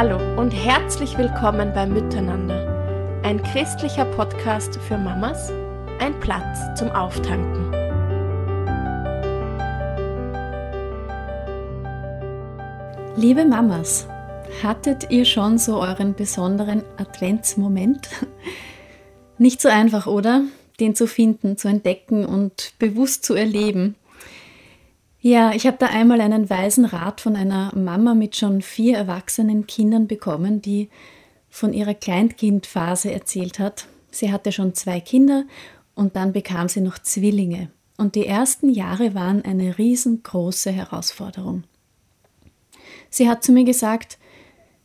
Hallo 0.00 0.20
und 0.40 0.52
herzlich 0.52 1.18
willkommen 1.18 1.72
bei 1.74 1.84
Miteinander, 1.84 3.20
ein 3.24 3.42
christlicher 3.42 4.04
Podcast 4.04 4.76
für 4.76 4.96
Mamas, 4.96 5.50
ein 5.98 6.20
Platz 6.20 6.78
zum 6.78 6.88
Auftanken. 6.90 7.72
Liebe 13.16 13.44
Mamas, 13.44 14.06
hattet 14.62 15.10
ihr 15.10 15.24
schon 15.24 15.58
so 15.58 15.80
euren 15.80 16.14
besonderen 16.14 16.84
Adventsmoment? 16.96 18.08
Nicht 19.38 19.60
so 19.60 19.68
einfach, 19.68 20.06
oder? 20.06 20.42
Den 20.78 20.94
zu 20.94 21.08
finden, 21.08 21.56
zu 21.56 21.66
entdecken 21.66 22.24
und 22.24 22.74
bewusst 22.78 23.24
zu 23.24 23.34
erleben. 23.34 23.96
Ja, 25.20 25.52
ich 25.52 25.66
habe 25.66 25.76
da 25.78 25.86
einmal 25.86 26.20
einen 26.20 26.48
weisen 26.48 26.84
Rat 26.84 27.20
von 27.20 27.34
einer 27.34 27.74
Mama 27.74 28.14
mit 28.14 28.36
schon 28.36 28.62
vier 28.62 28.96
erwachsenen 28.96 29.66
Kindern 29.66 30.06
bekommen, 30.06 30.62
die 30.62 30.88
von 31.50 31.72
ihrer 31.72 31.94
Kleinkindphase 31.94 33.12
erzählt 33.12 33.58
hat. 33.58 33.88
Sie 34.10 34.30
hatte 34.30 34.52
schon 34.52 34.74
zwei 34.74 35.00
Kinder 35.00 35.44
und 35.96 36.14
dann 36.14 36.32
bekam 36.32 36.68
sie 36.68 36.80
noch 36.80 36.98
Zwillinge. 37.00 37.70
Und 37.96 38.14
die 38.14 38.26
ersten 38.26 38.70
Jahre 38.70 39.14
waren 39.14 39.44
eine 39.44 39.76
riesengroße 39.76 40.70
Herausforderung. 40.70 41.64
Sie 43.10 43.28
hat 43.28 43.42
zu 43.42 43.50
mir 43.50 43.64
gesagt, 43.64 44.18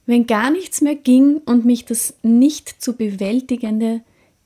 wenn 0.07 0.25
gar 0.25 0.49
nichts 0.49 0.81
mehr 0.81 0.95
ging 0.95 1.37
und 1.45 1.63
mich 1.63 1.85
das 1.85 2.15
nicht 2.23 2.81
zu 2.81 2.93
bewältigende 2.93 4.01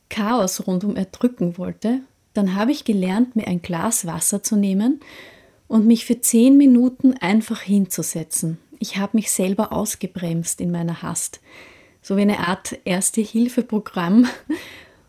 Chaos 0.10 0.68
rundum 0.68 0.98
erdrücken 0.98 1.58
wollte, 1.58 2.02
dann 2.34 2.56
habe 2.56 2.72
ich 2.72 2.84
gelernt, 2.84 3.38
mir 3.38 3.48
ein 3.48 3.62
Glas 3.62 4.06
Wasser 4.06 4.44
zu 4.44 4.58
nehmen 4.58 5.00
und 5.68 5.86
mich 5.86 6.06
für 6.06 6.22
zehn 6.22 6.58
Minuten 6.58 7.14
einfach 7.14 7.62
hinzusetzen. 7.62 8.58
Ich 8.80 8.98
habe 8.98 9.18
mich 9.18 9.32
selber 9.32 9.74
ausgebremst 9.74 10.62
in 10.62 10.72
meiner 10.72 11.02
Hast. 11.02 11.42
So 12.02 12.16
wie 12.16 12.22
eine 12.22 12.48
Art 12.48 12.78
Erste-Hilfe-Programm. 12.86 14.28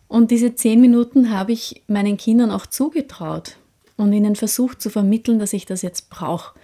Und 0.08 0.30
diese 0.30 0.55
zehn 0.55 0.80
Minuten 0.80 1.30
habe 1.30 1.52
ich 1.52 1.83
meinen 1.86 2.16
Kindern 2.16 2.50
auch 2.50 2.66
zugetraut 2.66 3.56
und 3.96 4.12
ihnen 4.12 4.36
versucht 4.36 4.80
zu 4.80 4.88
vermitteln, 4.91 5.38
dass 5.38 5.52
ich 5.52 5.66
das 5.66 5.83
jetzt 5.83 6.08
brauche. 6.08 6.58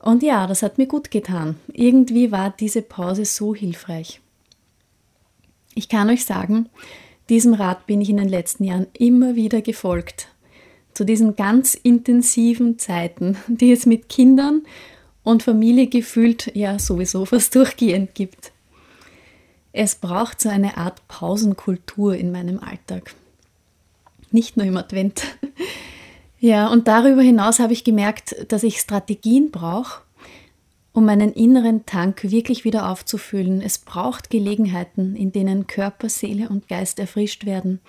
Und 0.00 0.22
ja, 0.22 0.46
das 0.46 0.62
hat 0.62 0.78
mir 0.78 0.86
gut 0.86 1.10
getan. 1.10 1.56
Irgendwie 1.72 2.32
war 2.32 2.50
diese 2.50 2.82
Pause 2.82 3.24
so 3.24 3.54
hilfreich. 3.54 4.20
Ich 5.74 5.88
kann 5.88 6.10
euch 6.10 6.24
sagen, 6.24 6.68
diesem 7.28 7.54
Rat 7.54 7.86
bin 7.86 8.00
ich 8.00 8.10
in 8.10 8.16
den 8.16 8.28
letzten 8.28 8.64
Jahren 8.64 8.86
immer 8.94 9.36
wieder 9.36 9.62
gefolgt 9.62 10.28
zu 10.94 11.04
diesen 11.04 11.36
ganz 11.36 11.74
intensiven 11.74 12.78
Zeiten, 12.78 13.36
die 13.46 13.72
es 13.72 13.86
mit 13.86 14.08
Kindern 14.08 14.62
und 15.22 15.42
Familie 15.42 15.86
gefühlt 15.86 16.54
ja 16.54 16.78
sowieso 16.78 17.24
fast 17.24 17.54
durchgehend 17.54 18.14
gibt. 18.14 18.52
Es 19.72 19.94
braucht 19.94 20.40
so 20.40 20.48
eine 20.48 20.76
Art 20.76 21.06
Pausenkultur 21.08 22.14
in 22.16 22.32
meinem 22.32 22.58
Alltag. 22.58 23.14
Nicht 24.30 24.56
nur 24.56 24.66
im 24.66 24.76
Advent. 24.76 25.22
Ja, 26.40 26.68
und 26.68 26.86
darüber 26.86 27.20
hinaus 27.20 27.58
habe 27.58 27.72
ich 27.72 27.82
gemerkt, 27.82 28.52
dass 28.52 28.62
ich 28.62 28.78
Strategien 28.78 29.50
brauche, 29.50 30.02
um 30.92 31.04
meinen 31.04 31.32
inneren 31.32 31.84
Tank 31.84 32.30
wirklich 32.30 32.64
wieder 32.64 32.90
aufzufüllen. 32.90 33.60
Es 33.60 33.78
braucht 33.78 34.30
Gelegenheiten, 34.30 35.16
in 35.16 35.32
denen 35.32 35.66
Körper, 35.66 36.08
Seele 36.08 36.48
und 36.48 36.68
Geist 36.68 37.00
erfrischt 37.00 37.44
werden. 37.44 37.80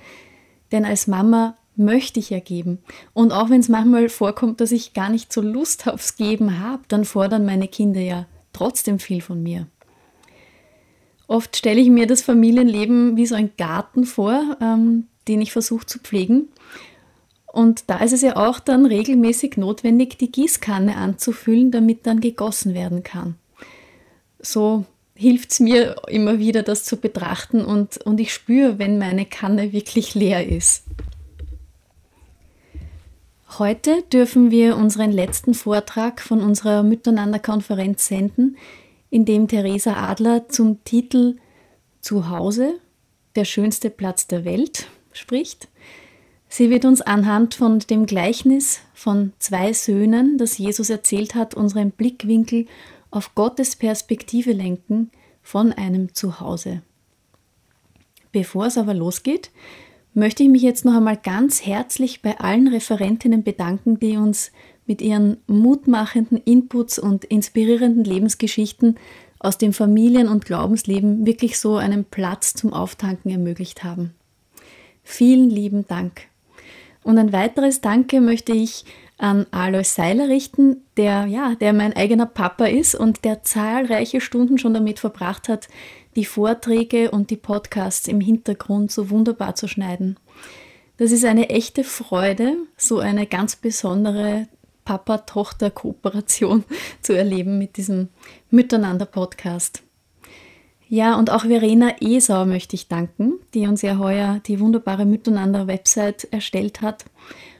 Denn 0.71 0.83
als 0.83 1.05
Mama 1.05 1.58
möchte 1.79 2.19
ich 2.19 2.29
ja 2.29 2.39
geben. 2.39 2.79
Und 3.13 3.31
auch 3.31 3.49
wenn 3.49 3.61
es 3.61 3.69
manchmal 3.69 4.09
vorkommt, 4.09 4.61
dass 4.61 4.71
ich 4.71 4.93
gar 4.93 5.09
nicht 5.09 5.33
so 5.33 5.41
Lust 5.41 5.87
aufs 5.87 6.15
Geben 6.15 6.59
habe, 6.59 6.83
dann 6.87 7.05
fordern 7.05 7.45
meine 7.45 7.67
Kinder 7.67 8.01
ja 8.01 8.25
trotzdem 8.53 8.99
viel 8.99 9.21
von 9.21 9.41
mir. 9.41 9.67
Oft 11.27 11.55
stelle 11.55 11.79
ich 11.79 11.89
mir 11.89 12.07
das 12.07 12.21
Familienleben 12.21 13.15
wie 13.15 13.25
so 13.25 13.35
ein 13.35 13.51
Garten 13.57 14.03
vor, 14.03 14.57
ähm, 14.61 15.05
den 15.27 15.41
ich 15.41 15.51
versuche 15.51 15.85
zu 15.85 15.99
pflegen. 15.99 16.49
Und 17.45 17.89
da 17.89 17.97
ist 17.97 18.13
es 18.13 18.21
ja 18.21 18.35
auch 18.35 18.59
dann 18.59 18.85
regelmäßig 18.85 19.57
notwendig, 19.57 20.17
die 20.17 20.31
Gießkanne 20.31 20.95
anzufüllen, 20.95 21.71
damit 21.71 22.05
dann 22.05 22.19
gegossen 22.19 22.73
werden 22.73 23.03
kann. 23.03 23.35
So 24.39 24.85
hilft 25.15 25.51
es 25.51 25.59
mir 25.59 25.97
immer 26.07 26.39
wieder, 26.39 26.63
das 26.63 26.83
zu 26.85 26.97
betrachten 26.97 27.65
und, 27.65 27.97
und 27.97 28.19
ich 28.19 28.33
spüre, 28.33 28.79
wenn 28.79 28.97
meine 28.97 29.25
Kanne 29.25 29.73
wirklich 29.73 30.15
leer 30.15 30.47
ist. 30.47 30.85
Heute 33.57 34.03
dürfen 34.03 34.51
wir 34.51 34.77
unseren 34.77 35.11
letzten 35.11 35.55
Vortrag 35.55 36.21
von 36.21 36.41
unserer 36.41 36.83
Miteinander-Konferenz 36.83 38.05
senden, 38.05 38.57
in 39.09 39.25
dem 39.25 39.47
Theresa 39.47 39.93
Adler 39.93 40.47
zum 40.49 40.83
Titel 40.83 41.37
Zuhause, 41.99 42.75
der 43.35 43.45
schönste 43.45 43.89
Platz 43.89 44.27
der 44.27 44.45
Welt, 44.45 44.87
spricht. 45.13 45.67
Sie 46.47 46.69
wird 46.69 46.85
uns 46.85 47.01
anhand 47.01 47.55
von 47.55 47.79
dem 47.79 48.05
Gleichnis 48.05 48.81
von 48.93 49.33
zwei 49.39 49.73
Söhnen, 49.73 50.37
das 50.37 50.59
Jesus 50.59 50.91
erzählt 50.91 51.33
hat, 51.33 51.55
unseren 51.55 51.89
Blickwinkel 51.89 52.67
auf 53.09 53.33
Gottes 53.33 53.75
Perspektive 53.75 54.51
lenken 54.51 55.09
von 55.41 55.73
einem 55.73 56.13
Zuhause. 56.13 56.83
Bevor 58.31 58.67
es 58.67 58.77
aber 58.77 58.93
losgeht, 58.93 59.49
möchte 60.13 60.43
ich 60.43 60.49
mich 60.49 60.61
jetzt 60.61 60.85
noch 60.85 60.95
einmal 60.95 61.17
ganz 61.17 61.65
herzlich 61.65 62.21
bei 62.21 62.39
allen 62.39 62.67
Referentinnen 62.67 63.43
bedanken, 63.43 63.99
die 63.99 64.17
uns 64.17 64.51
mit 64.85 65.01
ihren 65.01 65.37
mutmachenden 65.47 66.37
Inputs 66.37 66.97
und 66.97 67.23
inspirierenden 67.25 68.03
Lebensgeschichten 68.03 68.95
aus 69.39 69.57
dem 69.57 69.71
Familien- 69.71 70.27
und 70.27 70.45
Glaubensleben 70.45 71.25
wirklich 71.25 71.59
so 71.59 71.77
einen 71.77 72.05
Platz 72.05 72.53
zum 72.53 72.73
Auftanken 72.73 73.31
ermöglicht 73.31 73.83
haben. 73.83 74.13
Vielen 75.03 75.49
lieben 75.49 75.87
Dank. 75.87 76.23
Und 77.03 77.17
ein 77.17 77.31
weiteres 77.31 77.81
Danke 77.81 78.19
möchte 78.19 78.51
ich 78.51 78.85
an 79.17 79.45
Alois 79.51 79.95
Seiler 79.95 80.29
richten, 80.29 80.77
der 80.97 81.25
ja, 81.25 81.55
der 81.55 81.73
mein 81.73 81.95
eigener 81.95 82.25
Papa 82.25 82.65
ist 82.65 82.95
und 82.95 83.25
der 83.25 83.43
zahlreiche 83.43 84.21
Stunden 84.21 84.57
schon 84.57 84.73
damit 84.73 84.99
verbracht 84.99 85.49
hat, 85.49 85.67
die 86.15 86.25
Vorträge 86.25 87.11
und 87.11 87.29
die 87.29 87.37
Podcasts 87.37 88.07
im 88.07 88.21
Hintergrund 88.21 88.91
so 88.91 89.09
wunderbar 89.09 89.55
zu 89.55 89.67
schneiden. 89.67 90.17
Das 90.97 91.11
ist 91.11 91.25
eine 91.25 91.49
echte 91.49 91.83
Freude, 91.83 92.57
so 92.75 92.99
eine 92.99 93.25
ganz 93.25 93.55
besondere 93.55 94.47
Papa-Tochter-Kooperation 94.85 96.63
zu 97.01 97.13
erleben 97.13 97.57
mit 97.57 97.77
diesem 97.77 98.09
Miteinander-Podcast. 98.49 99.83
Ja, 100.87 101.15
und 101.15 101.29
auch 101.29 101.45
Verena 101.45 102.01
Esau 102.01 102.45
möchte 102.45 102.75
ich 102.75 102.87
danken, 102.87 103.33
die 103.53 103.67
uns 103.67 103.83
ja 103.83 103.99
heuer 103.99 104.41
die 104.47 104.59
wunderbare 104.59 105.05
Miteinander-Website 105.05 106.27
erstellt 106.31 106.81
hat 106.81 107.05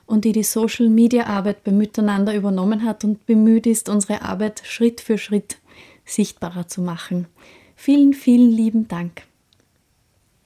und 0.07 0.25
die 0.25 0.31
die 0.31 0.41
Social-Media-Arbeit 0.41 1.63
bei 1.63 1.71
Miteinander 1.71 2.33
übernommen 2.33 2.83
hat 2.83 3.03
und 3.03 3.27
bemüht 3.27 3.67
ist, 3.67 3.87
unsere 3.87 4.23
Arbeit 4.23 4.63
Schritt 4.65 4.99
für 4.99 5.19
Schritt 5.19 5.57
sichtbarer 6.05 6.67
zu 6.67 6.81
machen. 6.81 7.27
Vielen, 7.81 8.13
vielen 8.13 8.51
lieben 8.51 8.89
Dank. 8.89 9.21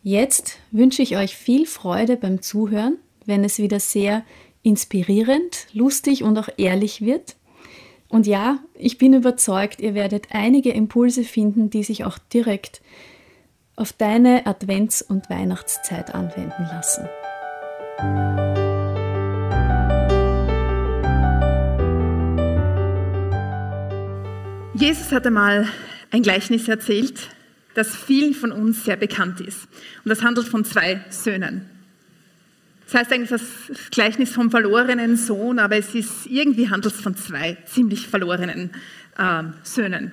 Jetzt 0.04 0.60
wünsche 0.70 1.02
ich 1.02 1.18
euch 1.18 1.36
viel 1.36 1.66
Freude 1.66 2.16
beim 2.16 2.44
Zuhören, 2.44 2.98
wenn 3.26 3.44
es 3.44 3.58
wieder 3.58 3.80
sehr 3.80 4.24
inspirierend, 4.62 5.66
lustig 5.74 6.22
und 6.24 6.38
auch 6.38 6.50
ehrlich 6.58 7.02
wird. 7.02 7.36
Und 8.08 8.28
ja, 8.28 8.60
ich 8.76 9.00
bin 9.00 9.16
überzeugt, 9.16 9.82
ihr 9.82 9.96
werdet 9.96 10.28
einige 10.30 10.70
Impulse 10.74 11.24
finden, 11.24 11.72
die 11.72 11.82
sich 11.82 12.06
auch 12.06 12.20
direkt 12.20 12.84
auf 13.76 13.94
deine 13.94 14.46
Advents- 14.46 15.02
und 15.02 15.28
Weihnachtszeit 15.32 16.14
anwenden 16.14 16.68
lassen. 16.72 17.10
Jesus 24.76 25.12
hat 25.12 25.26
einmal 25.26 25.68
ein 26.14 26.22
Gleichnis 26.22 26.68
erzählt, 26.68 27.28
das 27.74 27.96
vielen 27.96 28.36
von 28.36 28.52
uns 28.52 28.86
sehr 28.86 28.96
bekannt 28.96 29.42
ist. 29.42 29.68
Und 30.06 30.10
das 30.10 30.22
handelt 30.22 30.48
von 30.48 30.64
zwei 30.64 31.04
Söhnen. 31.10 31.66
Das 32.86 33.02
heißt 33.02 33.12
eigentlich 33.12 33.30
das 33.32 33.42
Gleichnis 33.90 34.32
vom 34.32 34.52
verlorenen 34.52 35.18
Sohn, 35.18 35.58
aber 35.58 35.78
es 35.78 35.96
ist 35.96 36.28
irgendwie 36.28 36.70
handelt 36.70 36.94
es 36.94 37.02
von 37.02 37.16
zwei 37.16 37.58
ziemlich 37.66 38.08
verlorenen 38.08 38.70
äh, 39.18 39.44
Söhnen, 39.64 40.12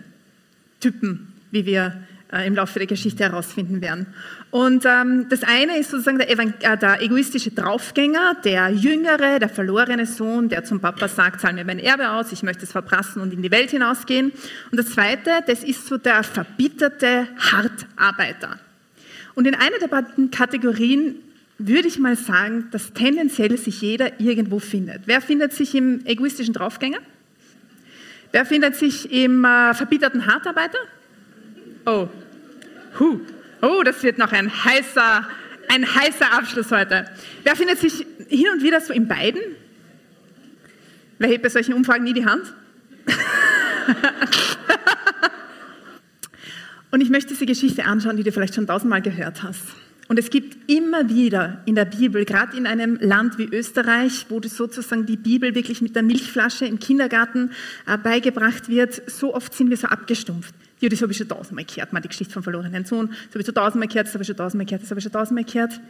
Typen, 0.81 1.35
wie 1.50 1.67
wir 1.67 2.02
im 2.47 2.55
Laufe 2.55 2.79
der 2.79 2.87
Geschichte 2.87 3.25
herausfinden 3.25 3.81
werden. 3.81 4.06
Und 4.50 4.85
ähm, 4.85 5.27
das 5.29 5.43
eine 5.43 5.79
ist 5.79 5.91
sozusagen 5.91 6.19
der, 6.19 6.31
äh, 6.31 6.79
der, 6.79 7.03
egoistische 7.03 7.50
Draufgänger, 7.50 8.37
der 8.44 8.69
Jüngere, 8.71 9.38
der 9.38 9.49
verlorene 9.49 10.06
Sohn, 10.06 10.49
der 10.49 10.65
zum 10.65 10.81
Papa 10.81 11.09
sagt, 11.09 11.41
zahl 11.41 11.55
mir 11.55 11.65
mein 11.65 11.79
Erbe 11.79 12.11
aus, 12.11 12.32
ich 12.32 12.43
möchte 12.43 12.65
es 12.65 12.73
verprassen 12.73 13.21
und 13.21 13.32
in 13.32 13.43
die 13.43 13.50
Welt 13.50 13.71
hinausgehen. 13.71 14.32
Und 14.71 14.79
das 14.79 14.91
zweite, 14.91 15.31
das 15.47 15.65
ist 15.65 15.87
so 15.87 15.99
der 15.99 16.23
verbitterte 16.23 17.27
Hartarbeiter. 17.38 18.59
Und 19.35 19.47
in 19.47 19.55
einer 19.55 19.79
der 19.81 19.88
beiden 19.88 20.31
Kategorien 20.31 21.17
würde 21.59 21.88
ich 21.88 21.99
mal 21.99 22.17
sagen, 22.17 22.69
dass 22.71 22.93
tendenziell 22.93 23.56
sich 23.59 23.81
jeder 23.83 24.21
irgendwo 24.21 24.61
findet. 24.61 25.03
Wer 25.06 25.21
findet 25.21 25.53
sich 25.53 25.75
im 25.75 26.05
egoistischen 26.06 26.55
Draufgänger? 26.55 26.99
Wer 28.33 28.47
findet 28.47 28.76
sich 28.76 29.12
im 29.12 29.44
äh, 29.44 29.75
verbitterten 29.75 30.26
Hartarbeiter? 30.26 30.79
Oh. 31.87 32.09
Huh. 32.99 33.21
Oh, 33.62 33.82
das 33.85 34.03
wird 34.03 34.19
noch 34.19 34.32
ein 34.32 34.50
heißer, 34.65 35.29
ein 35.69 35.94
heißer 35.94 36.32
Abschluss 36.32 36.71
heute. 36.71 37.11
Wer 37.44 37.56
findet 37.56 37.79
sich 37.79 38.06
hin 38.29 38.47
und 38.53 38.62
wieder 38.62 38.81
so 38.81 38.93
in 38.93 39.06
beiden? 39.06 39.41
Wer 41.19 41.29
hebt 41.29 41.43
bei 41.43 41.50
solchen 41.50 41.75
Umfragen 41.75 42.05
nie 42.05 42.15
die 42.15 42.25
Hand? 42.25 42.55
und 46.91 47.00
ich 47.03 47.11
möchte 47.11 47.29
diese 47.29 47.47
Geschichte 47.47 47.85
anschauen, 47.85 48.17
die 48.17 48.23
du 48.23 48.33
vielleicht 48.33 48.55
schon 48.55 48.67
tausendmal 48.67 49.03
gehört 49.03 49.43
hast. 49.43 49.62
Und 50.09 50.19
es 50.19 50.31
gibt 50.31 50.69
immer 50.69 51.09
wieder 51.09 51.62
in 51.67 51.76
der 51.76 51.85
Bibel, 51.85 52.25
gerade 52.25 52.56
in 52.56 52.67
einem 52.67 52.99
Land 53.00 53.38
wie 53.38 53.44
Österreich, 53.44 54.26
wo 54.29 54.41
sozusagen 54.43 55.06
die 55.06 55.17
Bibel 55.17 55.55
wirklich 55.55 55.83
mit 55.83 55.94
der 55.94 56.03
Milchflasche 56.03 56.67
im 56.67 56.81
Kindergarten 56.81 57.53
äh, 57.87 57.97
beigebracht 57.97 58.69
wird, 58.69 59.09
so 59.09 59.35
oft 59.35 59.55
sind 59.55 59.71
wir 59.71 59.76
so 59.76 59.87
abgestumpft. 59.87 60.53
Ja, 60.81 60.88
das 60.88 61.03
habe 61.03 61.12
ich 61.12 61.19
schon 61.19 61.29
tausendmal 61.29 61.65
gehört, 61.65 61.93
mal 61.93 62.00
die 62.00 62.09
Geschichte 62.09 62.32
vom 62.32 62.43
verlorenen 62.43 62.85
Sohn, 62.85 63.09
das 63.09 63.31
habe 63.31 63.41
ich 63.41 63.47
schon 63.47 63.55
tausendmal 63.55 63.88
gehört, 63.88 64.06
das 64.06 64.15
habe 64.15 64.23
ich 64.23 64.27
schon 64.27 64.37
tausendmal 64.37 64.67
gehört, 64.67 64.82
das 64.82 64.91
habe 64.91 64.99
ich 64.99 65.05
schon 65.05 65.12
tausendmal 65.12 65.44
gehört. 65.44 65.81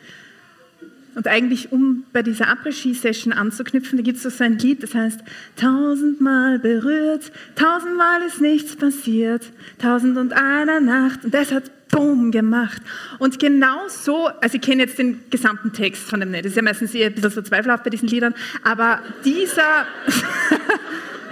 Und 1.14 1.26
eigentlich, 1.26 1.72
um 1.72 2.04
bei 2.12 2.22
dieser 2.22 2.46
Après-Ski-Session 2.48 3.32
anzuknüpfen, 3.32 3.98
da 3.98 4.02
gibt 4.02 4.25
es 4.25 4.37
so 4.37 4.44
ein 4.44 4.58
Lied, 4.58 4.82
das 4.82 4.94
heißt, 4.94 5.20
tausendmal 5.56 6.58
berührt, 6.60 7.32
tausendmal 7.56 8.22
ist 8.22 8.40
nichts 8.40 8.76
passiert, 8.76 9.50
tausend 9.78 10.16
und 10.19 10.32
einer 10.32 10.81
Nacht. 10.81 11.25
Und 11.25 11.34
das 11.34 11.50
hat 11.50 11.70
Boom 11.90 12.31
gemacht. 12.31 12.81
Und 13.19 13.40
genau 13.40 13.88
so, 13.88 14.28
also 14.28 14.54
ich 14.54 14.60
kenne 14.60 14.82
jetzt 14.82 14.98
den 14.98 15.20
gesamten 15.31 15.72
Text 15.72 16.02
von 16.04 16.20
dem 16.20 16.31
nicht, 16.31 16.44
das 16.44 16.52
ist 16.52 16.56
ja 16.56 16.62
meistens 16.62 16.94
eher 16.94 17.08
ein 17.08 17.14
bisschen 17.14 17.32
so 17.32 17.43
zweifelhaft 17.43 17.82
bei 17.82 17.90
diesen 17.90 18.08
Liedern, 18.08 18.34
aber 18.62 19.00
dieser, 19.25 19.86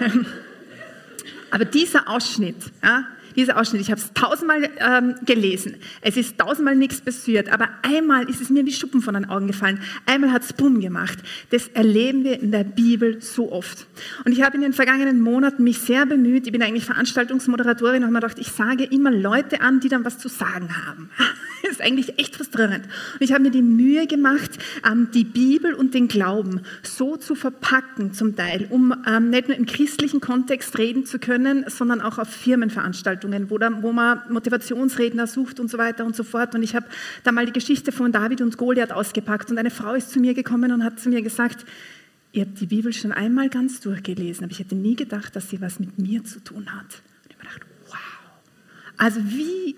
aber 1.53 1.65
dieser 1.65 2.09
Ausschnitt, 2.09 2.57
ja, 2.83 3.07
dieser 3.39 3.57
Ausschnitt. 3.57 3.81
Ich 3.81 3.91
habe 3.91 4.01
es 4.01 4.13
tausendmal 4.13 4.69
ähm, 4.81 5.15
gelesen. 5.25 5.77
Es 6.03 6.17
ist 6.17 6.39
tausendmal 6.39 6.75
nichts 6.75 7.01
passiert, 7.01 7.51
aber 7.51 7.69
einmal 7.83 8.29
ist 8.29 8.41
es 8.41 8.51
mir 8.51 8.67
wie 8.67 8.73
Schuppen 8.73 9.01
von 9.01 9.15
den 9.15 9.27
Augen 9.31 9.47
gefallen. 9.47 9.81
Einmal 10.07 10.33
hat 10.33 10.43
es 10.43 10.53
Bumm 10.53 10.81
gemacht. 10.81 11.19
Das 11.51 11.69
erleben 11.69 12.25
wir 12.25 12.41
in 12.41 12.51
der 12.51 12.65
Bibel 12.65 13.23
so 13.23 13.53
oft. 13.53 13.87
Und 14.25 14.33
ich 14.33 14.43
habe 14.43 14.57
in 14.57 14.63
den 14.63 14.73
vergangenen 14.73 15.21
Monaten 15.21 15.63
mich 15.63 15.79
sehr 15.79 16.05
bemüht. 16.05 16.47
Ich 16.47 16.53
bin 16.53 16.63
eigentlich 16.63 16.85
Veranstaltungsmoderatorin 16.85 17.99
und 17.99 18.03
habe 18.03 18.13
mir 18.13 18.21
gedacht, 18.21 18.39
ich 18.41 18.49
sage 18.49 18.85
immer 18.85 19.13
Leute 19.13 19.61
an, 19.61 19.79
die 19.79 19.89
dann 19.89 20.05
was 20.05 20.19
zu 20.19 20.29
sagen 20.29 20.69
haben. 20.87 21.11
Das 21.63 21.73
ist 21.73 21.81
eigentlich 21.81 22.19
echt 22.19 22.37
frustrierend. 22.37 22.85
Und 22.85 23.21
ich 23.21 23.33
habe 23.33 23.43
mir 23.43 23.51
die 23.51 23.63
Mühe 23.63 24.07
gemacht, 24.07 24.59
ähm, 24.91 25.09
die 25.13 25.25
Bibel 25.25 25.75
und 25.75 25.95
den 25.95 26.09
Glauben 26.09 26.63
so 26.83 27.17
zu 27.17 27.35
verpacken 27.35 28.13
zum 28.13 28.37
Teil, 28.37 28.67
um 28.71 28.95
ähm, 29.07 29.31
nicht 29.31 29.49
nur 29.49 29.57
im 29.57 29.67
christlichen 29.67 30.21
Kontext 30.21 30.77
reden 30.79 31.07
zu 31.07 31.19
können, 31.19 31.65
sondern 31.69 32.01
auch 32.01 32.19
auf 32.19 32.29
Firmenveranstaltungen 32.29 32.89
Veranstaltungen, 33.09 33.51
wo, 33.51 33.59
wo 33.83 33.93
man 33.93 34.23
Motivationsredner 34.31 35.27
sucht 35.27 35.61
und 35.61 35.71
so 35.71 35.79
weiter 35.79 36.05
und 36.05 36.17
so 36.17 36.25
fort. 36.25 36.55
Und 36.55 36.63
ich 36.63 36.75
habe 36.75 36.87
da 37.25 37.33
mal 37.33 37.47
die 37.47 37.53
Geschichte 37.53 37.93
von 37.93 38.13
David 38.13 38.41
und 38.41 38.57
Goliath 38.57 38.93
ausgepackt 38.93 39.51
und 39.51 39.59
eine 39.59 39.71
Frau 39.71 39.95
ist 39.95 40.11
zu 40.11 40.21
mir 40.21 40.35
gekommen 40.35 40.73
und 40.73 40.85
hat 40.85 41.01
zu 41.01 41.09
mir 41.09 41.23
gesagt, 41.23 41.65
ihr 42.33 42.45
habt 42.45 42.61
die 42.61 42.67
Bibel 42.67 42.93
schon 42.93 43.13
einmal 43.13 43.49
ganz 43.49 43.81
durchgelesen, 43.81 44.45
aber 44.45 44.53
ich 44.53 44.59
hätte 44.59 44.75
nie 44.75 44.97
gedacht, 44.97 45.35
dass 45.37 45.51
sie 45.51 45.61
was 45.61 45.81
mit 45.81 45.99
mir 45.99 46.25
zu 46.25 46.41
tun 46.41 46.67
hat. 46.73 47.03
Und 47.25 47.31
ich 47.31 47.37
habe 47.37 47.49
gedacht, 47.49 47.67
wow. 47.89 47.99
Also 48.99 49.21
wie 49.25 49.77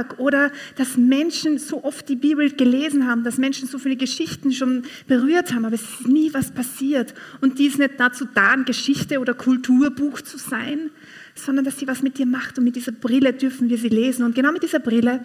arg. 0.00 0.18
Oder 0.18 0.50
dass 0.76 0.96
Menschen 0.96 1.58
so 1.58 1.84
oft 1.84 2.08
die 2.08 2.16
Bibel 2.16 2.50
gelesen 2.50 3.06
haben, 3.06 3.24
dass 3.24 3.38
Menschen 3.38 3.68
so 3.68 3.78
viele 3.78 3.96
Geschichten 3.96 4.52
schon 4.52 4.82
berührt 5.06 5.52
haben, 5.52 5.64
aber 5.64 5.74
es 5.74 5.82
ist 5.82 6.08
nie 6.08 6.32
was 6.32 6.50
passiert. 6.52 7.14
Und 7.40 7.58
die 7.58 7.66
ist 7.66 7.78
nicht 7.78 7.98
dazu 7.98 8.26
da, 8.34 8.50
ein 8.50 8.64
Geschichte- 8.64 9.20
oder 9.20 9.34
Kulturbuch 9.34 10.20
zu 10.22 10.38
sein, 10.38 10.90
sondern 11.34 11.64
dass 11.64 11.78
sie 11.78 11.86
was 11.86 12.02
mit 12.02 12.18
dir 12.18 12.26
macht. 12.26 12.58
Und 12.58 12.64
mit 12.64 12.76
dieser 12.76 12.92
Brille 12.92 13.32
dürfen 13.32 13.68
wir 13.68 13.78
sie 13.78 13.88
lesen. 13.88 14.24
Und 14.24 14.34
genau 14.34 14.52
mit 14.52 14.62
dieser 14.62 14.80
Brille 14.80 15.22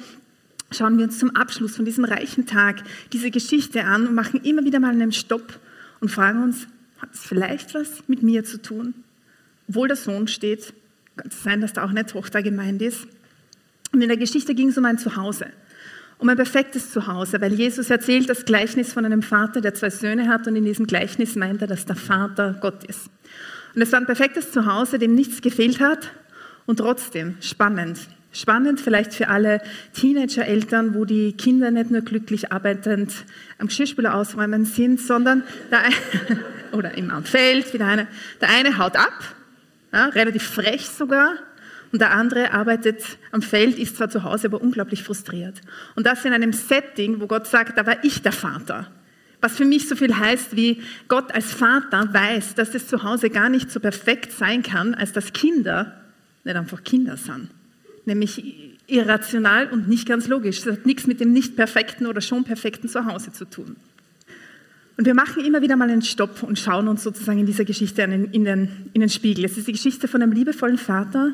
schauen 0.72 0.98
wir 0.98 1.06
uns 1.06 1.20
zum 1.20 1.36
Abschluss 1.36 1.76
von 1.76 1.86
diesem 1.86 2.06
reichen 2.06 2.46
Tag 2.46 2.84
diese 3.14 3.32
Geschichte 3.32 3.84
an 3.84 4.08
und 4.08 4.16
machen 4.16 4.42
immer 4.44 4.64
wieder 4.64 4.80
mal 4.80 4.92
einen 4.92 5.12
Stopp 5.12 5.60
und 6.00 6.10
fragen 6.10 6.44
uns, 6.44 6.68
hat 6.98 7.14
es 7.14 7.22
vielleicht 7.22 7.74
was 7.74 8.04
mit 8.08 8.24
mir 8.24 8.44
zu 8.44 8.62
tun? 8.62 8.94
Obwohl 9.68 9.88
der 9.88 9.98
Sohn 9.98 10.28
steht, 10.28 10.74
kann 11.16 11.28
es 11.30 11.44
sein, 11.44 11.62
dass 11.62 11.74
da 11.74 11.84
auch 11.84 11.90
eine 11.90 12.06
Tochter 12.06 12.42
gemeint 12.44 12.82
ist. 12.82 13.08
Und 13.96 14.02
in 14.02 14.10
der 14.10 14.18
Geschichte 14.18 14.54
ging 14.54 14.68
es 14.68 14.78
um 14.78 14.84
ein 14.84 14.98
Zuhause, 14.98 15.46
um 16.18 16.28
ein 16.28 16.36
perfektes 16.36 16.92
Zuhause, 16.92 17.40
weil 17.40 17.54
Jesus 17.54 17.90
erzählt 17.90 18.30
das 18.30 18.44
Gleichnis 18.44 18.92
von 18.92 19.06
einem 19.06 19.22
Vater, 19.22 19.62
der 19.62 19.74
zwei 19.74 19.90
Söhne 19.90 20.28
hat 20.28 20.48
und 20.48 20.58
in 20.58 20.66
diesem 20.66 20.86
Gleichnis 20.86 21.38
meint 21.38 21.62
er, 21.62 21.68
dass 21.70 21.86
der 21.86 21.96
Vater 21.96 22.58
Gott 22.60 22.84
ist. 22.84 23.10
Und 23.74 23.82
es 23.82 23.94
war 23.94 24.02
ein 24.02 24.06
perfektes 24.06 24.52
Zuhause, 24.52 25.00
dem 25.00 25.16
nichts 25.16 25.42
gefehlt 25.42 25.80
hat 25.80 26.12
und 26.66 26.80
trotzdem 26.80 27.38
spannend. 27.40 27.98
Spannend 28.34 28.82
vielleicht 28.82 29.14
für 29.14 29.30
alle 29.30 29.62
Teenager-Eltern, 29.94 30.94
wo 30.94 31.06
die 31.06 31.32
Kinder 31.32 31.72
nicht 31.72 31.90
nur 31.90 32.02
glücklich 32.02 32.52
arbeitend 32.52 33.14
am 33.60 33.68
Geschirrspüler 33.68 34.14
ausräumen 34.14 34.66
sind, 34.66 35.00
sondern 35.00 35.44
der 35.72 35.84
eine, 35.84 35.96
oder 36.74 36.98
im 36.98 37.24
Feld, 37.24 37.74
wie 37.74 37.78
der 37.78 37.88
eine, 37.88 38.08
der 38.42 38.50
eine 38.50 38.78
haut 38.78 38.98
ab, 38.98 39.36
ja, 39.94 40.08
relativ 40.08 40.44
frech 40.44 40.90
sogar, 40.90 41.36
und 41.96 42.02
der 42.02 42.12
andere 42.12 42.52
arbeitet 42.52 43.02
am 43.32 43.42
Feld, 43.42 43.80
ist 43.80 43.96
zwar 43.96 44.10
zu 44.10 44.24
Hause, 44.24 44.48
aber 44.48 44.60
unglaublich 44.60 45.02
frustriert. 45.02 45.62
Und 45.96 46.06
das 46.06 46.26
in 46.26 46.34
einem 46.34 46.52
Setting, 46.52 47.22
wo 47.22 47.28
Gott 47.28 47.48
sagt, 47.48 47.78
da 47.78 47.86
war 47.86 48.04
ich 48.04 48.22
der 48.22 48.34
Vater. 48.34 48.92
Was 49.40 49.56
für 49.56 49.64
mich 49.64 49.88
so 49.88 49.96
viel 49.96 50.14
heißt, 50.14 50.58
wie 50.58 50.82
Gott 51.08 51.34
als 51.34 51.54
Vater 51.54 52.14
weiß, 52.14 52.56
dass 52.56 52.76
es 52.76 52.90
zu 52.90 53.04
Hause 53.04 53.30
gar 53.30 53.48
nicht 53.48 53.72
so 53.72 53.80
perfekt 53.80 54.34
sein 54.34 54.62
kann, 54.62 54.94
als 54.94 55.14
dass 55.14 55.32
Kinder 55.32 56.02
nicht 56.44 56.58
einfach 56.58 56.84
Kinder 56.84 57.16
sind. 57.16 57.48
Nämlich 58.04 58.44
irrational 58.88 59.70
und 59.70 59.88
nicht 59.88 60.06
ganz 60.06 60.28
logisch. 60.28 60.64
Das 60.64 60.74
hat 60.74 60.86
nichts 60.86 61.08
mit 61.08 61.22
dem 61.22 61.32
nicht 61.32 61.56
perfekten 61.56 62.08
oder 62.08 62.20
schon 62.20 62.44
perfekten 62.44 62.90
Zuhause 62.90 63.32
zu 63.32 63.46
tun. 63.46 63.78
Und 64.98 65.06
wir 65.06 65.14
machen 65.14 65.44
immer 65.44 65.62
wieder 65.62 65.76
mal 65.76 65.90
einen 65.90 66.02
Stopp 66.02 66.42
und 66.42 66.58
schauen 66.58 66.88
uns 66.88 67.04
sozusagen 67.04 67.40
in 67.40 67.46
dieser 67.46 67.66
Geschichte 67.66 68.02
in 68.04 68.46
den, 68.46 68.90
in 68.94 69.02
den 69.02 69.10
Spiegel. 69.10 69.44
Es 69.44 69.58
ist 69.58 69.68
die 69.68 69.74
Geschichte 69.74 70.08
von 70.08 70.22
einem 70.22 70.32
liebevollen 70.32 70.78
Vater, 70.78 71.34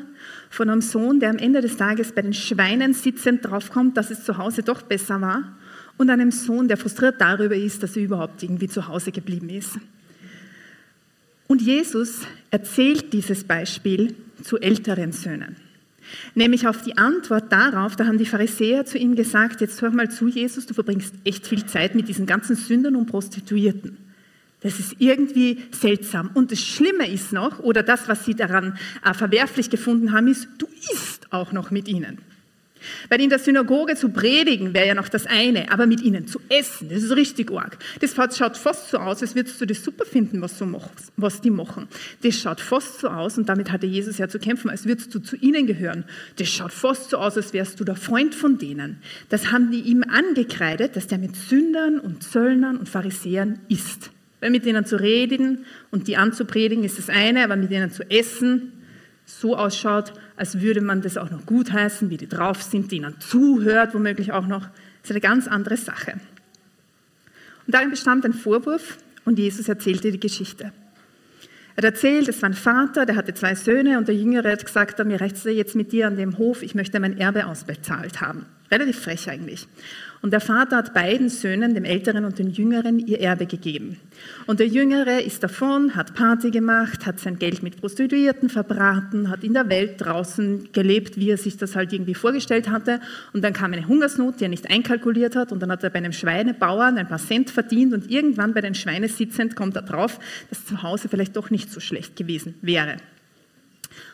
von 0.50 0.70
einem 0.70 0.82
Sohn, 0.82 1.20
der 1.20 1.30
am 1.30 1.38
Ende 1.38 1.62
des 1.62 1.78
Tages 1.78 2.12
bei 2.12 2.24
den 2.24 2.34
Schweinen 2.34 2.96
sitzend 2.96 3.46
draufkommt, 3.46 3.98
dass 3.98 4.10
es 4.10 4.24
zu 4.24 4.38
Hause 4.38 4.64
doch 4.64 4.82
besser 4.82 5.22
war 5.22 5.56
und 5.98 6.10
einem 6.10 6.32
Sohn, 6.32 6.68
der 6.68 6.78
frustriert 6.78 7.22
darüber 7.22 7.56
ist, 7.56 7.84
dass 7.84 7.96
er 7.96 8.04
überhaupt 8.04 8.42
irgendwie 8.42 8.68
zu 8.68 8.88
Hause 8.88 9.12
geblieben 9.12 9.50
ist. 9.50 9.78
Und 11.48 11.62
Jesus 11.62 12.22
erzählt 12.50 13.14
dieses 13.14 13.44
Beispiel 13.44 14.16
zu 14.42 14.58
älteren 14.58 15.12
Söhnen. 15.12 15.56
Nämlich 16.36 16.68
auf 16.68 16.82
die 16.82 16.98
Antwort 16.98 17.52
darauf, 17.52 17.96
da 17.96 18.06
haben 18.06 18.18
die 18.18 18.26
Pharisäer 18.26 18.86
zu 18.86 18.98
ihm 18.98 19.16
gesagt, 19.16 19.62
jetzt 19.62 19.82
hör 19.82 19.92
mal 19.92 20.10
zu, 20.10 20.28
Jesus, 20.28 20.66
du 20.66 20.74
verbringst 20.74 21.14
echt 21.24 21.48
viel 21.48 21.66
Zeit 21.66 21.96
mit 21.96 22.08
diesen 22.08 22.26
ganzen 22.26 22.56
Sündern 22.56 22.96
und 22.96 23.08
Prostituierten. 23.08 23.98
Das 24.62 24.80
ist 24.80 24.96
irgendwie 25.00 25.64
seltsam. 25.72 26.30
Und 26.34 26.52
das 26.52 26.62
Schlimme 26.62 27.08
ist 27.08 27.34
noch, 27.34 27.60
oder 27.60 27.82
das, 27.84 28.08
was 28.08 28.26
sie 28.26 28.36
daran 28.36 28.78
äh, 29.04 29.14
verwerflich 29.14 29.70
gefunden 29.70 30.12
haben, 30.12 30.28
ist, 30.28 30.48
du 30.60 30.68
isst 30.94 31.34
auch 31.34 31.52
noch 31.52 31.72
mit 31.72 31.88
ihnen. 31.88 32.20
Weil 33.10 33.22
in 33.22 33.30
der 33.30 33.40
Synagoge 33.40 33.96
zu 33.96 34.10
predigen 34.10 34.74
wäre 34.74 34.88
ja 34.88 34.94
noch 34.94 35.10
das 35.10 35.26
eine, 35.26 35.72
aber 35.72 35.86
mit 35.86 36.02
ihnen 36.02 36.28
zu 36.28 36.40
essen, 36.50 36.90
das 36.90 37.04
ist 37.04 37.16
richtig 37.16 37.52
arg. 37.52 37.78
Das 38.00 38.16
schaut 38.16 38.58
fast 38.58 38.90
so 38.90 38.98
aus, 38.98 39.22
als 39.22 39.36
würdest 39.36 39.60
du 39.62 39.66
das 39.66 39.84
super 39.84 40.06
finden, 40.06 40.42
was, 40.42 40.60
machst, 40.62 41.12
was 41.18 41.42
die 41.42 41.50
machen. 41.50 41.88
Das 42.24 42.36
schaut 42.40 42.62
fast 42.62 43.00
so 43.00 43.10
aus, 43.10 43.38
und 43.38 43.50
damit 43.50 43.72
hatte 43.72 43.86
Jesus 43.86 44.18
ja 44.18 44.28
zu 44.28 44.40
kämpfen, 44.40 44.70
als 44.70 44.86
würdest 44.86 45.14
du 45.14 45.20
zu 45.20 45.36
ihnen 45.36 45.68
gehören. 45.68 46.06
Das 46.38 46.50
schaut 46.50 46.74
fast 46.74 47.10
so 47.10 47.18
aus, 47.18 47.38
als 47.38 47.54
wärst 47.54 47.80
du 47.80 47.84
der 47.84 47.96
Freund 47.96 48.36
von 48.36 48.58
denen. 48.58 48.98
Das 49.30 49.52
haben 49.52 49.72
die 49.72 49.82
ihm 49.82 50.04
angekreidet, 50.04 50.96
dass 50.96 51.08
der 51.08 51.18
mit 51.18 51.36
Sündern 51.36 52.00
und 52.00 52.24
Zöllnern 52.24 52.78
und 52.78 52.90
Pharisäern 52.90 53.60
isst. 53.70 54.12
Weil 54.40 54.50
mit 54.50 54.66
denen 54.66 54.86
zu 54.86 55.00
reden 55.00 55.66
und 55.92 56.08
die 56.08 56.18
anzupredigen 56.18 56.84
ist 56.84 56.98
das 56.98 57.10
eine, 57.10 57.44
aber 57.44 57.56
mit 57.56 57.72
denen 57.72 57.92
zu 57.92 58.10
essen, 58.10 58.74
so 59.40 59.56
ausschaut, 59.56 60.14
als 60.36 60.62
würde 60.62 60.82
man 60.82 61.02
das 61.02 61.18
auch 61.18 61.30
noch 61.30 61.46
gutheißen, 61.46 62.10
wie 62.10 62.18
die 62.18 62.28
drauf 62.28 62.62
sind, 62.62 62.92
denen 62.92 63.20
zuhört, 63.20 63.94
womöglich 63.94 64.32
auch 64.32 64.48
noch. 64.48 64.62
Das 65.02 65.10
ist 65.10 65.12
eine 65.12 65.22
ganz 65.22 65.48
andere 65.48 65.78
Sache. 65.78 66.14
Und 67.66 67.76
darin 67.76 67.90
bestand 67.90 68.26
ein 68.26 68.34
Vorwurf 68.34 68.98
und 69.26 69.40
Jesus 69.40 69.70
erzählte 69.70 70.12
die 70.12 70.20
Geschichte. 70.20 70.72
Er 71.76 71.78
hat 71.78 71.86
erzählt, 71.86 72.28
es 72.28 72.42
war 72.42 72.50
ein 72.50 72.54
Vater, 72.54 73.06
der 73.06 73.16
hatte 73.16 73.34
zwei 73.34 73.56
Söhne 73.56 73.98
und 73.98 74.08
der 74.08 74.16
Jüngere 74.16 74.52
hat 74.52 74.66
gesagt, 74.66 75.04
mir 75.06 75.22
reicht 75.22 75.38
es 75.38 75.44
jetzt 75.46 75.76
mit 75.76 75.92
dir 75.92 76.08
an 76.08 76.18
dem 76.18 76.38
Hof, 76.38 76.64
ich 76.64 76.76
möchte 76.76 77.00
mein 77.00 77.18
Erbe 77.18 77.46
ausbezahlt 77.46 78.20
haben. 78.20 78.46
Relativ 78.70 79.00
frech 79.00 79.30
eigentlich. 79.30 79.68
Und 80.22 80.32
der 80.32 80.40
Vater 80.40 80.78
hat 80.78 80.94
beiden 80.94 81.30
Söhnen, 81.30 81.74
dem 81.74 81.84
Älteren 81.84 82.26
und 82.26 82.38
dem 82.38 82.52
Jüngeren, 82.52 83.00
ihr 83.00 83.20
Erbe 83.20 83.48
gegeben. 83.48 83.98
Und 84.46 84.60
der 84.60 84.68
Jüngere 84.68 85.22
ist 85.24 85.42
davon, 85.42 85.96
hat 85.96 86.14
Party 86.14 86.52
gemacht, 86.52 87.08
hat 87.08 87.20
sein 87.20 87.40
Geld 87.40 87.64
mit 87.64 87.82
Prostituierten 87.82 88.50
verbraten, 88.50 89.30
hat 89.30 89.44
in 89.44 89.54
der 89.54 89.68
Welt 89.70 89.96
draußen 89.98 90.72
gelebt, 90.74 91.18
wie 91.18 91.32
er 91.32 91.38
sich 91.38 91.58
das 91.58 91.76
halt 91.76 91.92
irgendwie 91.92 92.14
vorgestellt 92.14 92.70
hatte. 92.70 93.02
Und 93.34 93.44
dann 93.44 93.54
kam 93.54 93.74
eine 93.74 93.88
Hungersnot, 93.88 94.40
die 94.40 94.46
er 94.46 94.50
nicht 94.50 94.70
einkalkuliert 94.70 95.36
hat. 95.36 95.52
Und 95.52 95.60
dann 95.60 95.72
hat 95.72 95.84
er 95.84 95.90
bei 95.90 95.98
einem 95.98 96.14
Schweinebauern 96.14 97.00
ein 97.00 97.08
paar 97.08 97.18
Cent 97.18 97.50
verdient. 97.50 97.92
Und 97.92 98.12
irgendwann 98.12 98.54
bei 98.54 98.62
den 98.62 98.76
Schweinen 98.76 99.10
sitzend 99.10 99.56
kommt 99.56 99.76
er 99.76 99.82
drauf, 99.82 100.20
dass 100.50 100.66
zu 100.68 100.84
Hause 100.84 101.10
vielleicht 101.10 101.36
doch 101.36 101.50
nicht 101.50 101.72
so 101.72 101.80
schlecht 101.80 102.16
gewesen 102.16 102.54
wäre. 102.62 102.98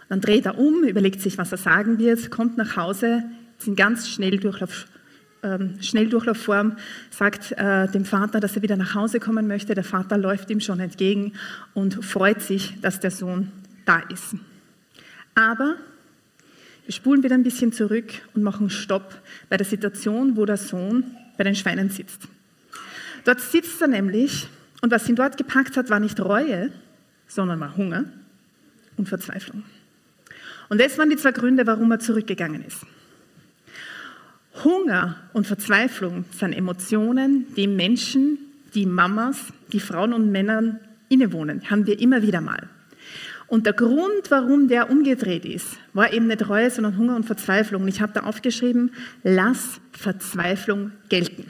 Dann 0.07 0.21
dreht 0.21 0.45
er 0.45 0.57
um, 0.57 0.85
überlegt 0.85 1.19
sich, 1.19 1.37
was 1.37 1.51
er 1.51 1.57
sagen 1.57 1.99
wird, 1.99 2.31
kommt 2.31 2.57
nach 2.57 2.77
Hause, 2.77 3.23
in 3.65 3.75
ganz 3.75 4.07
Schnelldurchlauf, 4.07 4.85
ähm, 4.85 4.96
Schnelldurchlaufform, 5.81 6.77
sagt 7.09 7.51
äh, 7.53 7.87
dem 7.89 8.05
Vater, 8.05 8.39
dass 8.39 8.55
er 8.55 8.61
wieder 8.61 8.75
nach 8.75 8.95
Hause 8.95 9.19
kommen 9.19 9.47
möchte. 9.47 9.75
Der 9.75 9.83
Vater 9.83 10.17
läuft 10.17 10.49
ihm 10.49 10.59
schon 10.59 10.79
entgegen 10.79 11.33
und 11.73 12.03
freut 12.03 12.41
sich, 12.41 12.79
dass 12.81 12.99
der 12.99 13.11
Sohn 13.11 13.51
da 13.85 13.99
ist. 13.99 14.35
Aber 15.35 15.75
wir 16.85 16.93
spulen 16.93 17.23
wieder 17.23 17.35
ein 17.35 17.43
bisschen 17.43 17.71
zurück 17.71 18.13
und 18.33 18.43
machen 18.43 18.69
Stopp 18.69 19.21
bei 19.49 19.57
der 19.57 19.65
Situation, 19.65 20.37
wo 20.37 20.45
der 20.45 20.57
Sohn 20.57 21.03
bei 21.37 21.43
den 21.43 21.55
Schweinen 21.55 21.89
sitzt. 21.89 22.27
Dort 23.25 23.41
sitzt 23.41 23.81
er 23.81 23.87
nämlich 23.87 24.47
und 24.81 24.91
was 24.91 25.07
ihn 25.09 25.15
dort 25.15 25.37
gepackt 25.37 25.77
hat, 25.77 25.89
war 25.89 25.99
nicht 25.99 26.19
Reue, 26.19 26.71
sondern 27.27 27.59
war 27.59 27.75
Hunger 27.75 28.05
und 28.95 29.09
Verzweiflung. 29.09 29.63
Und 30.69 30.81
das 30.81 30.97
waren 30.97 31.09
die 31.09 31.17
zwei 31.17 31.31
Gründe, 31.31 31.67
warum 31.67 31.91
er 31.91 31.99
zurückgegangen 31.99 32.63
ist. 32.63 32.85
Hunger 34.63 35.15
und 35.33 35.47
Verzweiflung 35.47 36.25
sind 36.31 36.53
Emotionen, 36.53 37.45
die 37.55 37.67
Menschen, 37.67 38.37
die 38.73 38.85
Mamas, 38.85 39.37
die 39.71 39.79
Frauen 39.79 40.13
und 40.13 40.31
Männern 40.31 40.79
innewohnen, 41.09 41.69
haben 41.69 41.85
wir 41.85 41.99
immer 41.99 42.21
wieder 42.21 42.41
mal. 42.41 42.67
Und 43.47 43.65
der 43.65 43.73
Grund, 43.73 44.29
warum 44.29 44.67
der 44.67 44.89
umgedreht 44.89 45.45
ist, 45.45 45.77
war 45.93 46.11
eben 46.11 46.27
nicht 46.27 46.49
Reue, 46.49 46.69
sondern 46.69 46.97
Hunger 46.97 47.15
und 47.15 47.25
Verzweiflung. 47.25 47.83
Und 47.83 47.87
ich 47.87 48.01
habe 48.01 48.11
da 48.11 48.23
aufgeschrieben, 48.23 48.91
lass 49.23 49.79
Verzweiflung 49.93 50.91
gelten. 51.07 51.49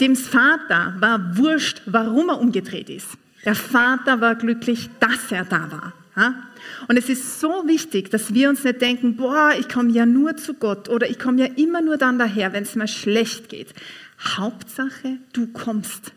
Dem 0.00 0.16
Vater 0.16 0.96
war 0.98 1.36
wurscht, 1.36 1.82
warum 1.86 2.30
er 2.30 2.40
umgedreht 2.40 2.88
ist. 2.88 3.08
Der 3.44 3.54
Vater 3.54 4.20
war 4.20 4.34
glücklich, 4.34 4.88
dass 4.98 5.30
er 5.30 5.44
da 5.44 5.70
war. 5.70 5.92
Und 6.88 6.98
es 6.98 7.08
ist 7.08 7.40
so 7.40 7.66
wichtig, 7.66 8.10
dass 8.10 8.34
wir 8.34 8.50
uns 8.50 8.64
nicht 8.64 8.82
denken, 8.82 9.16
boah, 9.16 9.52
ich 9.58 9.68
komme 9.68 9.90
ja 9.92 10.04
nur 10.04 10.36
zu 10.36 10.54
Gott 10.54 10.88
oder 10.88 11.08
ich 11.08 11.18
komme 11.18 11.40
ja 11.40 11.46
immer 11.56 11.80
nur 11.80 11.96
dann 11.96 12.18
daher, 12.18 12.52
wenn 12.52 12.64
es 12.64 12.74
mir 12.74 12.88
schlecht 12.88 13.48
geht. 13.48 13.72
Hauptsache, 14.36 15.18
du 15.32 15.46
kommst. 15.48 16.12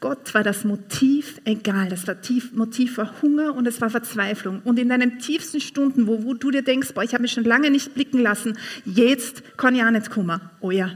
Gott 0.00 0.34
war 0.34 0.42
das 0.42 0.64
Motiv 0.64 1.40
egal. 1.44 1.88
Das 1.88 2.04
Motiv 2.52 2.98
war 2.98 3.22
Hunger 3.22 3.54
und 3.54 3.66
es 3.66 3.80
war 3.80 3.90
Verzweiflung. 3.90 4.60
Und 4.64 4.78
in 4.78 4.88
deinen 4.88 5.18
tiefsten 5.18 5.60
Stunden, 5.60 6.06
wo, 6.06 6.24
wo 6.24 6.34
du 6.34 6.50
dir 6.50 6.62
denkst, 6.62 6.92
boah, 6.94 7.02
ich 7.02 7.12
habe 7.12 7.22
mich 7.22 7.32
schon 7.32 7.44
lange 7.44 7.70
nicht 7.70 7.94
blicken 7.94 8.20
lassen, 8.20 8.58
jetzt 8.84 9.56
kann 9.56 9.74
ich 9.74 9.82
auch 9.82 9.90
nicht 9.90 10.10
kommen. 10.10 10.40
Oh 10.60 10.70
ja, 10.70 10.90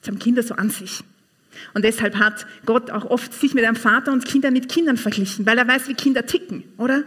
das 0.00 0.08
haben 0.08 0.18
Kinder 0.18 0.42
so 0.42 0.54
an 0.54 0.70
sich. 0.70 1.00
Und 1.74 1.84
deshalb 1.84 2.16
hat 2.16 2.46
Gott 2.64 2.90
auch 2.90 3.04
oft 3.06 3.32
sich 3.32 3.54
mit 3.54 3.64
einem 3.64 3.76
Vater 3.76 4.12
und 4.12 4.24
Kinder 4.24 4.50
mit 4.50 4.68
Kindern 4.68 4.96
verglichen, 4.96 5.46
weil 5.46 5.58
er 5.58 5.66
weiß, 5.66 5.88
wie 5.88 5.94
Kinder 5.94 6.26
ticken, 6.26 6.64
oder? 6.76 7.04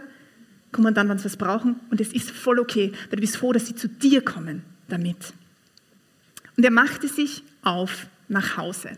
Kommen 0.72 0.94
dann, 0.94 1.08
wenn 1.08 1.18
sie 1.18 1.26
was 1.26 1.36
brauchen. 1.36 1.76
Und 1.90 2.00
es 2.00 2.12
ist 2.12 2.30
voll 2.30 2.58
okay, 2.58 2.92
weil 3.08 3.16
du 3.16 3.20
bist 3.20 3.36
froh, 3.36 3.52
dass 3.52 3.66
sie 3.66 3.74
zu 3.74 3.88
dir 3.88 4.22
kommen 4.22 4.62
damit. 4.88 5.32
Und 6.56 6.64
er 6.64 6.70
machte 6.70 7.08
sich 7.08 7.42
auf 7.62 8.06
nach 8.28 8.56
Hause. 8.56 8.90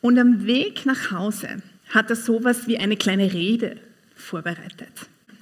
Und 0.00 0.18
am 0.18 0.46
Weg 0.46 0.86
nach 0.86 1.10
Hause 1.10 1.62
hat 1.88 2.10
er 2.10 2.16
sowas 2.16 2.66
wie 2.66 2.78
eine 2.78 2.96
kleine 2.96 3.32
Rede 3.32 3.76
vorbereitet. 4.14 4.92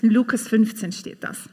In 0.02 0.10
Lukas 0.10 0.48
15 0.48 0.92
steht 0.92 1.24
das. 1.24 1.48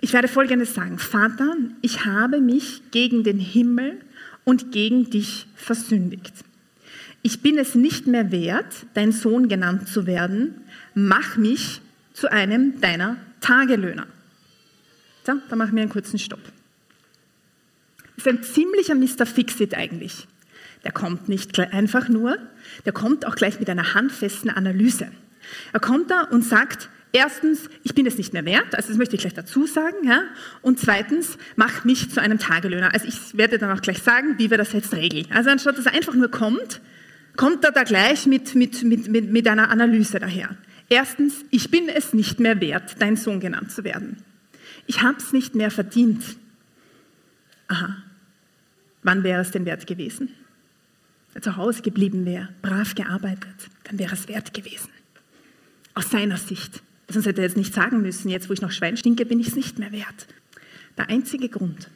Ich 0.00 0.12
werde 0.12 0.28
Folgendes 0.28 0.74
sagen. 0.74 0.98
Vater, 0.98 1.54
ich 1.80 2.04
habe 2.04 2.40
mich 2.40 2.82
gegen 2.90 3.24
den 3.24 3.38
Himmel 3.38 4.00
und 4.44 4.72
gegen 4.72 5.08
dich 5.10 5.46
versündigt 5.54 6.44
ich 7.26 7.40
bin 7.40 7.56
es 7.56 7.74
nicht 7.74 8.06
mehr 8.06 8.30
wert, 8.30 8.86
dein 8.92 9.10
Sohn 9.10 9.48
genannt 9.48 9.88
zu 9.88 10.06
werden, 10.06 10.56
mach 10.94 11.38
mich 11.38 11.80
zu 12.14 12.32
einem 12.32 12.80
deiner 12.80 13.18
Tagelöhner. 13.40 14.06
So, 15.26 15.34
da 15.48 15.56
machen 15.56 15.74
wir 15.74 15.82
einen 15.82 15.90
kurzen 15.90 16.18
Stopp. 16.18 16.40
Das 18.16 18.26
ist 18.26 18.28
ein 18.28 18.42
ziemlicher 18.42 18.94
Mr. 18.94 19.26
Fixit 19.26 19.74
eigentlich. 19.74 20.26
Der 20.84 20.92
kommt 20.92 21.28
nicht 21.28 21.58
einfach 21.58 22.08
nur, 22.08 22.38
der 22.84 22.92
kommt 22.92 23.26
auch 23.26 23.34
gleich 23.34 23.58
mit 23.58 23.68
einer 23.68 23.94
handfesten 23.94 24.50
Analyse. 24.50 25.08
Er 25.72 25.80
kommt 25.80 26.10
da 26.10 26.22
und 26.22 26.42
sagt, 26.44 26.88
erstens, 27.12 27.68
ich 27.82 27.94
bin 27.94 28.06
es 28.06 28.18
nicht 28.18 28.32
mehr 28.32 28.44
wert, 28.44 28.74
also 28.74 28.88
das 28.88 28.98
möchte 28.98 29.16
ich 29.16 29.22
gleich 29.22 29.34
dazu 29.34 29.66
sagen, 29.66 29.96
ja? 30.06 30.24
und 30.62 30.78
zweitens, 30.78 31.38
mach 31.56 31.84
mich 31.84 32.10
zu 32.10 32.20
einem 32.20 32.38
Tagelöhner. 32.38 32.92
Also 32.92 33.08
ich 33.08 33.36
werde 33.36 33.58
dann 33.58 33.76
auch 33.76 33.82
gleich 33.82 34.02
sagen, 34.02 34.34
wie 34.38 34.50
wir 34.50 34.58
das 34.58 34.72
jetzt 34.72 34.94
regeln. 34.94 35.26
Also 35.30 35.50
anstatt 35.50 35.78
dass 35.78 35.86
er 35.86 35.94
einfach 35.94 36.14
nur 36.14 36.30
kommt, 36.30 36.80
kommt 37.36 37.64
er 37.64 37.72
da 37.72 37.82
gleich 37.82 38.26
mit, 38.26 38.54
mit, 38.54 38.82
mit, 38.84 39.08
mit, 39.08 39.30
mit 39.30 39.48
einer 39.48 39.70
Analyse 39.70 40.20
daher. 40.20 40.56
Erstens, 40.88 41.44
ich 41.50 41.70
bin 41.70 41.88
es 41.88 42.12
nicht 42.12 42.40
mehr 42.40 42.60
wert, 42.60 42.96
dein 42.98 43.16
Sohn 43.16 43.40
genannt 43.40 43.72
zu 43.72 43.84
werden. 43.84 44.18
Ich 44.86 45.02
habe 45.02 45.18
es 45.18 45.32
nicht 45.32 45.54
mehr 45.54 45.70
verdient. 45.70 46.22
Aha, 47.68 47.96
wann 49.02 49.22
wäre 49.24 49.40
es 49.40 49.50
denn 49.50 49.64
wert 49.64 49.86
gewesen? 49.86 50.28
Zu 51.40 51.56
Hause 51.56 51.82
geblieben 51.82 52.26
wäre, 52.26 52.50
brav 52.62 52.94
gearbeitet, 52.94 53.68
dann 53.84 53.98
wäre 53.98 54.14
es 54.14 54.28
wert 54.28 54.54
gewesen. 54.54 54.90
Aus 55.94 56.10
seiner 56.10 56.36
Sicht. 56.36 56.82
Sonst 57.08 57.26
hätte 57.26 57.40
er 57.40 57.48
jetzt 57.48 57.56
nicht 57.56 57.74
sagen 57.74 58.02
müssen, 58.02 58.28
jetzt 58.28 58.48
wo 58.48 58.52
ich 58.52 58.60
noch 58.60 58.70
Schwein 58.70 58.96
stinke, 58.96 59.26
bin 59.26 59.40
ich 59.40 59.48
es 59.48 59.56
nicht 59.56 59.78
mehr 59.78 59.92
wert. 59.92 60.26
Der 60.96 61.08
einzige 61.08 61.48
Grund, 61.48 61.88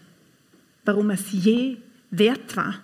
warum 0.84 1.10
es 1.10 1.30
je 1.30 1.76
wert 2.10 2.56
war, 2.56 2.80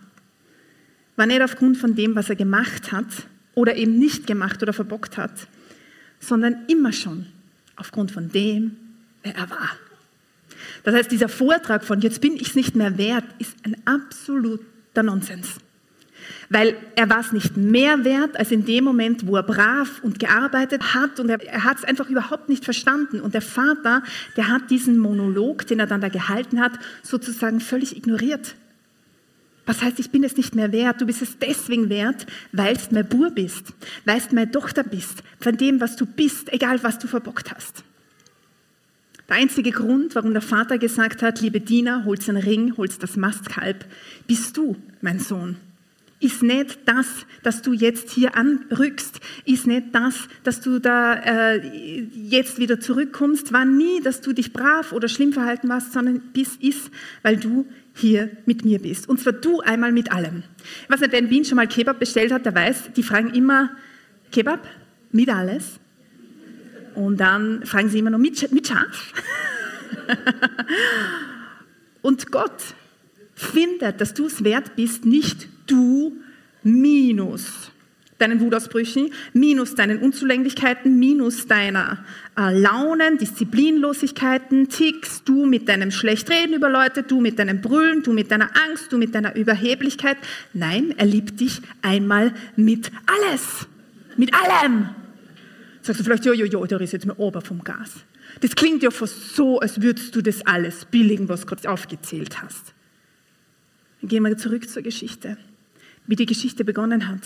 war 1.17 1.27
nicht 1.27 1.43
aufgrund 1.43 1.77
von 1.77 1.95
dem, 1.95 2.15
was 2.15 2.29
er 2.29 2.37
gemacht 2.37 2.93
hat 2.93 3.07
oder 3.55 3.77
eben 3.77 3.99
nicht 3.99 4.27
gemacht 4.27 4.63
oder 4.63 4.73
verbockt 4.73 5.17
hat, 5.17 5.49
sondern 6.27 6.65
immer 6.69 6.93
schon 6.93 7.27
aufgrund 7.77 8.11
von 8.11 8.31
dem, 8.31 8.77
wer 9.23 9.35
er 9.35 9.51
war. 9.51 9.71
Das 10.85 10.95
heißt, 10.95 11.11
dieser 11.11 11.29
Vortrag 11.29 11.85
von 11.85 12.01
jetzt 12.01 12.21
bin 12.21 12.37
ich 12.37 12.49
es 12.49 12.55
nicht 12.55 12.77
mehr 12.77 12.99
wert, 12.99 13.25
ist 13.39 13.57
ein 13.65 13.77
absoluter 13.85 15.03
Nonsens. 15.03 15.57
Weil 16.49 16.77
er 16.95 17.11
war 17.11 17.21
es 17.21 17.33
nicht 17.33 17.57
mehr 17.57 18.05
wert 18.05 18.39
als 18.39 18.51
in 18.51 18.65
dem 18.65 18.85
Moment, 18.85 19.27
wo 19.27 19.37
er 19.37 19.43
brav 19.43 20.01
und 20.03 20.19
gearbeitet 20.19 20.95
hat 20.95 21.21
und 21.21 21.29
er, 21.29 21.43
er 21.43 21.65
hat 21.65 21.79
es 21.79 21.85
einfach 21.85 22.09
überhaupt 22.09 22.49
nicht 22.49 22.65
verstanden. 22.65 23.21
Und 23.21 23.35
der 23.35 23.43
Vater, 23.43 24.03
der 24.37 24.49
hat 24.49 24.71
diesen 24.71 24.99
Monolog, 24.99 25.67
den 25.67 25.81
er 25.81 25.87
dann 25.87 26.01
da 26.01 26.09
gehalten 26.09 26.61
hat, 26.61 26.73
sozusagen 27.03 27.61
völlig 27.61 27.97
ignoriert. 27.97 28.55
Was 29.67 29.83
heißt, 29.83 29.99
ich 29.99 30.11
bin 30.11 30.25
es 30.25 30.37
nicht 30.37 30.55
mehr 30.55 30.73
wert? 30.73 31.01
Du 31.01 31.07
bist 31.07 31.23
es 31.23 31.39
deswegen 31.39 31.89
wert, 31.89 32.27
weil 32.53 32.75
du 32.75 32.83
mein 32.91 33.09
Bur 33.09 33.31
bist, 33.31 33.73
weil 34.05 34.21
du 34.21 34.35
meine 34.35 34.51
Tochter 34.51 34.83
bist, 34.83 35.23
von 35.41 35.57
dem, 35.57 35.81
was 35.81 35.97
du 35.97 36.05
bist, 36.05 36.53
egal 36.53 36.83
was 36.83 36.99
du 36.99 37.07
verbockt 37.07 37.53
hast. 37.55 37.85
Der 39.29 39.37
einzige 39.37 39.71
Grund, 39.71 40.15
warum 40.15 40.33
der 40.33 40.43
Vater 40.43 40.77
gesagt 40.77 41.23
hat, 41.23 41.41
liebe 41.41 41.61
Diener, 41.61 42.05
holst 42.05 42.29
einen 42.29 42.43
Ring, 42.43 42.77
holst 42.77 43.03
das 43.03 43.17
Mastkalb, 43.17 43.87
bist 44.27 44.57
du, 44.57 44.77
mein 45.01 45.19
Sohn. 45.19 45.57
Ist 46.21 46.43
nicht 46.43 46.79
das, 46.85 47.27
dass 47.43 47.63
du 47.63 47.73
jetzt 47.73 48.11
hier 48.11 48.37
anrückst, 48.37 49.21
ist 49.47 49.67
nicht 49.67 49.87
das, 49.93 50.29
dass 50.43 50.61
du 50.61 50.79
da 50.79 51.15
äh, 51.15 52.03
jetzt 52.15 52.59
wieder 52.59 52.81
zurückkommst, 52.81 53.53
war 53.53 53.65
nie, 53.65 54.01
dass 54.01 54.21
du 54.21 54.33
dich 54.33 54.53
brav 54.53 54.93
oder 54.93 55.09
schlimm 55.09 55.33
verhalten 55.33 55.69
warst, 55.69 55.93
sondern 55.93 56.21
bist, 56.33 56.63
ist, 56.63 56.91
weil 57.23 57.37
du 57.37 57.67
hier 57.95 58.31
mit 58.45 58.65
mir 58.65 58.81
bist. 58.81 59.09
Und 59.09 59.21
zwar 59.21 59.33
du 59.33 59.61
einmal 59.61 59.93
mit 59.93 60.13
allem. 60.13 60.43
Ich 60.83 60.91
weiß 60.91 61.01
nicht, 61.01 61.13
wer 61.13 61.21
in 61.21 61.31
Wien 61.31 61.45
schon 61.45 61.57
mal 61.57 61.69
Kebab 61.69 61.99
bestellt 61.99 62.33
hat, 62.33 62.45
der 62.45 62.55
weiß, 62.55 62.93
die 62.97 63.03
fragen 63.03 63.33
immer, 63.33 63.71
Kebab 64.33 64.67
mit 65.13 65.29
alles? 65.29 65.79
Und 66.95 67.19
dann 67.19 67.65
fragen 67.65 67.89
sie 67.89 68.01
immer 68.01 68.11
noch 68.11 68.19
mit, 68.19 68.53
mit 68.53 68.67
Schaf. 68.67 69.13
Und 72.03 72.31
Gott 72.31 72.75
findet, 73.35 74.01
dass 74.01 74.15
du 74.15 74.27
es 74.27 74.45
wert 74.45 74.77
bist, 74.77 75.05
nicht 75.05 75.49
du 75.67 76.17
minus 76.63 77.71
deinen 78.25 78.41
Wutausbrüchen, 78.41 79.11
minus 79.33 79.75
deinen 79.75 79.99
Unzulänglichkeiten, 79.99 80.99
minus 80.99 81.47
deiner 81.47 82.05
äh, 82.37 82.59
Launen, 82.59 83.19
Disziplinlosigkeiten, 83.19 84.69
Ticks, 84.69 85.23
du 85.25 85.47
mit 85.47 85.69
deinem 85.69 85.91
Schlechtreden 85.91 86.55
über 86.55 86.71
Leute, 86.71 87.03
du 87.03 87.21
mit 87.21 87.39
deinem 87.39 87.61
Brüllen, 87.61 88.03
du 88.03 88.13
mit 88.13 88.31
deiner 88.31 88.51
Angst, 88.67 88.93
du 88.93 88.99
mit 88.99 89.15
deiner 89.15 89.37
Überheblichkeit. 89.37 90.17
Nein, 90.53 90.95
er 90.97 91.07
liebt 91.07 91.41
dich 91.41 91.61
einmal 91.83 92.33
mit 92.57 92.91
alles. 93.07 93.69
Mit 94.17 94.33
allem. 94.35 94.89
Sagst 95.83 96.01
du 96.01 96.05
vielleicht, 96.05 96.25
jo, 96.25 96.33
jo, 96.33 96.47
jo, 96.47 96.65
da 96.65 96.79
ist 96.79 96.93
jetzt 96.93 97.07
mal 97.07 97.17
ober 97.19 97.43
vom 97.43 97.63
Gas. 97.63 98.05
Das 98.41 98.57
klingt 98.57 98.83
ja 98.83 98.91
fast 98.91 99.37
so, 99.37 99.61
als 99.61 99.83
würdest 99.83 100.17
du 100.17 100.23
das 100.23 100.47
alles 100.47 100.87
billigen, 100.87 101.29
was 101.29 101.43
du 101.43 101.47
gerade 101.49 101.71
aufgezählt 101.71 102.43
hast. 102.43 102.73
Dann 104.01 104.09
gehen 104.09 104.23
wir 104.23 104.37
zurück 104.37 104.69
zur 104.69 104.83
Geschichte, 104.83 105.37
wie 106.07 106.17
die 106.17 106.27
Geschichte 106.27 106.65
begonnen 106.65 107.09
hat. 107.09 107.23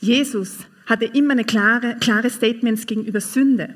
Jesus 0.00 0.58
hatte 0.86 1.04
immer 1.04 1.32
eine 1.32 1.44
klare, 1.44 1.96
klare 2.00 2.30
Statements 2.30 2.86
gegenüber 2.86 3.20
Sünde. 3.20 3.74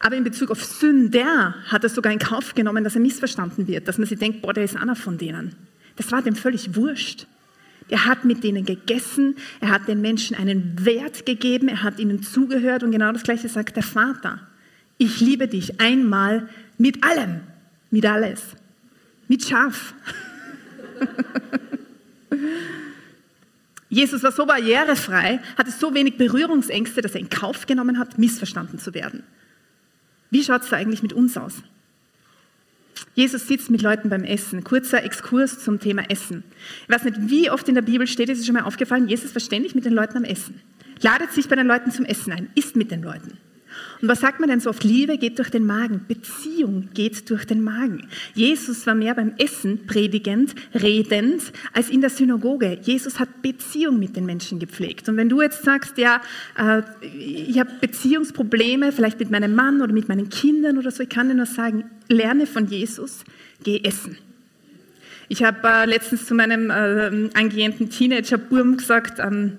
Aber 0.00 0.16
in 0.16 0.24
Bezug 0.24 0.50
auf 0.50 0.62
Sünder 0.62 1.54
hat 1.66 1.82
er 1.82 1.88
sogar 1.88 2.12
in 2.12 2.18
Kauf 2.18 2.54
genommen, 2.54 2.84
dass 2.84 2.94
er 2.94 3.00
missverstanden 3.00 3.66
wird, 3.66 3.88
dass 3.88 3.98
man 3.98 4.06
sich 4.06 4.18
denkt, 4.18 4.42
boah, 4.42 4.52
der 4.52 4.64
ist 4.64 4.76
einer 4.76 4.96
von 4.96 5.18
denen. 5.18 5.54
Das 5.96 6.12
war 6.12 6.22
dem 6.22 6.36
völlig 6.36 6.76
wurscht. 6.76 7.26
Er 7.88 8.04
hat 8.04 8.24
mit 8.24 8.44
denen 8.44 8.64
gegessen, 8.64 9.36
er 9.60 9.70
hat 9.70 9.88
den 9.88 10.00
Menschen 10.00 10.36
einen 10.36 10.84
Wert 10.84 11.26
gegeben, 11.26 11.68
er 11.68 11.82
hat 11.82 11.98
ihnen 11.98 12.22
zugehört 12.22 12.82
und 12.82 12.92
genau 12.92 13.12
das 13.12 13.22
Gleiche 13.22 13.48
sagt 13.48 13.76
der 13.76 13.82
Vater. 13.82 14.40
Ich 14.98 15.20
liebe 15.20 15.48
dich 15.48 15.80
einmal 15.80 16.48
mit 16.78 17.02
allem, 17.02 17.40
mit 17.90 18.06
alles, 18.06 18.40
mit 19.28 19.44
Schaf. 19.44 19.94
Jesus 23.92 24.22
war 24.22 24.32
so 24.32 24.46
barrierefrei, 24.46 25.38
hatte 25.58 25.70
so 25.70 25.92
wenig 25.92 26.16
Berührungsängste, 26.16 27.02
dass 27.02 27.12
er 27.12 27.20
in 27.20 27.28
Kauf 27.28 27.66
genommen 27.66 27.98
hat, 27.98 28.16
missverstanden 28.16 28.78
zu 28.78 28.94
werden. 28.94 29.22
Wie 30.30 30.42
schaut 30.42 30.62
es 30.62 30.70
da 30.70 30.76
eigentlich 30.78 31.02
mit 31.02 31.12
uns 31.12 31.36
aus? 31.36 31.56
Jesus 33.14 33.46
sitzt 33.46 33.70
mit 33.70 33.82
Leuten 33.82 34.08
beim 34.08 34.24
Essen. 34.24 34.64
Kurzer 34.64 35.04
Exkurs 35.04 35.58
zum 35.58 35.78
Thema 35.78 36.08
Essen. 36.08 36.42
Ich 36.84 36.94
weiß 36.94 37.04
nicht, 37.04 37.18
wie 37.28 37.50
oft 37.50 37.68
in 37.68 37.74
der 37.74 37.82
Bibel 37.82 38.06
steht, 38.06 38.30
ist 38.30 38.38
es 38.38 38.46
schon 38.46 38.54
mal 38.54 38.62
aufgefallen, 38.62 39.08
Jesus 39.08 39.34
war 39.34 39.40
ständig 39.40 39.74
mit 39.74 39.84
den 39.84 39.92
Leuten 39.92 40.16
am 40.16 40.24
Essen. 40.24 40.62
Ladet 41.02 41.32
sich 41.32 41.46
bei 41.50 41.56
den 41.56 41.66
Leuten 41.66 41.90
zum 41.90 42.06
Essen 42.06 42.32
ein, 42.32 42.48
isst 42.54 42.76
mit 42.76 42.90
den 42.90 43.02
Leuten. 43.02 43.36
Und 44.02 44.08
was 44.08 44.20
sagt 44.20 44.40
man 44.40 44.48
denn 44.48 44.58
so 44.58 44.70
oft? 44.70 44.82
Liebe 44.82 45.16
geht 45.16 45.38
durch 45.38 45.50
den 45.50 45.64
Magen, 45.64 46.04
Beziehung 46.08 46.88
geht 46.92 47.30
durch 47.30 47.44
den 47.44 47.62
Magen. 47.62 48.08
Jesus 48.34 48.84
war 48.84 48.96
mehr 48.96 49.14
beim 49.14 49.34
Essen 49.38 49.86
predigend, 49.86 50.56
redend, 50.74 51.52
als 51.72 51.88
in 51.88 52.00
der 52.00 52.10
Synagoge. 52.10 52.80
Jesus 52.82 53.20
hat 53.20 53.42
Beziehung 53.42 54.00
mit 54.00 54.16
den 54.16 54.26
Menschen 54.26 54.58
gepflegt. 54.58 55.08
Und 55.08 55.16
wenn 55.16 55.28
du 55.28 55.40
jetzt 55.40 55.62
sagst, 55.62 55.98
ja, 55.98 56.20
äh, 56.58 56.82
ich 57.16 57.60
habe 57.60 57.70
Beziehungsprobleme, 57.80 58.90
vielleicht 58.90 59.20
mit 59.20 59.30
meinem 59.30 59.54
Mann 59.54 59.80
oder 59.80 59.92
mit 59.92 60.08
meinen 60.08 60.28
Kindern 60.28 60.78
oder 60.78 60.90
so, 60.90 61.04
ich 61.04 61.08
kann 61.08 61.28
dir 61.28 61.36
nur 61.36 61.46
sagen, 61.46 61.84
lerne 62.08 62.46
von 62.46 62.66
Jesus, 62.66 63.24
geh 63.62 63.82
essen. 63.84 64.18
Ich 65.28 65.44
habe 65.44 65.66
äh, 65.66 65.86
letztens 65.86 66.26
zu 66.26 66.34
meinem 66.34 66.70
äh, 66.70 67.30
angehenden 67.38 67.88
Teenager-Burm 67.88 68.78
gesagt, 68.78 69.20
ähm, 69.20 69.58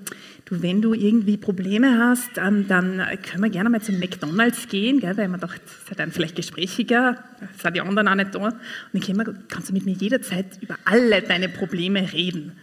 wenn 0.62 0.82
du 0.82 0.94
irgendwie 0.94 1.38
Probleme 1.38 1.98
hast, 1.98 2.38
ähm, 2.38 2.68
dann 2.68 3.02
können 3.24 3.44
wir 3.44 3.50
gerne 3.50 3.70
mal 3.70 3.82
zum 3.82 4.00
McDonalds 4.00 4.68
gehen, 4.68 5.00
gell, 5.00 5.16
weil 5.18 5.28
man 5.28 5.40
doch, 5.40 5.54
das 5.54 5.74
ist 5.90 6.00
dann 6.00 6.12
vielleicht 6.12 6.36
gesprächiger, 6.36 7.24
sind 7.62 7.76
die 7.76 7.82
anderen 7.82 8.08
auch 8.08 8.16
nicht 8.16 8.36
da. 8.36 8.40
Und 8.40 8.56
dann 8.94 9.18
wir, 9.18 9.36
kannst 9.48 9.70
du 9.70 9.74
mit 9.74 9.86
mir 9.86 9.94
jederzeit 9.94 10.46
über 10.62 10.76
alle 10.86 11.22
deine 11.22 11.50
Probleme 11.50 12.12
reden. 12.12 12.54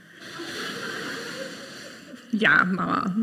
Ja, 2.33 2.65
Mama. 2.65 3.15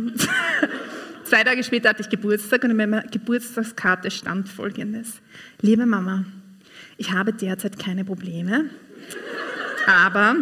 Zwei 1.23 1.43
Tage 1.43 1.63
später 1.63 1.89
hatte 1.89 2.01
ich 2.01 2.09
Geburtstag 2.09 2.63
und 2.63 2.71
in 2.71 2.77
meiner 2.77 3.03
Geburtstagskarte 3.03 4.11
stand 4.11 4.49
folgendes. 4.49 5.21
Liebe 5.61 5.85
Mama, 5.85 6.25
ich 6.97 7.11
habe 7.11 7.33
derzeit 7.33 7.77
keine 7.79 8.05
Probleme, 8.05 8.65
aber 9.85 10.37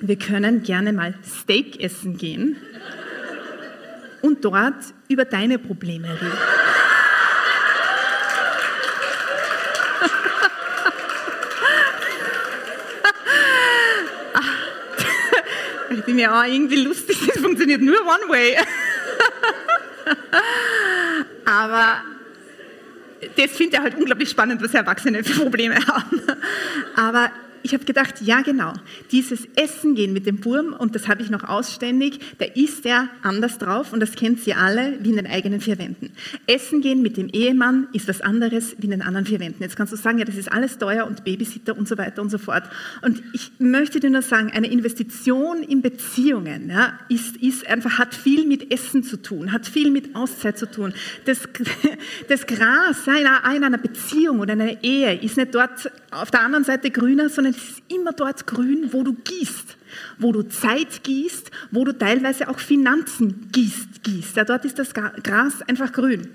wir 0.00 0.16
können 0.16 0.62
gerne 0.62 0.92
mal 0.92 1.14
Steak 1.24 1.80
essen 1.80 2.16
gehen 2.16 2.56
und 4.24 4.42
dort 4.42 4.94
über 5.08 5.26
deine 5.26 5.58
Probleme 5.58 6.08
reden. 6.08 6.32
Ich 15.90 16.00
dachte 16.00 16.12
mir, 16.14 16.34
auch 16.34 16.44
irgendwie 16.44 16.82
lustig, 16.82 17.16
das 17.24 17.38
funktioniert 17.38 17.80
nur 17.80 18.00
one 18.00 18.28
way. 18.28 18.56
Aber 21.44 22.02
das 23.36 23.50
finde 23.52 23.76
ich 23.76 23.82
halt 23.82 23.94
unglaublich 23.94 24.28
spannend, 24.28 24.60
was 24.60 24.74
Erwachsene 24.74 25.22
für 25.22 25.40
Probleme 25.40 25.76
haben. 25.86 26.20
Aber 26.96 27.30
ich 27.64 27.72
habe 27.72 27.86
gedacht, 27.86 28.20
ja 28.20 28.42
genau, 28.42 28.74
dieses 29.10 29.48
Essen 29.56 29.94
gehen 29.94 30.12
mit 30.12 30.26
dem 30.26 30.44
Wurm, 30.44 30.74
und 30.74 30.94
das 30.94 31.08
habe 31.08 31.22
ich 31.22 31.30
noch 31.30 31.44
ausständig, 31.44 32.20
da 32.38 32.44
ist 32.44 32.84
er 32.84 33.08
anders 33.22 33.56
drauf 33.56 33.94
und 33.94 34.00
das 34.00 34.12
kennt 34.12 34.40
sie 34.40 34.52
alle, 34.52 34.98
wie 35.00 35.08
in 35.08 35.16
den 35.16 35.26
eigenen 35.26 35.62
vier 35.62 35.78
Wänden. 35.78 36.12
Essen 36.46 36.82
gehen 36.82 37.00
mit 37.00 37.16
dem 37.16 37.30
Ehemann 37.30 37.88
ist 37.94 38.06
was 38.06 38.20
anderes 38.20 38.76
wie 38.78 38.84
in 38.84 38.90
den 38.90 39.00
anderen 39.00 39.24
vier 39.24 39.40
Wänden. 39.40 39.62
Jetzt 39.62 39.76
kannst 39.76 39.94
du 39.94 39.96
sagen, 39.96 40.18
ja, 40.18 40.26
das 40.26 40.36
ist 40.36 40.52
alles 40.52 40.76
teuer 40.76 41.06
und 41.06 41.24
Babysitter 41.24 41.74
und 41.74 41.88
so 41.88 41.96
weiter 41.96 42.20
und 42.20 42.28
so 42.28 42.36
fort. 42.36 42.64
Und 43.00 43.22
ich 43.32 43.50
möchte 43.58 43.98
dir 43.98 44.10
nur 44.10 44.20
sagen, 44.20 44.50
eine 44.52 44.70
Investition 44.70 45.62
in 45.62 45.80
Beziehungen 45.80 46.68
ja, 46.68 46.98
ist, 47.08 47.38
ist 47.38 47.66
einfach, 47.66 47.98
hat 47.98 48.14
viel 48.14 48.46
mit 48.46 48.72
Essen 48.74 49.02
zu 49.04 49.16
tun, 49.16 49.52
hat 49.52 49.66
viel 49.66 49.90
mit 49.90 50.14
Auszeit 50.14 50.58
zu 50.58 50.70
tun. 50.70 50.92
Das, 51.24 51.48
das 52.28 52.46
Gras 52.46 53.06
in 53.06 53.64
einer 53.64 53.78
Beziehung 53.78 54.40
oder 54.40 54.52
einer 54.52 54.82
Ehe 54.84 55.14
ist 55.14 55.38
nicht 55.38 55.54
dort 55.54 55.90
auf 56.10 56.30
der 56.30 56.42
anderen 56.42 56.64
Seite 56.64 56.90
grüner, 56.90 57.30
sondern 57.30 57.53
es 57.56 57.70
ist 57.70 57.82
immer 57.88 58.12
dort 58.12 58.46
grün, 58.46 58.88
wo 58.92 59.02
du 59.02 59.14
gießt, 59.14 59.76
wo 60.18 60.32
du 60.32 60.42
Zeit 60.42 61.02
gießt, 61.02 61.50
wo 61.70 61.84
du 61.84 61.92
teilweise 61.92 62.48
auch 62.48 62.58
Finanzen 62.58 63.48
gießt. 63.52 64.02
gießt. 64.02 64.36
Ja, 64.36 64.44
dort 64.44 64.64
ist 64.64 64.78
das 64.78 64.94
Gras 64.94 65.62
einfach 65.66 65.92
grün. 65.92 66.28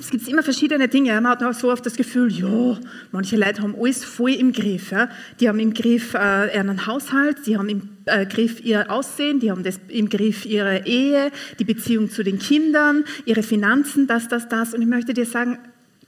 Es 0.00 0.08
gibt 0.08 0.26
immer 0.28 0.42
verschiedene 0.42 0.88
Dinge. 0.88 1.12
Man 1.20 1.32
hat 1.32 1.42
auch 1.42 1.52
so 1.52 1.70
oft 1.70 1.84
das 1.84 1.94
Gefühl, 1.94 2.32
ja, 2.32 2.78
manche 3.12 3.36
Leute 3.36 3.60
haben 3.60 3.76
alles 3.78 4.02
voll 4.02 4.30
im 4.30 4.52
Griff. 4.52 4.92
Ja. 4.92 5.10
Die 5.38 5.46
haben 5.46 5.58
im 5.58 5.74
Griff 5.74 6.14
äh, 6.14 6.56
ihren 6.56 6.86
Haushalt, 6.86 7.46
die 7.46 7.58
haben 7.58 7.68
im 7.68 7.82
äh, 8.06 8.24
Griff 8.24 8.64
ihr 8.64 8.90
Aussehen, 8.90 9.40
die 9.40 9.50
haben 9.50 9.62
das, 9.62 9.78
im 9.88 10.08
Griff 10.08 10.46
ihre 10.46 10.86
Ehe, 10.86 11.30
die 11.58 11.64
Beziehung 11.64 12.10
zu 12.10 12.24
den 12.24 12.38
Kindern, 12.38 13.04
ihre 13.26 13.42
Finanzen, 13.42 14.06
das, 14.06 14.26
das, 14.26 14.48
das. 14.48 14.72
Und 14.72 14.80
ich 14.80 14.88
möchte 14.88 15.12
dir 15.12 15.26
sagen, 15.26 15.58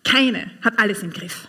keine 0.04 0.50
hat 0.62 0.78
alles 0.78 1.02
im 1.02 1.12
Griff. 1.12 1.48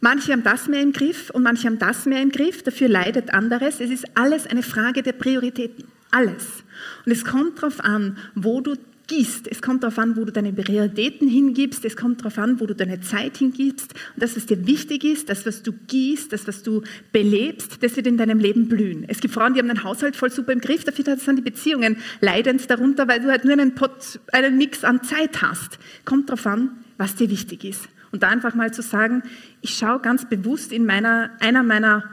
Manche 0.00 0.32
haben 0.32 0.42
das 0.42 0.66
mehr 0.66 0.80
im 0.80 0.92
Griff 0.92 1.30
und 1.30 1.42
manche 1.42 1.66
haben 1.66 1.78
das 1.78 2.06
mehr 2.06 2.22
im 2.22 2.30
Griff, 2.30 2.62
dafür 2.62 2.88
leidet 2.88 3.34
anderes. 3.34 3.80
Es 3.80 3.90
ist 3.90 4.06
alles 4.14 4.46
eine 4.46 4.62
Frage 4.62 5.02
der 5.02 5.12
Prioritäten. 5.12 5.84
Alles. 6.10 6.64
Und 7.04 7.12
es 7.12 7.24
kommt 7.24 7.58
darauf 7.58 7.80
an, 7.80 8.16
wo 8.34 8.60
du 8.60 8.76
gießt. 9.10 9.48
Es 9.48 9.60
kommt 9.60 9.82
darauf 9.82 9.98
an, 9.98 10.16
wo 10.16 10.24
du 10.24 10.32
deine 10.32 10.52
Prioritäten 10.52 11.28
hingibst. 11.28 11.84
Es 11.84 11.96
kommt 11.96 12.20
darauf 12.20 12.38
an, 12.38 12.60
wo 12.60 12.66
du 12.66 12.74
deine 12.74 13.00
Zeit 13.00 13.36
hingibst. 13.36 13.92
Und 14.14 14.22
das, 14.22 14.36
was 14.36 14.46
dir 14.46 14.66
wichtig 14.66 15.04
ist, 15.04 15.28
das, 15.28 15.44
was 15.44 15.62
du 15.62 15.72
gießt, 15.72 16.32
das, 16.32 16.46
was 16.46 16.62
du 16.62 16.82
belebst, 17.12 17.82
das 17.82 17.96
wird 17.96 18.06
in 18.06 18.16
deinem 18.16 18.38
Leben 18.38 18.68
blühen. 18.68 19.04
Es 19.08 19.20
gibt 19.20 19.34
Frauen, 19.34 19.54
die 19.54 19.60
haben 19.60 19.68
den 19.68 19.84
Haushalt 19.84 20.16
voll 20.16 20.30
super 20.30 20.52
im 20.52 20.60
Griff, 20.60 20.84
dafür 20.84 21.16
sind 21.18 21.36
die 21.36 21.42
Beziehungen 21.42 21.96
leidend 22.20 22.70
darunter, 22.70 23.06
weil 23.08 23.20
du 23.20 23.28
halt 23.28 23.44
nur 23.44 23.52
einen, 23.52 23.74
Pot, 23.74 24.20
einen 24.32 24.56
Mix 24.56 24.84
an 24.84 25.02
Zeit 25.02 25.42
hast. 25.42 25.78
Kommt 26.04 26.30
darauf 26.30 26.46
an, 26.46 26.70
was 26.96 27.16
dir 27.16 27.28
wichtig 27.30 27.64
ist. 27.64 27.88
Und 28.12 28.22
da 28.22 28.28
einfach 28.28 28.54
mal 28.54 28.72
zu 28.72 28.82
sagen, 28.82 29.22
ich 29.60 29.74
schaue 29.74 30.00
ganz 30.00 30.28
bewusst 30.28 30.72
in 30.72 30.84
meiner, 30.86 31.30
einer 31.40 31.62
meiner 31.62 32.04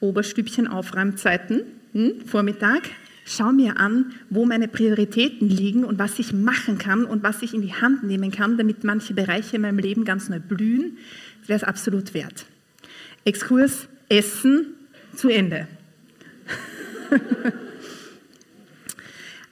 Oberstübchen-Aufräumzeiten, 0.00 1.62
hm, 1.92 2.26
Vormittag, 2.26 2.82
schau 3.24 3.52
mir 3.52 3.78
an, 3.78 4.12
wo 4.30 4.46
meine 4.46 4.68
Prioritäten 4.68 5.48
liegen 5.48 5.84
und 5.84 5.98
was 5.98 6.18
ich 6.18 6.32
machen 6.32 6.78
kann 6.78 7.04
und 7.04 7.22
was 7.22 7.42
ich 7.42 7.54
in 7.54 7.62
die 7.62 7.74
Hand 7.74 8.04
nehmen 8.04 8.30
kann, 8.30 8.56
damit 8.56 8.84
manche 8.84 9.14
Bereiche 9.14 9.56
in 9.56 9.62
meinem 9.62 9.78
Leben 9.78 10.04
ganz 10.04 10.28
neu 10.28 10.40
blühen, 10.40 10.98
wäre 11.46 11.58
es 11.58 11.64
absolut 11.64 12.14
wert. 12.14 12.46
Exkurs 13.24 13.88
Essen 14.08 14.74
zu 15.14 15.28
Ende. 15.28 15.66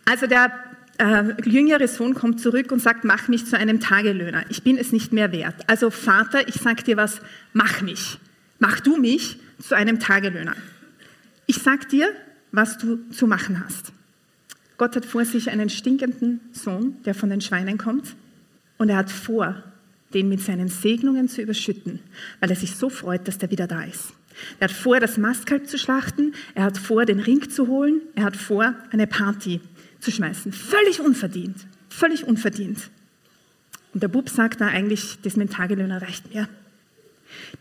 also 0.05 0.27
der 0.27 0.64
äh, 0.99 1.35
jüngere 1.45 1.89
Sohn 1.89 2.15
kommt 2.15 2.41
zurück 2.41 2.71
und 2.71 2.81
sagt, 2.81 3.05
mach 3.05 3.29
mich 3.29 3.47
zu 3.47 3.57
einem 3.57 3.81
Tagelöhner. 3.81 4.45
Ich 4.49 4.63
bin 4.63 4.77
es 4.79 4.93
nicht 4.93 5.13
mehr 5.13 5.33
wert. 5.33 5.57
Also 5.67 5.91
Vater, 5.91 6.49
ich 6.49 6.57
sag 6.57 6.85
dir 6.85 6.97
was, 6.97 7.21
mach 7.53 7.83
mich. 7.83 8.19
Mach 8.59 8.81
du 8.81 8.97
mich 8.97 9.39
zu 9.59 9.75
einem 9.75 9.99
Tagelöhner. 9.99 10.55
Ich 11.47 11.57
sag 11.57 11.89
dir, 11.89 12.09
was 12.53 12.79
du 12.79 12.99
zu 13.11 13.27
machen 13.27 13.63
hast. 13.65 13.93
Gott 14.77 14.97
hat 14.97 15.05
vor 15.05 15.25
sich 15.25 15.51
einen 15.51 15.69
stinkenden 15.69 16.41
Sohn, 16.53 16.97
der 17.05 17.15
von 17.15 17.31
den 17.31 17.41
Schweinen 17.41 17.79
kommt, 17.79 18.15
und 18.77 18.89
er 18.89 18.97
hat 18.97 19.11
vor, 19.11 19.63
den 20.15 20.29
mit 20.29 20.41
seinen 20.41 20.69
Segnungen 20.69 21.29
zu 21.29 21.43
überschütten, 21.43 22.01
weil 22.41 22.51
er 22.51 22.57
sich 22.57 22.77
so 22.77 22.89
freut, 22.89 23.27
dass 23.29 23.39
der 23.39 23.51
wieder 23.51 23.67
da 23.67 23.85
ist. 23.85 24.13
Er 24.59 24.69
hat 24.69 24.77
vor, 24.77 24.99
das 24.99 25.17
Mastkalb 25.17 25.69
zu 25.69 25.79
schlachten, 25.79 26.35
er 26.55 26.65
hat 26.65 26.79
vor, 26.79 27.05
den 27.05 27.21
Ring 27.21 27.49
zu 27.49 27.69
holen, 27.69 28.01
er 28.17 28.25
hat 28.25 28.37
vor, 28.37 28.75
eine 28.91 29.07
Party 29.07 29.61
zu 30.05 30.13
schmeißen. 30.13 30.53
Völlig 30.53 31.01
unverdient. 31.01 31.57
Völlig 31.89 32.25
unverdient. 32.25 32.91
Und 33.93 34.03
der 34.03 34.09
Bub 34.09 34.29
sagt 34.29 34.61
da 34.61 34.67
eigentlich, 34.67 35.19
das 35.23 35.37
mit 35.37 35.53
Tagelöhner 35.53 36.03
reicht 36.03 36.35
mir. 36.35 36.49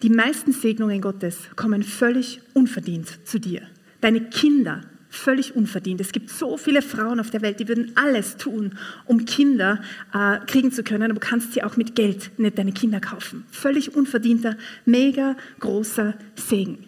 Die 0.01 0.09
meisten 0.09 0.51
Segnungen 0.51 1.01
Gottes 1.01 1.37
kommen 1.55 1.83
völlig 1.83 2.41
unverdient 2.53 3.19
zu 3.25 3.39
dir. 3.39 3.61
Deine 4.01 4.21
Kinder 4.21 4.81
völlig 5.09 5.55
unverdient. 5.55 6.01
Es 6.01 6.11
gibt 6.11 6.31
so 6.31 6.57
viele 6.57 6.81
Frauen 6.81 7.19
auf 7.19 7.29
der 7.29 7.41
Welt, 7.41 7.59
die 7.59 7.67
würden 7.67 7.91
alles 7.95 8.35
tun, 8.35 8.77
um 9.05 9.25
Kinder 9.25 9.79
äh, 10.11 10.39
kriegen 10.47 10.71
zu 10.71 10.83
können, 10.83 11.03
aber 11.03 11.13
du 11.13 11.19
kannst 11.19 11.53
sie 11.53 11.63
auch 11.63 11.77
mit 11.77 11.95
Geld 11.95 12.31
nicht 12.39 12.57
deine 12.57 12.71
Kinder 12.71 12.99
kaufen. 12.99 13.45
Völlig 13.51 13.95
unverdienter, 13.95 14.57
mega 14.85 15.37
großer 15.59 16.15
Segen. 16.35 16.79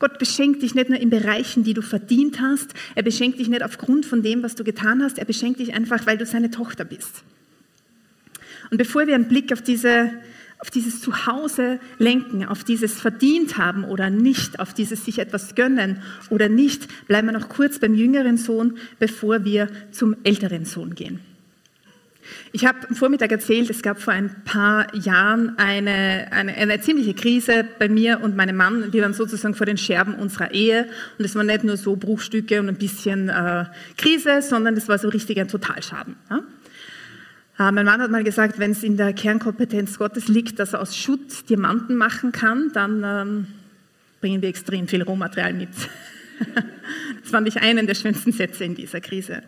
Gott 0.00 0.18
beschenkt 0.18 0.62
dich 0.62 0.74
nicht 0.74 0.88
nur 0.88 0.98
in 0.98 1.10
Bereichen, 1.10 1.62
die 1.62 1.74
du 1.74 1.82
verdient 1.82 2.40
hast. 2.40 2.72
Er 2.94 3.02
beschenkt 3.02 3.38
dich 3.38 3.48
nicht 3.48 3.62
aufgrund 3.62 4.06
von 4.06 4.22
dem, 4.22 4.42
was 4.42 4.54
du 4.54 4.64
getan 4.64 5.02
hast. 5.02 5.18
Er 5.18 5.26
beschenkt 5.26 5.60
dich 5.60 5.74
einfach, 5.74 6.06
weil 6.06 6.18
du 6.18 6.26
seine 6.26 6.50
Tochter 6.50 6.84
bist. 6.84 7.22
Und 8.70 8.78
bevor 8.78 9.06
wir 9.06 9.14
einen 9.14 9.28
Blick 9.28 9.52
auf, 9.52 9.60
diese, 9.60 10.10
auf 10.58 10.70
dieses 10.70 11.02
Zuhause 11.02 11.80
lenken, 11.98 12.46
auf 12.46 12.64
dieses 12.64 12.98
verdient 12.98 13.58
haben 13.58 13.84
oder 13.84 14.08
nicht, 14.08 14.58
auf 14.58 14.72
dieses 14.72 15.04
sich 15.04 15.18
etwas 15.18 15.54
gönnen 15.54 16.02
oder 16.30 16.48
nicht, 16.48 16.88
bleiben 17.06 17.28
wir 17.28 17.38
noch 17.38 17.50
kurz 17.50 17.78
beim 17.78 17.94
jüngeren 17.94 18.38
Sohn, 18.38 18.78
bevor 18.98 19.44
wir 19.44 19.68
zum 19.90 20.16
älteren 20.24 20.64
Sohn 20.64 20.94
gehen. 20.94 21.20
Ich 22.52 22.66
habe 22.66 22.78
am 22.88 22.96
Vormittag 22.96 23.30
erzählt, 23.30 23.70
es 23.70 23.82
gab 23.82 24.00
vor 24.00 24.12
ein 24.12 24.42
paar 24.44 24.94
Jahren 24.94 25.58
eine, 25.58 26.28
eine, 26.30 26.54
eine, 26.54 26.80
ziemliche 26.80 27.14
Krise 27.14 27.64
bei 27.78 27.88
mir 27.88 28.20
und 28.22 28.36
meinem 28.36 28.56
Mann. 28.56 28.92
Wir 28.92 29.02
waren 29.02 29.14
sozusagen 29.14 29.54
vor 29.54 29.66
den 29.66 29.76
Scherben 29.76 30.14
unserer 30.14 30.52
Ehe 30.52 30.88
und 31.18 31.24
es 31.24 31.34
war 31.34 31.44
nicht 31.44 31.64
nur 31.64 31.76
so 31.76 31.96
Bruchstücke 31.96 32.60
und 32.60 32.68
ein 32.68 32.76
bisschen 32.76 33.28
äh, 33.28 33.66
Krise, 33.96 34.42
sondern 34.42 34.76
es 34.76 34.88
war 34.88 34.98
so 34.98 35.08
richtig 35.08 35.38
ein 35.40 35.48
Totalschaden. 35.48 36.16
Ja? 36.28 37.68
Äh, 37.68 37.72
mein 37.72 37.84
Mann 37.84 38.00
hat 38.00 38.10
mal 38.10 38.24
gesagt, 38.24 38.58
wenn 38.58 38.70
es 38.70 38.82
in 38.82 38.96
der 38.96 39.12
Kernkompetenz 39.12 39.98
Gottes 39.98 40.28
liegt, 40.28 40.58
dass 40.58 40.72
er 40.72 40.80
aus 40.80 40.96
Schutt 40.96 41.48
Diamanten 41.50 41.96
machen 41.96 42.32
kann, 42.32 42.70
dann 42.72 43.02
ähm, 43.04 43.46
bringen 44.20 44.40
wir 44.42 44.48
extrem 44.48 44.88
viel 44.88 45.02
Rohmaterial 45.02 45.52
mit. 45.52 45.68
das 47.22 47.30
fand 47.30 47.48
ich 47.48 47.60
einen 47.60 47.86
der 47.86 47.94
schönsten 47.94 48.32
Sätze 48.32 48.64
in 48.64 48.74
dieser 48.74 49.00
Krise. 49.00 49.42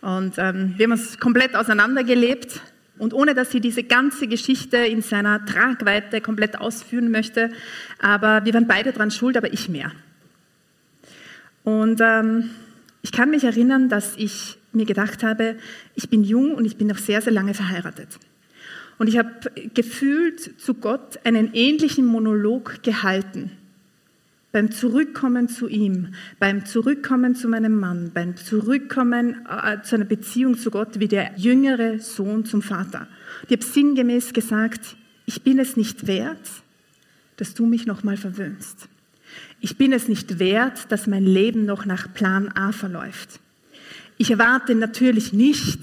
Und 0.00 0.34
ähm, 0.38 0.74
wir 0.76 0.84
haben 0.84 0.92
uns 0.92 1.18
komplett 1.18 1.54
auseinandergelebt. 1.54 2.60
Und 2.98 3.14
ohne 3.14 3.34
dass 3.34 3.54
ich 3.54 3.62
diese 3.62 3.82
ganze 3.82 4.26
Geschichte 4.26 4.76
in 4.76 5.00
seiner 5.00 5.44
Tragweite 5.46 6.20
komplett 6.20 6.58
ausführen 6.58 7.10
möchte, 7.10 7.50
aber 7.98 8.44
wir 8.44 8.52
waren 8.52 8.66
beide 8.66 8.92
dran 8.92 9.10
schuld, 9.10 9.38
aber 9.38 9.52
ich 9.54 9.70
mehr. 9.70 9.90
Und 11.64 12.00
ähm, 12.02 12.50
ich 13.00 13.10
kann 13.10 13.30
mich 13.30 13.44
erinnern, 13.44 13.88
dass 13.88 14.16
ich 14.18 14.58
mir 14.72 14.84
gedacht 14.84 15.22
habe, 15.22 15.56
ich 15.94 16.10
bin 16.10 16.24
jung 16.24 16.54
und 16.54 16.66
ich 16.66 16.76
bin 16.76 16.88
noch 16.88 16.98
sehr, 16.98 17.22
sehr 17.22 17.32
lange 17.32 17.54
verheiratet. 17.54 18.18
Und 18.98 19.06
ich 19.06 19.16
habe 19.16 19.30
gefühlt 19.72 20.60
zu 20.60 20.74
Gott 20.74 21.20
einen 21.24 21.54
ähnlichen 21.54 22.04
Monolog 22.04 22.82
gehalten 22.82 23.50
beim 24.52 24.70
Zurückkommen 24.70 25.48
zu 25.48 25.68
ihm, 25.68 26.14
beim 26.38 26.66
Zurückkommen 26.66 27.34
zu 27.34 27.48
meinem 27.48 27.78
Mann, 27.78 28.10
beim 28.12 28.36
Zurückkommen 28.36 29.46
äh, 29.46 29.82
zu 29.82 29.96
einer 29.96 30.04
Beziehung 30.04 30.58
zu 30.58 30.70
Gott 30.70 30.98
wie 30.98 31.08
der 31.08 31.32
jüngere 31.36 31.98
Sohn 32.00 32.44
zum 32.44 32.62
Vater. 32.62 33.06
Ich 33.46 33.52
habe 33.52 33.64
sinngemäß 33.64 34.32
gesagt, 34.32 34.96
ich 35.26 35.42
bin 35.42 35.58
es 35.58 35.76
nicht 35.76 36.06
wert, 36.06 36.50
dass 37.36 37.54
du 37.54 37.64
mich 37.66 37.86
nochmal 37.86 38.16
verwöhnst. 38.16 38.88
Ich 39.60 39.76
bin 39.76 39.92
es 39.92 40.08
nicht 40.08 40.38
wert, 40.38 40.90
dass 40.90 41.06
mein 41.06 41.24
Leben 41.24 41.64
noch 41.64 41.86
nach 41.86 42.12
Plan 42.12 42.48
A 42.48 42.72
verläuft. 42.72 43.40
Ich 44.18 44.30
erwarte 44.30 44.74
natürlich 44.74 45.32
nicht, 45.32 45.78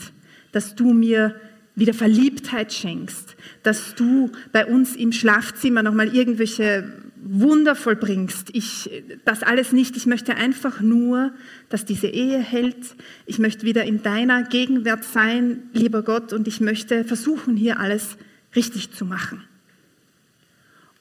dass 0.52 0.76
du 0.76 0.94
mir 0.94 1.36
wieder 1.76 1.94
Verliebtheit 1.94 2.74
schenkst, 2.74 3.36
dass 3.64 3.96
du 3.96 4.32
bei 4.52 4.66
uns 4.66 4.96
im 4.96 5.12
Schlafzimmer 5.12 5.84
nochmal 5.84 6.14
irgendwelche 6.14 6.92
Wunder 7.30 7.76
vollbringst. 7.76 8.50
Ich, 8.54 8.90
das 9.26 9.44
alles 9.44 9.72
nicht. 9.72 9.98
Ich 9.98 10.06
möchte 10.06 10.36
einfach 10.36 10.82
nur, 10.82 11.34
dass 11.70 11.86
diese 11.86 12.08
Ehe 12.08 12.40
hält. 12.40 12.96
Ich 13.26 13.40
möchte 13.40 13.66
wieder 13.66 13.84
in 13.84 14.02
deiner 14.02 14.44
Gegenwart 14.44 15.04
sein, 15.04 15.64
lieber 15.74 16.04
Gott, 16.04 16.34
und 16.34 16.48
ich 16.48 16.62
möchte 16.62 17.04
versuchen, 17.04 17.58
hier 17.58 17.80
alles 17.80 18.18
richtig 18.56 18.92
zu 18.92 19.06
machen. 19.06 19.44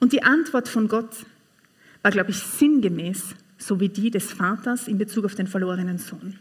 Und 0.00 0.12
die 0.12 0.22
Antwort 0.22 0.68
von 0.68 0.88
Gott 0.88 1.24
war, 2.02 2.10
glaube 2.10 2.30
ich, 2.30 2.38
sinngemäß, 2.38 3.34
so 3.58 3.80
wie 3.80 3.88
die 3.88 4.10
des 4.10 4.32
Vaters 4.32 4.88
in 4.88 4.98
Bezug 4.98 5.24
auf 5.24 5.34
den 5.34 5.46
verlorenen 5.46 5.98
Sohn. 5.98 6.38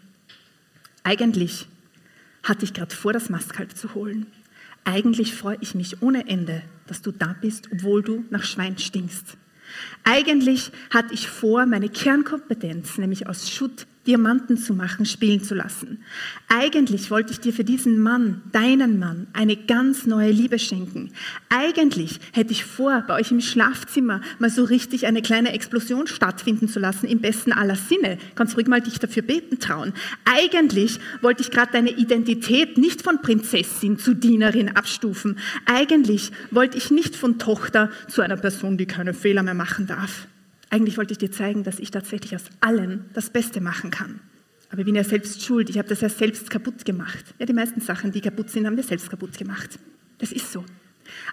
Eigentlich 1.03 1.67
hatte 2.43 2.65
ich 2.65 2.73
gerade 2.73 2.95
vor, 2.95 3.13
das 3.13 3.29
Mastkalb 3.29 3.75
zu 3.75 3.93
holen. 3.93 4.27
Eigentlich 4.83 5.33
freue 5.33 5.57
ich 5.61 5.73
mich 5.73 6.01
ohne 6.01 6.27
Ende, 6.27 6.61
dass 6.87 7.01
du 7.01 7.11
da 7.11 7.35
bist, 7.39 7.69
obwohl 7.71 8.03
du 8.03 8.25
nach 8.29 8.43
Schwein 8.43 8.77
stinkst. 8.77 9.37
Eigentlich 10.03 10.71
hatte 10.89 11.13
ich 11.13 11.27
vor, 11.29 11.65
meine 11.65 11.89
Kernkompetenz, 11.89 12.97
nämlich 12.97 13.27
aus 13.27 13.49
Schutt 13.49 13.87
Diamanten 14.07 14.57
zu 14.57 14.73
machen, 14.73 15.05
spielen 15.05 15.43
zu 15.43 15.55
lassen. 15.55 15.99
Eigentlich 16.47 17.11
wollte 17.11 17.31
ich 17.31 17.39
dir 17.39 17.53
für 17.53 17.63
diesen 17.63 17.99
Mann, 17.99 18.41
deinen 18.51 18.99
Mann, 18.99 19.27
eine 19.33 19.55
ganz 19.55 20.05
neue 20.05 20.31
Liebe 20.31 20.59
schenken. 20.59 21.11
Eigentlich 21.49 22.19
hätte 22.31 22.51
ich 22.51 22.65
vor, 22.65 23.03
bei 23.07 23.15
euch 23.15 23.31
im 23.31 23.41
Schlafzimmer 23.41 24.21
mal 24.39 24.49
so 24.49 24.63
richtig 24.63 25.07
eine 25.07 25.21
kleine 25.21 25.53
Explosion 25.53 26.07
stattfinden 26.07 26.67
zu 26.67 26.79
lassen, 26.79 27.07
im 27.07 27.19
besten 27.19 27.51
aller 27.51 27.75
Sinne. 27.75 28.17
Kannst 28.35 28.55
ruhig 28.55 28.67
mal 28.67 28.81
dich 28.81 28.99
dafür 28.99 29.23
beten 29.23 29.59
trauen. 29.59 29.93
Eigentlich 30.25 30.99
wollte 31.21 31.41
ich 31.41 31.51
gerade 31.51 31.71
deine 31.71 31.91
Identität 31.91 32.77
nicht 32.77 33.01
von 33.01 33.21
Prinzessin 33.21 33.97
zu 33.97 34.13
Dienerin 34.13 34.75
abstufen. 34.75 35.39
Eigentlich 35.65 36.31
wollte 36.51 36.77
ich 36.77 36.91
nicht 36.91 37.15
von 37.15 37.39
Tochter 37.39 37.89
zu 38.07 38.21
einer 38.21 38.37
Person, 38.37 38.77
die 38.77 38.85
keine 38.85 39.13
Fehler 39.13 39.43
mehr 39.43 39.53
machen 39.53 39.87
darf. 39.87 40.27
Eigentlich 40.69 40.97
wollte 40.97 41.13
ich 41.13 41.17
dir 41.17 41.31
zeigen, 41.31 41.63
dass 41.63 41.79
ich 41.79 41.91
tatsächlich 41.91 42.35
aus 42.35 42.45
allem 42.59 43.05
das 43.13 43.29
Beste 43.29 43.61
machen 43.61 43.91
kann. 43.91 44.19
Aber 44.69 44.79
ich 44.79 44.85
bin 44.85 44.95
ja 44.95 45.03
selbst 45.03 45.43
schuld. 45.43 45.69
Ich 45.69 45.77
habe 45.77 45.87
das 45.87 46.01
ja 46.01 46.09
selbst 46.09 46.49
kaputt 46.49 46.85
gemacht. 46.85 47.23
Ja, 47.39 47.45
die 47.45 47.53
meisten 47.53 47.81
Sachen, 47.81 48.11
die 48.11 48.21
kaputt 48.21 48.49
sind, 48.49 48.65
haben 48.65 48.75
wir 48.75 48.83
selbst 48.83 49.09
kaputt 49.09 49.37
gemacht. 49.37 49.79
Das 50.17 50.31
ist 50.31 50.51
so. 50.51 50.65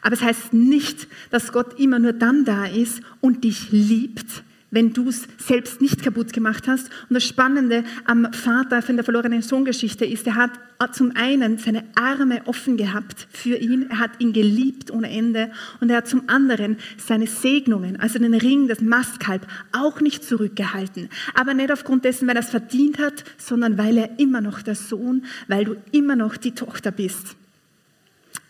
Aber 0.03 0.15
es 0.15 0.23
heißt 0.23 0.53
nicht, 0.53 1.09
dass 1.31 1.51
Gott 1.53 1.79
immer 1.81 1.99
nur 1.99 2.13
dann 2.13 2.45
da 2.45 2.67
ist 2.67 3.01
und 3.21 3.45
dich 3.45 3.73
liebt, 3.73 4.45
wenn 4.73 4.93
du 4.93 5.11
es 5.11 5.29
selbst 5.39 5.81
nicht 5.81 6.03
kaputt 6.03 6.33
gemacht 6.33 6.67
hast. 6.67 6.91
Und 7.09 7.15
das 7.15 7.25
Spannende 7.25 7.85
am 8.05 8.33
Vater 8.33 8.83
von 8.83 8.97
der 8.97 9.05
verlorenen 9.05 9.43
Sohn-Geschichte 9.43 10.05
ist, 10.05 10.27
er 10.27 10.35
hat 10.35 10.51
zum 10.93 11.13
einen 11.15 11.59
seine 11.59 11.85
Arme 11.95 12.43
offen 12.47 12.77
gehabt 12.77 13.29
für 13.31 13.57
ihn, 13.57 13.89
er 13.89 14.01
hat 14.01 14.11
ihn 14.19 14.33
geliebt 14.33 14.91
ohne 14.91 15.11
Ende 15.11 15.53
und 15.81 15.91
er 15.91 15.99
hat 15.99 16.09
zum 16.09 16.29
anderen 16.29 16.77
seine 16.97 17.29
Segnungen, 17.29 18.01
also 18.01 18.19
den 18.19 18.35
Ring, 18.35 18.67
das 18.67 18.81
Mastkalb, 18.81 19.47
auch 19.71 20.01
nicht 20.01 20.25
zurückgehalten. 20.25 21.09
Aber 21.35 21.55
nicht 21.55 21.71
aufgrund 21.71 22.05
dessen, 22.05 22.27
weil 22.27 22.35
er 22.35 22.43
es 22.43 22.51
verdient 22.51 22.99
hat, 22.99 23.23
sondern 23.39 23.79
weil 23.79 23.97
er 23.97 24.19
immer 24.19 24.41
noch 24.41 24.63
der 24.63 24.75
Sohn, 24.75 25.25
weil 25.47 25.67
du 25.67 25.77
immer 25.93 26.17
noch 26.17 26.37
die 26.37 26.53
Tochter 26.53 26.91
bist. 26.91 27.37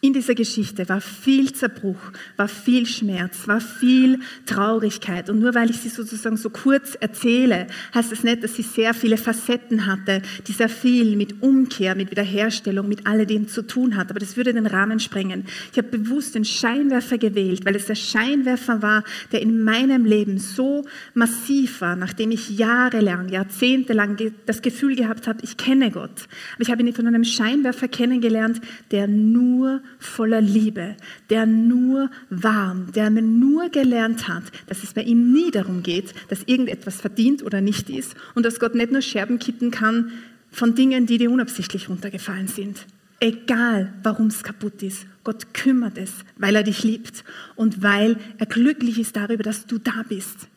In 0.04 0.14
dieser 0.14 0.34
Geschichte 0.34 0.88
war 0.88 1.00
viel 1.00 1.52
Zerbruch, 1.52 2.10
war 2.36 2.48
viel 2.48 2.86
Schmerz, 2.86 3.46
war 3.46 3.60
viel 3.60 4.18
Traurigkeit. 4.46 5.30
Und 5.30 5.38
nur 5.38 5.54
weil 5.54 5.70
ich 5.70 5.76
sie 5.76 5.90
sozusagen 5.90 6.36
so 6.36 6.50
kurz 6.50 6.96
erzähle, 6.96 7.68
heißt 7.94 8.10
es 8.10 8.24
nicht, 8.24 8.42
dass 8.42 8.56
sie 8.56 8.62
sehr 8.62 8.94
viele 8.94 9.16
Facetten 9.16 9.86
hatte, 9.86 10.20
die 10.48 10.52
sehr 10.54 10.68
viel 10.68 11.14
mit 11.14 11.40
Umkehr, 11.40 11.94
mit 11.94 12.10
Wiederherstellung, 12.10 12.88
mit 12.88 13.06
alledem 13.06 13.46
zu 13.46 13.62
tun 13.62 13.96
hat. 13.96 14.10
Aber 14.10 14.18
das 14.18 14.36
würde 14.36 14.52
den 14.52 14.66
Rahmen 14.66 14.98
sprengen. 14.98 15.44
Ich 15.70 15.78
habe 15.78 15.96
bewusst 15.96 16.34
den 16.34 16.44
Scheinwerfer 16.44 17.18
gewählt, 17.18 17.64
weil 17.64 17.76
es 17.76 17.86
der 17.86 17.94
Scheinwerfer 17.94 18.82
war, 18.82 19.04
der 19.30 19.40
in 19.40 19.62
meinem 19.62 20.04
Leben 20.04 20.38
so 20.38 20.84
massiv 21.14 21.80
war, 21.80 21.94
nachdem 21.94 22.32
ich 22.32 22.50
jahrelang, 22.50 23.28
jahrzehntelang 23.28 24.16
das 24.46 24.62
Gefühl 24.62 24.96
gehabt 24.96 25.28
habe, 25.28 25.38
ich 25.44 25.56
kenne 25.56 25.92
Gott. 25.92 26.26
Aber 26.54 26.62
ich 26.62 26.72
habe 26.72 26.82
ihn 26.82 26.92
von 26.92 27.06
einem 27.06 27.22
Scheinwerfer 27.22 27.86
kennengelernt, 27.86 28.60
der 28.90 29.06
nur 29.06 29.80
voller 30.02 30.40
Liebe, 30.40 30.96
der 31.30 31.46
nur 31.46 32.10
warm, 32.30 32.92
der 32.92 33.10
mir 33.10 33.22
nur 33.22 33.68
gelernt 33.68 34.28
hat, 34.28 34.44
dass 34.66 34.82
es 34.82 34.92
bei 34.92 35.02
ihm 35.02 35.32
nie 35.32 35.50
darum 35.50 35.82
geht, 35.82 36.12
dass 36.28 36.42
irgendetwas 36.44 37.00
verdient 37.00 37.42
oder 37.42 37.60
nicht 37.60 37.88
ist 37.88 38.14
und 38.34 38.44
dass 38.44 38.60
Gott 38.60 38.74
nicht 38.74 38.92
nur 38.92 39.02
Scherben 39.02 39.38
kitten 39.38 39.70
kann 39.70 40.12
von 40.50 40.74
Dingen, 40.74 41.06
die 41.06 41.18
dir 41.18 41.30
unabsichtlich 41.30 41.88
runtergefallen 41.88 42.48
sind. 42.48 42.86
Egal, 43.20 43.92
warum 44.02 44.26
es 44.26 44.42
kaputt 44.42 44.82
ist, 44.82 45.06
Gott 45.22 45.54
kümmert 45.54 45.96
es, 45.96 46.12
weil 46.36 46.56
er 46.56 46.64
dich 46.64 46.82
liebt 46.82 47.24
und 47.54 47.82
weil 47.82 48.16
er 48.38 48.46
glücklich 48.46 48.98
ist 48.98 49.14
darüber, 49.14 49.44
dass 49.44 49.66
du 49.66 49.78
da 49.78 50.04
bist. 50.08 50.48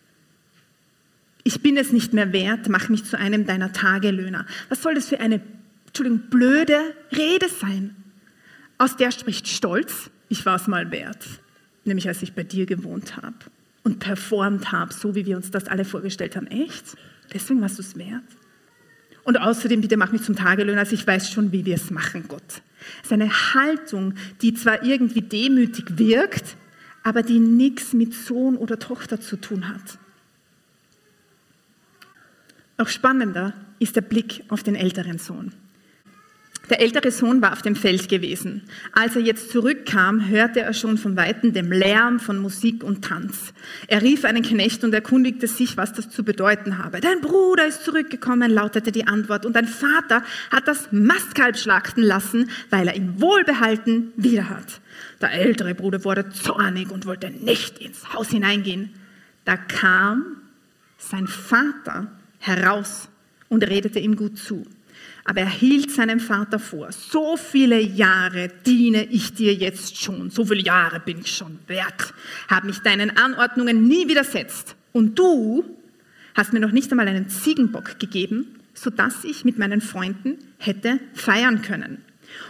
Ich 1.43 1.62
bin 1.62 1.77
es 1.77 1.91
nicht 1.91 2.13
mehr 2.13 2.34
wert, 2.34 2.67
mach 2.69 2.89
mich 2.89 3.03
zu 3.03 3.19
einem 3.19 3.45
deiner 3.45 3.71
Tagelöhner. 3.71 4.47
Was 4.69 4.81
soll 4.81 4.95
das 4.95 5.08
für 5.08 5.19
eine 5.19 5.41
Entschuldigung, 5.86 6.27
blöde 6.31 6.79
Rede 7.15 7.47
sein? 7.49 7.95
Aus 8.77 8.97
der 8.97 9.11
spricht 9.11 9.47
Stolz, 9.47 10.09
ich 10.27 10.45
war 10.45 10.55
es 10.55 10.67
mal 10.67 10.91
wert, 10.91 11.25
nämlich 11.85 12.07
als 12.07 12.21
ich 12.21 12.33
bei 12.33 12.43
dir 12.43 12.65
gewohnt 12.65 13.17
habe 13.17 13.35
und 13.83 13.99
performt 13.99 14.71
habe, 14.71 14.93
so 14.93 15.15
wie 15.15 15.25
wir 15.25 15.38
uns 15.38 15.51
das 15.51 15.67
alle 15.67 15.85
vorgestellt 15.85 16.35
haben. 16.35 16.47
Echt? 16.47 16.97
Deswegen 17.33 17.61
warst 17.61 17.77
du 17.77 17.81
es 17.81 17.95
wert? 17.95 18.23
Und 19.23 19.38
außerdem, 19.38 19.81
bitte 19.81 19.97
mach 19.97 20.11
mich 20.11 20.21
zum 20.21 20.35
Tagelöhner, 20.35 20.79
also 20.79 20.93
ich 20.93 21.05
weiß 21.05 21.31
schon, 21.31 21.51
wie 21.51 21.65
wir 21.65 21.75
es 21.75 21.89
machen, 21.89 22.25
Gott. 22.27 22.61
Es 22.99 23.05
ist 23.05 23.13
eine 23.13 23.31
Haltung, 23.53 24.13
die 24.41 24.53
zwar 24.53 24.83
irgendwie 24.83 25.21
demütig 25.21 25.97
wirkt, 25.97 26.55
aber 27.03 27.23
die 27.23 27.39
nichts 27.39 27.93
mit 27.93 28.13
Sohn 28.13 28.57
oder 28.57 28.77
Tochter 28.77 29.19
zu 29.19 29.38
tun 29.38 29.67
hat. 29.67 29.97
Noch 32.77 32.89
spannender 32.89 33.53
ist 33.79 33.95
der 33.95 34.01
Blick 34.01 34.43
auf 34.49 34.63
den 34.63 34.75
älteren 34.75 35.17
Sohn. 35.17 35.53
Der 36.69 36.82
ältere 36.82 37.12
Sohn 37.12 37.41
war 37.41 37.54
auf 37.54 37.62
dem 37.62 37.75
Feld 37.75 38.10
gewesen. 38.10 38.63
Als 38.91 39.15
er 39.15 39.21
jetzt 39.21 39.51
zurückkam, 39.51 40.28
hörte 40.28 40.62
er 40.62 40.73
schon 40.73 40.97
von 40.97 41.15
weitem 41.15 41.54
den 41.54 41.71
Lärm 41.71 42.19
von 42.19 42.39
Musik 42.39 42.84
und 42.84 43.06
Tanz. 43.06 43.54
Er 43.88 44.01
rief 44.01 44.25
einen 44.25 44.41
Knecht 44.41 44.84
und 44.84 44.93
erkundigte 44.93 45.47
sich, 45.47 45.78
was 45.78 45.93
das 45.93 46.10
zu 46.10 46.23
bedeuten 46.23 46.80
habe. 46.80 47.01
Dein 47.01 47.21
Bruder 47.21 47.67
ist 47.67 47.84
zurückgekommen, 47.84 48.51
lautete 48.51 48.91
die 48.91 49.06
Antwort, 49.06 49.45
und 49.45 49.56
dein 49.56 49.67
Vater 49.67 50.23
hat 50.49 50.67
das 50.67 50.91
Mastkalb 50.91 51.58
schlachten 51.58 52.01
lassen, 52.01 52.49
weil 52.71 52.88
er 52.88 52.95
ihn 52.95 53.21
wohlbehalten 53.21 54.12
wieder 54.15 54.49
hat. 54.49 54.82
Der 55.21 55.34
ältere 55.34 55.75
Bruder 55.75 56.04
wurde 56.04 56.30
zornig 56.30 56.89
und 56.89 57.06
wollte 57.06 57.30
nicht 57.30 57.78
ins 57.80 58.13
Haus 58.13 58.30
hineingehen. 58.30 58.89
Da 59.43 59.56
kam 59.58 60.38
sein 60.97 61.28
Vater 61.28 62.08
heraus 62.39 63.08
und 63.49 63.63
redete 63.63 63.99
ihm 63.99 64.15
gut 64.15 64.38
zu. 64.39 64.65
Aber 65.27 65.41
er 65.41 65.49
hielt 65.49 65.91
seinem 65.91 66.19
Vater 66.19 66.59
vor, 66.59 66.91
so 66.91 67.35
viele 67.35 67.79
Jahre 67.79 68.51
diene 68.65 69.05
ich 69.05 69.33
dir 69.33 69.53
jetzt 69.55 69.97
schon, 69.97 70.29
so 70.29 70.45
viele 70.45 70.61
Jahre 70.61 70.99
bin 70.99 71.19
ich 71.19 71.35
schon 71.35 71.57
wert, 71.65 72.13
habe 72.47 72.67
mich 72.67 72.79
deinen 72.79 73.17
Anordnungen 73.17 73.88
nie 73.88 74.07
widersetzt. 74.07 74.75
Und 74.93 75.17
du 75.17 75.65
hast 76.35 76.53
mir 76.53 76.59
noch 76.59 76.71
nicht 76.71 76.91
einmal 76.91 77.07
einen 77.07 77.27
Ziegenbock 77.27 77.97
gegeben, 77.99 78.59
sodass 78.75 79.23
ich 79.23 79.43
mit 79.45 79.57
meinen 79.57 79.81
Freunden 79.81 80.38
hätte 80.59 80.99
feiern 81.13 81.63
können. 81.63 82.03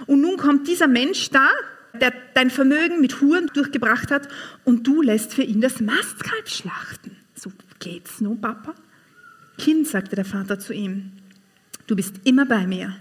Und 0.05 0.19
nun 0.19 0.35
kommt 0.35 0.67
dieser 0.67 0.88
Mensch 0.88 1.29
da, 1.29 1.47
der 2.01 2.11
dein 2.33 2.49
Vermögen 2.49 2.99
mit 2.99 3.21
Huren 3.21 3.49
durchgebracht 3.53 4.11
hat, 4.11 4.27
und 4.65 4.85
du 4.85 5.01
lässt 5.01 5.33
für 5.33 5.43
ihn 5.43 5.61
das 5.61 5.79
Mastkalb 5.79 6.49
schlachten. 6.49 7.15
So 7.35 7.53
geht's 7.79 8.19
nun, 8.19 8.41
Papa? 8.41 8.73
Kind, 9.57 9.88
sagte 9.88 10.17
der 10.17 10.25
Vater 10.25 10.59
zu 10.59 10.73
ihm, 10.73 11.11
du 11.87 11.95
bist 11.95 12.15
immer 12.23 12.45
bei 12.45 12.67
mir. 12.67 12.95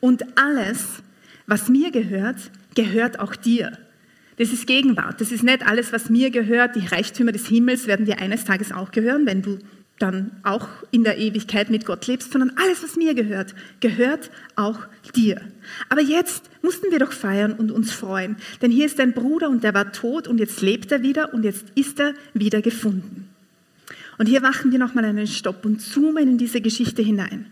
Und 0.00 0.24
alles, 0.38 1.02
was 1.46 1.68
mir 1.68 1.90
gehört, 1.90 2.50
gehört 2.74 3.18
auch 3.18 3.36
dir. 3.36 3.76
Das 4.38 4.52
ist 4.52 4.66
Gegenwart. 4.66 5.20
Das 5.20 5.32
ist 5.32 5.42
nicht 5.42 5.66
alles, 5.66 5.92
was 5.92 6.08
mir 6.08 6.30
gehört. 6.30 6.74
Die 6.74 6.86
Reichtümer 6.86 7.32
des 7.32 7.46
Himmels 7.46 7.86
werden 7.86 8.06
dir 8.06 8.20
eines 8.20 8.44
Tages 8.44 8.72
auch 8.72 8.90
gehören, 8.90 9.26
wenn 9.26 9.42
du 9.42 9.58
dann 9.98 10.30
auch 10.44 10.66
in 10.90 11.04
der 11.04 11.18
Ewigkeit 11.18 11.68
mit 11.68 11.84
Gott 11.84 12.06
lebst, 12.06 12.32
sondern 12.32 12.52
alles, 12.56 12.82
was 12.82 12.96
mir 12.96 13.14
gehört, 13.14 13.54
gehört 13.80 14.30
auch 14.56 14.78
dir. 15.14 15.40
Aber 15.90 16.00
jetzt 16.00 16.48
mussten 16.62 16.90
wir 16.90 16.98
doch 16.98 17.12
feiern 17.12 17.52
und 17.52 17.70
uns 17.70 17.92
freuen, 17.92 18.36
denn 18.62 18.70
hier 18.70 18.86
ist 18.86 18.98
dein 18.98 19.12
Bruder 19.12 19.50
und 19.50 19.62
der 19.62 19.74
war 19.74 19.92
tot 19.92 20.26
und 20.26 20.38
jetzt 20.38 20.62
lebt 20.62 20.90
er 20.90 21.02
wieder 21.02 21.34
und 21.34 21.44
jetzt 21.44 21.66
ist 21.74 22.00
er 22.00 22.14
wieder 22.32 22.62
gefunden. 22.62 23.28
Und 24.16 24.26
hier 24.26 24.40
machen 24.40 24.72
wir 24.72 24.78
nochmal 24.78 25.04
einen 25.04 25.26
Stopp 25.26 25.64
und 25.64 25.80
zoomen 25.80 26.28
in 26.28 26.38
diese 26.38 26.60
Geschichte 26.60 27.02
hinein. 27.02 27.46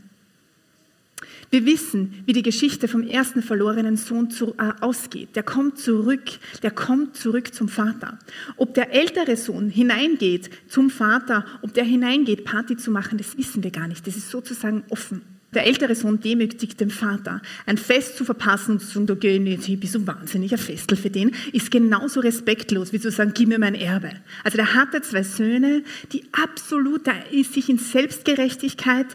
Wir 1.51 1.65
wissen, 1.65 2.23
wie 2.27 2.35
die 2.35 2.43
Geschichte 2.43 2.89
vom 2.89 3.03
ersten 3.03 3.43
verlorenen 3.43 3.97
Sohn 3.97 4.31
zu, 4.31 4.55
äh, 4.59 4.73
ausgeht. 4.81 5.35
Der 5.35 5.43
kommt 5.43 5.79
zurück, 5.79 6.25
der 6.63 6.71
kommt 6.71 7.17
zurück 7.17 7.55
zum 7.55 7.69
Vater. 7.69 8.19
Ob 8.57 8.75
der 8.75 8.93
ältere 8.93 9.37
Sohn 9.37 9.71
hineingeht 9.71 10.51
zum 10.69 10.91
Vater, 10.91 11.47
ob 11.63 11.73
der 11.73 11.85
hineingeht, 11.85 12.45
Party 12.45 12.77
zu 12.77 12.91
machen, 12.91 13.17
das 13.17 13.39
wissen 13.39 13.65
wir 13.65 13.71
gar 13.71 13.89
nicht. 13.89 14.07
Das 14.07 14.17
ist 14.17 14.31
sozusagen 14.31 14.85
offen. 14.91 15.23
Der 15.55 15.67
ältere 15.67 15.95
Sohn 15.95 16.21
demütigt 16.21 16.79
den 16.79 16.91
Vater. 16.91 17.41
Ein 17.65 17.79
Fest 17.79 18.19
zu 18.19 18.27
verpassen 18.27 18.73
und 18.73 18.81
zu 18.81 18.87
sagen, 18.87 19.19
ich 19.23 19.41
nicht, 19.41 19.69
ich 19.71 19.81
bin 19.81 19.89
so 19.89 20.07
wahnsinnig, 20.07 20.53
ein 20.53 20.59
Festel 20.59 20.99
für 20.99 21.09
den, 21.09 21.31
ist 21.55 21.71
genauso 21.71 22.21
respektlos, 22.21 22.93
wie 22.93 23.01
zu 23.01 23.11
sagen, 23.11 23.33
gib 23.35 23.49
mir 23.49 23.59
mein 23.59 23.75
Erbe. 23.75 24.11
Also 24.45 24.59
der 24.59 24.75
hatte 24.75 25.01
zwei 25.01 25.23
Söhne, 25.23 25.83
die 26.13 26.25
absolut, 26.33 27.07
sich 27.55 27.71
in 27.71 27.79
Selbstgerechtigkeit 27.79 29.07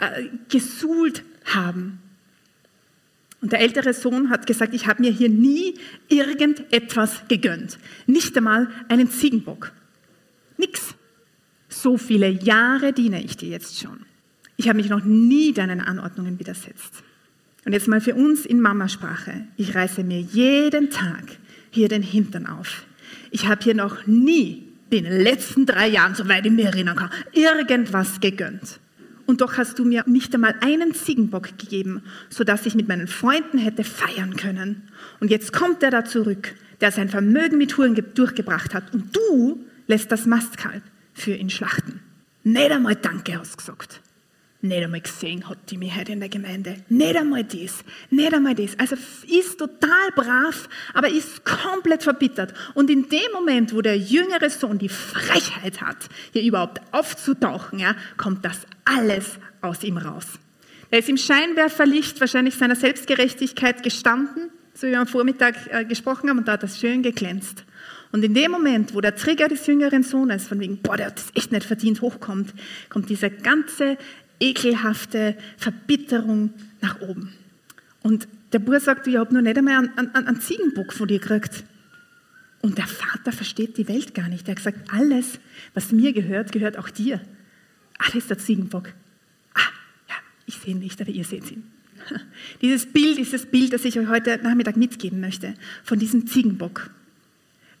äh, 0.00 0.24
gesuhlt 0.48 1.22
haben. 1.46 2.00
Und 3.40 3.52
der 3.52 3.60
ältere 3.60 3.92
Sohn 3.92 4.30
hat 4.30 4.46
gesagt, 4.46 4.74
ich 4.74 4.86
habe 4.86 5.02
mir 5.02 5.12
hier 5.12 5.28
nie 5.28 5.74
irgendetwas 6.08 7.22
gegönnt. 7.28 7.78
Nicht 8.06 8.36
einmal 8.36 8.68
einen 8.88 9.10
Ziegenbock. 9.10 9.72
Nix. 10.56 10.94
So 11.68 11.98
viele 11.98 12.28
Jahre 12.28 12.92
diene 12.92 13.22
ich 13.22 13.36
dir 13.36 13.50
jetzt 13.50 13.78
schon. 13.78 14.00
Ich 14.56 14.68
habe 14.68 14.78
mich 14.78 14.88
noch 14.88 15.04
nie 15.04 15.52
deinen 15.52 15.80
Anordnungen 15.80 16.38
widersetzt. 16.38 17.02
Und 17.64 17.72
jetzt 17.72 17.88
mal 17.88 18.00
für 18.00 18.14
uns 18.14 18.46
in 18.46 18.60
Mamasprache. 18.60 19.46
Ich 19.56 19.74
reiße 19.74 20.02
mir 20.02 20.20
jeden 20.20 20.90
Tag 20.90 21.24
hier 21.70 21.88
den 21.88 22.02
Hintern 22.02 22.46
auf. 22.46 22.86
Ich 23.30 23.46
habe 23.46 23.62
hier 23.62 23.74
noch 23.74 24.06
nie 24.06 24.66
in 24.88 25.04
den 25.04 25.22
letzten 25.22 25.66
drei 25.66 25.88
Jahren, 25.88 26.14
soweit 26.14 26.46
ich 26.46 26.52
mich 26.52 26.64
erinnern 26.64 26.96
kann, 26.96 27.10
irgendwas 27.32 28.20
gegönnt 28.20 28.80
und 29.26 29.40
doch 29.40 29.58
hast 29.58 29.78
du 29.78 29.84
mir 29.84 30.04
nicht 30.06 30.34
einmal 30.34 30.54
einen 30.60 30.94
Ziegenbock 30.94 31.58
gegeben, 31.58 32.02
sodass 32.30 32.66
ich 32.66 32.74
mit 32.74 32.88
meinen 32.88 33.08
Freunden 33.08 33.58
hätte 33.58 33.84
feiern 33.84 34.36
können. 34.36 34.88
Und 35.20 35.30
jetzt 35.30 35.52
kommt 35.52 35.82
er 35.82 35.90
da 35.90 36.04
zurück, 36.04 36.54
der 36.80 36.92
sein 36.92 37.08
Vermögen 37.08 37.58
mit 37.58 37.76
Huren 37.76 37.96
durchgebracht 38.14 38.74
hat 38.74 38.94
und 38.94 39.14
du 39.14 39.64
lässt 39.86 40.12
das 40.12 40.26
Mastkalb 40.26 40.82
für 41.14 41.34
ihn 41.34 41.50
schlachten. 41.50 42.00
Nicht 42.44 42.70
einmal 42.70 42.96
Danke 42.96 43.38
hast 43.38 43.58
gesagt 43.58 44.00
nicht 44.68 44.82
einmal 44.82 45.00
gesehen 45.00 45.48
hat 45.48 45.58
die 45.70 45.92
heute 45.92 46.12
in 46.12 46.20
der 46.20 46.28
Gemeinde. 46.28 46.76
Nicht 46.88 47.16
einmal 47.16 47.44
das, 47.44 47.84
nicht 48.10 48.34
einmal 48.34 48.54
das. 48.54 48.78
Also 48.78 48.96
ist 49.28 49.58
total 49.58 50.10
brav, 50.14 50.68
aber 50.94 51.08
ist 51.08 51.44
komplett 51.44 52.02
verbittert. 52.02 52.54
Und 52.74 52.90
in 52.90 53.08
dem 53.08 53.32
Moment, 53.32 53.74
wo 53.74 53.82
der 53.82 53.96
jüngere 53.96 54.50
Sohn 54.50 54.78
die 54.78 54.88
Frechheit 54.88 55.80
hat, 55.80 56.08
hier 56.32 56.42
überhaupt 56.42 56.80
aufzutauchen, 56.92 57.78
ja, 57.78 57.94
kommt 58.16 58.44
das 58.44 58.66
alles 58.84 59.38
aus 59.60 59.82
ihm 59.82 59.98
raus. 59.98 60.26
Er 60.90 61.00
ist 61.00 61.08
im 61.08 61.16
Scheinwerferlicht 61.16 62.20
wahrscheinlich 62.20 62.54
seiner 62.54 62.76
Selbstgerechtigkeit 62.76 63.82
gestanden, 63.82 64.50
so 64.74 64.86
wie 64.86 64.92
wir 64.92 65.00
am 65.00 65.06
Vormittag 65.06 65.54
äh, 65.70 65.84
gesprochen 65.84 66.28
haben, 66.28 66.38
und 66.38 66.48
da 66.48 66.52
hat 66.52 66.62
das 66.62 66.78
schön 66.78 67.02
geglänzt. 67.02 67.64
Und 68.12 68.24
in 68.24 68.34
dem 68.34 68.50
Moment, 68.52 68.94
wo 68.94 69.00
der 69.00 69.16
Trigger 69.16 69.48
des 69.48 69.66
jüngeren 69.66 70.02
Sohnes, 70.02 70.46
von 70.46 70.60
wegen, 70.60 70.78
boah, 70.78 70.96
der 70.96 71.06
hat 71.06 71.18
das 71.18 71.32
echt 71.34 71.52
nicht 71.52 71.66
verdient, 71.66 72.00
hochkommt, 72.00 72.54
kommt 72.88 73.10
dieser 73.10 73.30
ganze 73.30 73.98
ekelhafte 74.40 75.36
Verbitterung 75.56 76.50
nach 76.80 77.00
oben. 77.00 77.32
Und 78.02 78.28
der 78.52 78.58
Bub 78.58 78.80
sagt, 78.80 79.06
ich 79.06 79.16
habe 79.16 79.34
noch 79.34 79.42
nicht 79.42 79.58
einmal 79.58 79.74
einen, 79.78 79.98
einen, 79.98 80.14
einen 80.14 80.40
Ziegenbock 80.40 80.92
von 80.92 81.08
dir 81.08 81.18
gekriegt. 81.18 81.64
Und 82.62 82.78
der 82.78 82.86
Vater 82.86 83.32
versteht 83.32 83.76
die 83.76 83.88
Welt 83.88 84.14
gar 84.14 84.28
nicht. 84.28 84.48
Er 84.48 84.52
hat 84.52 84.56
gesagt, 84.56 84.92
alles, 84.92 85.38
was 85.74 85.92
mir 85.92 86.12
gehört, 86.12 86.52
gehört 86.52 86.78
auch 86.78 86.90
dir. 86.90 87.20
Ah, 87.98 88.06
das 88.06 88.16
ist 88.16 88.30
der 88.30 88.38
Ziegenbock. 88.38 88.92
Ah, 89.54 89.60
ja, 90.08 90.14
ich 90.46 90.56
sehe 90.56 90.74
ihn 90.74 90.80
nicht, 90.80 91.00
aber 91.00 91.10
ihr 91.10 91.24
seht 91.24 91.50
ihn. 91.50 91.64
Dieses 92.62 92.86
Bild 92.86 93.18
ist 93.18 93.32
das 93.32 93.46
Bild, 93.46 93.72
das 93.72 93.84
ich 93.84 93.98
euch 93.98 94.08
heute 94.08 94.38
Nachmittag 94.42 94.76
mitgeben 94.76 95.20
möchte, 95.20 95.54
von 95.84 95.98
diesem 95.98 96.26
Ziegenbock. 96.26 96.90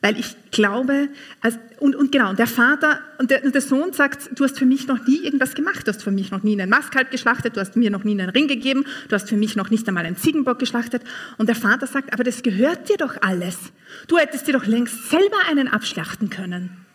Weil 0.02 0.18
ich 0.18 0.36
glaube, 0.50 1.08
also, 1.40 1.58
und, 1.80 1.96
und 1.96 2.12
genau, 2.12 2.32
der 2.34 2.46
Vater 2.46 3.00
und 3.18 3.30
der, 3.30 3.44
und 3.44 3.54
der, 3.54 3.60
Sohn 3.60 3.92
sagt, 3.92 4.30
du 4.38 4.44
hast 4.44 4.58
für 4.58 4.66
mich 4.66 4.86
noch 4.86 5.04
nie 5.06 5.24
irgendwas 5.24 5.54
gemacht, 5.54 5.86
du 5.86 5.92
hast 5.92 6.02
für 6.02 6.10
mich 6.10 6.30
noch 6.30 6.42
nie 6.42 6.52
einen 6.52 6.70
Mastkalb 6.70 7.10
geschlachtet, 7.10 7.56
du 7.56 7.60
hast 7.60 7.76
mir 7.76 7.90
noch 7.90 8.04
nie 8.04 8.12
einen 8.12 8.28
Ring 8.28 8.46
gegeben, 8.46 8.84
du 9.08 9.14
hast 9.14 9.28
für 9.28 9.36
mich 9.36 9.56
noch 9.56 9.70
nicht 9.70 9.88
einmal 9.88 10.06
einen 10.06 10.16
Ziegenbock 10.16 10.58
geschlachtet. 10.58 11.02
Und 11.38 11.48
der 11.48 11.56
Vater 11.56 11.86
sagt, 11.86 12.12
aber 12.12 12.24
das 12.24 12.42
gehört 12.42 12.88
dir 12.88 12.96
doch 12.98 13.16
alles. 13.20 13.58
Du 14.06 14.18
hättest 14.18 14.46
dir 14.46 14.52
doch 14.52 14.66
längst 14.66 15.10
selber 15.10 15.38
einen 15.50 15.68
abschlachten 15.68 16.30
können. 16.30 16.85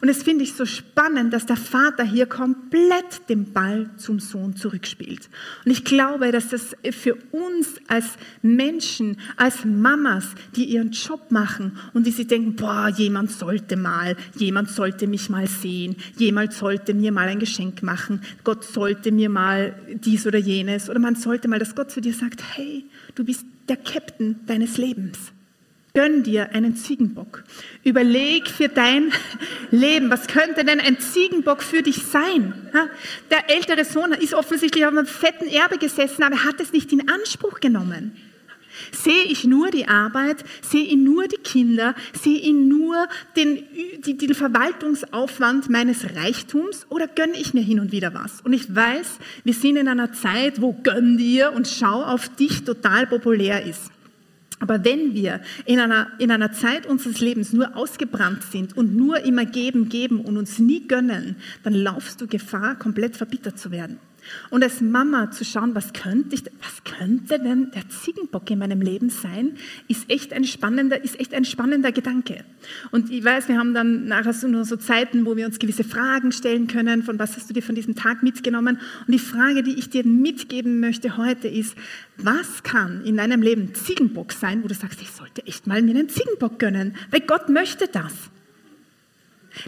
Und 0.00 0.08
es 0.08 0.22
finde 0.22 0.44
ich 0.44 0.54
so 0.54 0.66
spannend, 0.66 1.32
dass 1.32 1.46
der 1.46 1.56
Vater 1.56 2.04
hier 2.04 2.26
komplett 2.26 3.28
den 3.28 3.52
Ball 3.52 3.90
zum 3.96 4.20
Sohn 4.20 4.56
zurückspielt. 4.56 5.28
Und 5.64 5.70
ich 5.70 5.84
glaube, 5.84 6.32
dass 6.32 6.48
das 6.48 6.76
für 6.90 7.16
uns 7.32 7.74
als 7.88 8.04
Menschen, 8.42 9.16
als 9.36 9.64
Mamas, 9.64 10.26
die 10.56 10.64
ihren 10.64 10.92
Job 10.92 11.30
machen 11.30 11.78
und 11.92 12.06
die 12.06 12.10
sich 12.10 12.26
denken, 12.26 12.56
boah, 12.56 12.88
jemand 12.88 13.30
sollte 13.30 13.76
mal, 13.76 14.16
jemand 14.36 14.70
sollte 14.70 15.06
mich 15.06 15.28
mal 15.28 15.46
sehen, 15.46 15.96
jemand 16.16 16.52
sollte 16.52 16.94
mir 16.94 17.12
mal 17.12 17.28
ein 17.28 17.38
Geschenk 17.40 17.82
machen, 17.82 18.20
Gott 18.42 18.64
sollte 18.64 19.12
mir 19.12 19.28
mal 19.28 19.74
dies 19.92 20.26
oder 20.26 20.38
jenes, 20.38 20.88
oder 20.88 20.98
man 20.98 21.14
sollte 21.14 21.48
mal, 21.48 21.58
dass 21.58 21.74
Gott 21.74 21.90
zu 21.90 22.00
dir 22.00 22.14
sagt, 22.14 22.42
hey, 22.56 22.84
du 23.14 23.24
bist 23.24 23.44
der 23.68 23.76
Captain 23.76 24.40
deines 24.46 24.76
Lebens. 24.76 25.33
Gönn 25.96 26.24
dir 26.24 26.50
einen 26.52 26.74
Ziegenbock. 26.74 27.44
Überleg 27.84 28.48
für 28.48 28.68
dein 28.68 29.12
Leben, 29.70 30.10
was 30.10 30.26
könnte 30.26 30.64
denn 30.64 30.80
ein 30.80 30.98
Ziegenbock 30.98 31.62
für 31.62 31.82
dich 31.82 32.02
sein? 32.02 32.52
Der 33.30 33.48
ältere 33.48 33.84
Sohn 33.84 34.10
ist 34.10 34.34
offensichtlich 34.34 34.84
auf 34.84 34.90
einem 34.90 35.06
fetten 35.06 35.46
Erbe 35.46 35.78
gesessen, 35.78 36.24
aber 36.24 36.34
er 36.34 36.44
hat 36.46 36.58
es 36.58 36.72
nicht 36.72 36.92
in 36.92 37.08
Anspruch 37.08 37.60
genommen. 37.60 38.16
Sehe 38.90 39.22
ich 39.22 39.44
nur 39.44 39.70
die 39.70 39.86
Arbeit, 39.86 40.42
sehe 40.62 40.82
ich 40.84 40.96
nur 40.96 41.28
die 41.28 41.36
Kinder, 41.36 41.94
sehe 42.20 42.40
ich 42.40 42.52
nur 42.52 43.06
den, 43.36 43.62
den 44.04 44.34
Verwaltungsaufwand 44.34 45.70
meines 45.70 46.16
Reichtums 46.16 46.86
oder 46.88 47.06
gönne 47.06 47.38
ich 47.38 47.54
mir 47.54 47.62
hin 47.62 47.78
und 47.78 47.92
wieder 47.92 48.12
was? 48.14 48.40
Und 48.40 48.52
ich 48.52 48.74
weiß, 48.74 49.20
wir 49.44 49.54
sind 49.54 49.76
in 49.76 49.86
einer 49.86 50.12
Zeit, 50.12 50.60
wo 50.60 50.72
gönn 50.72 51.18
dir 51.18 51.52
und 51.52 51.68
schau 51.68 52.02
auf 52.02 52.30
dich 52.30 52.64
total 52.64 53.06
populär 53.06 53.64
ist. 53.64 53.92
Aber 54.64 54.82
wenn 54.82 55.12
wir 55.12 55.42
in 55.66 55.78
einer, 55.78 56.06
in 56.18 56.30
einer 56.30 56.50
Zeit 56.52 56.86
unseres 56.86 57.20
Lebens 57.20 57.52
nur 57.52 57.76
ausgebrannt 57.76 58.44
sind 58.44 58.74
und 58.74 58.96
nur 58.96 59.20
immer 59.20 59.44
geben, 59.44 59.90
geben 59.90 60.22
und 60.22 60.38
uns 60.38 60.58
nie 60.58 60.88
gönnen, 60.88 61.36
dann 61.64 61.74
laufst 61.74 62.22
du 62.22 62.26
Gefahr, 62.26 62.74
komplett 62.74 63.14
verbittert 63.14 63.58
zu 63.58 63.70
werden. 63.70 63.98
Und 64.50 64.62
als 64.62 64.80
Mama 64.80 65.30
zu 65.30 65.44
schauen, 65.44 65.74
was 65.74 65.92
könnte, 65.92 66.34
ich, 66.34 66.44
was 66.62 66.84
könnte 66.84 67.38
denn 67.38 67.70
der 67.74 67.88
Ziegenbock 67.88 68.50
in 68.50 68.58
meinem 68.58 68.80
Leben 68.80 69.10
sein, 69.10 69.56
ist 69.88 70.10
echt 70.10 70.32
ein 70.32 70.44
spannender, 70.44 71.02
ist 71.02 71.18
echt 71.18 71.34
ein 71.34 71.44
spannender 71.44 71.92
Gedanke. 71.92 72.44
Und 72.90 73.10
ich 73.10 73.24
weiß, 73.24 73.48
wir 73.48 73.58
haben 73.58 73.74
dann 73.74 74.06
nachher 74.06 74.32
so 74.32 74.48
nur 74.48 74.64
so 74.64 74.76
Zeiten, 74.76 75.26
wo 75.26 75.36
wir 75.36 75.46
uns 75.46 75.58
gewisse 75.58 75.84
Fragen 75.84 76.32
stellen 76.32 76.66
können, 76.66 77.02
von 77.02 77.18
was 77.18 77.36
hast 77.36 77.48
du 77.48 77.54
dir 77.54 77.62
von 77.62 77.74
diesem 77.74 77.94
Tag 77.94 78.22
mitgenommen? 78.22 78.78
Und 79.06 79.12
die 79.12 79.18
Frage, 79.18 79.62
die 79.62 79.74
ich 79.74 79.90
dir 79.90 80.04
mitgeben 80.04 80.80
möchte 80.80 81.16
heute 81.16 81.48
ist, 81.48 81.76
was 82.16 82.62
kann 82.62 83.04
in 83.04 83.16
deinem 83.16 83.42
Leben 83.42 83.74
Ziegenbock 83.74 84.32
sein, 84.32 84.62
wo 84.62 84.68
du 84.68 84.74
sagst, 84.74 85.02
ich 85.02 85.10
sollte 85.10 85.46
echt 85.46 85.66
mal 85.66 85.82
mir 85.82 85.92
einen 85.92 86.08
Ziegenbock 86.08 86.58
gönnen, 86.58 86.94
weil 87.10 87.20
Gott 87.20 87.48
möchte 87.48 87.88
das. 87.88 88.12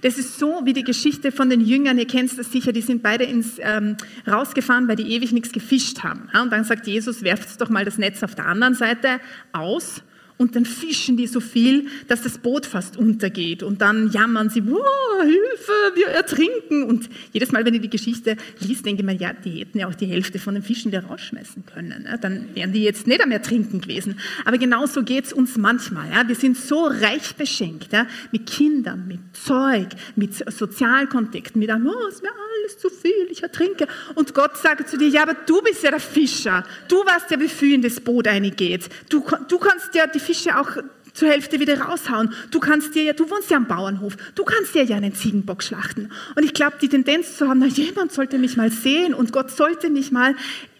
Das 0.02 0.18
ist 0.18 0.38
so 0.38 0.62
wie 0.64 0.72
die 0.72 0.84
Geschichte 0.84 1.32
von 1.32 1.50
den 1.50 1.60
Jüngern, 1.60 1.98
ihr 1.98 2.06
kennt 2.06 2.36
das 2.38 2.50
sicher, 2.50 2.72
die 2.72 2.82
sind 2.82 3.02
beide 3.02 3.24
ins, 3.24 3.58
ähm, 3.60 3.96
rausgefahren, 4.26 4.88
weil 4.88 4.96
die 4.96 5.14
ewig 5.14 5.32
nichts 5.32 5.52
gefischt 5.52 6.02
haben. 6.02 6.28
Und 6.40 6.50
dann 6.52 6.64
sagt 6.64 6.86
Jesus, 6.86 7.22
werft 7.22 7.60
doch 7.60 7.68
mal 7.68 7.84
das 7.84 7.98
Netz 7.98 8.22
auf 8.22 8.34
der 8.34 8.46
anderen 8.46 8.74
Seite 8.74 9.20
aus 9.52 10.02
und 10.38 10.54
dann 10.54 10.66
fischen 10.66 11.16
die 11.16 11.26
so 11.26 11.40
viel, 11.40 11.86
dass 12.08 12.22
das 12.22 12.38
Boot 12.38 12.66
fast 12.66 12.96
untergeht. 12.96 13.62
Und 13.62 13.80
dann 13.80 14.10
jammern 14.10 14.50
sie, 14.50 14.66
wow, 14.66 14.84
Hilfe, 15.22 15.72
wir 15.94 16.08
ertrinken. 16.08 16.82
Und 16.82 17.08
jedes 17.32 17.52
Mal, 17.52 17.64
wenn 17.64 17.74
ich 17.74 17.80
die 17.80 17.90
Geschichte 17.90 18.36
liest, 18.60 18.84
denke 18.84 19.02
ich 19.02 19.06
mir, 19.06 19.14
ja, 19.14 19.32
die 19.32 19.60
hätten 19.60 19.78
ja 19.78 19.88
auch 19.88 19.94
die 19.94 20.06
Hälfte 20.06 20.38
von 20.38 20.54
den 20.54 20.62
Fischen 20.62 20.92
wieder 20.92 21.04
rausschmeißen 21.04 21.64
können. 21.64 22.02
Ne? 22.02 22.18
Dann 22.20 22.48
wären 22.54 22.72
die 22.72 22.82
jetzt 22.82 23.06
nicht 23.06 23.22
am 23.22 23.30
Ertrinken 23.30 23.80
gewesen. 23.80 24.18
Aber 24.44 24.58
genauso 24.58 25.02
geht 25.02 25.24
es 25.24 25.32
uns 25.32 25.56
manchmal. 25.56 26.06
Wir 26.26 26.36
sind 26.36 26.56
so 26.56 26.84
reich 26.86 27.34
beschenkt 27.36 27.88
mit 28.30 28.46
Kindern, 28.46 29.06
mit 29.08 29.20
Zeug, 29.32 29.88
mit 30.16 30.34
Sozialkontakten, 30.34 31.58
mit 31.58 31.70
einem, 31.70 31.86
oh, 31.86 32.08
es 32.08 32.22
wäre 32.22 32.34
alles 32.60 32.78
zu 32.78 32.90
viel, 32.90 33.28
ich 33.30 33.42
ertrinke. 33.42 33.86
Und 34.14 34.34
Gott 34.34 34.56
sagt 34.58 34.88
zu 34.88 34.98
dir, 34.98 35.08
ja, 35.08 35.22
aber 35.22 35.34
du 35.34 35.62
bist 35.62 35.82
ja 35.82 35.90
der 35.90 36.00
Fischer. 36.00 36.64
Du 36.88 36.96
weißt 36.96 37.30
ja, 37.30 37.40
wie 37.40 37.48
viel 37.48 37.74
in 37.74 37.82
das 37.82 38.00
Boot 38.00 38.28
eingeht. 38.28 38.88
Du, 39.08 39.24
du 39.48 39.58
kannst 39.58 39.94
ja 39.94 40.06
die 40.06 40.25
Fische 40.26 40.58
auch 40.58 40.76
zur 41.16 41.28
Hälfte 41.28 41.58
wieder 41.60 41.80
raushauen. 41.80 42.32
Du 42.50 42.60
kannst 42.60 42.94
dir 42.94 43.02
ja, 43.02 43.12
du 43.12 43.28
wohnst 43.30 43.50
ja 43.50 43.56
am 43.56 43.66
Bauernhof, 43.66 44.16
du 44.34 44.44
kannst 44.44 44.74
dir 44.74 44.84
ja 44.84 44.96
einen 44.96 45.14
Ziegenbock 45.14 45.62
schlachten. 45.62 46.10
Und 46.34 46.44
ich 46.44 46.52
glaube, 46.52 46.76
die 46.80 46.88
Tendenz 46.88 47.36
zu 47.36 47.48
haben, 47.48 47.60
na, 47.60 47.66
jemand 47.66 48.12
sollte 48.12 48.38
mich 48.38 48.56
mal 48.56 48.70
sehen 48.70 49.14
und 49.14 49.32
Gott 49.32 49.50
sollte 49.50 49.88
mich 49.88 50.12
mal, 50.12 50.34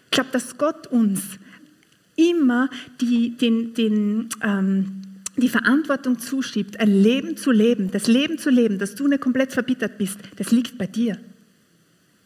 ich 0.05 0.11
glaube, 0.11 0.29
dass 0.31 0.57
Gott 0.57 0.87
uns 0.87 1.21
immer 2.15 2.69
die, 3.01 3.31
den, 3.31 3.73
den, 3.73 4.29
ähm, 4.43 5.01
die 5.37 5.49
Verantwortung 5.49 6.19
zuschiebt, 6.19 6.79
ein 6.79 6.89
Leben 7.01 7.37
zu 7.37 7.51
leben, 7.51 7.91
das 7.91 8.07
Leben 8.07 8.37
zu 8.37 8.49
leben, 8.49 8.79
dass 8.79 8.95
du 8.95 9.07
nicht 9.07 9.21
komplett 9.21 9.53
verbittert 9.53 9.97
bist, 9.97 10.19
das 10.37 10.51
liegt 10.51 10.77
bei 10.77 10.87
dir. 10.87 11.17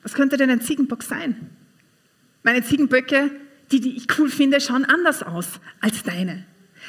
Was 0.03 0.13
könnte 0.13 0.37
denn 0.37 0.49
ein 0.49 0.61
Ziegenbock 0.61 1.03
sein? 1.03 1.35
Meine 2.43 2.63
Ziegenböcke, 2.63 3.31
die, 3.71 3.79
die 3.79 3.95
ich 3.95 4.07
cool 4.17 4.29
finde, 4.29 4.59
schauen 4.59 4.85
anders 4.85 5.23
aus 5.23 5.59
als 5.79 6.03
deine. 6.03 6.45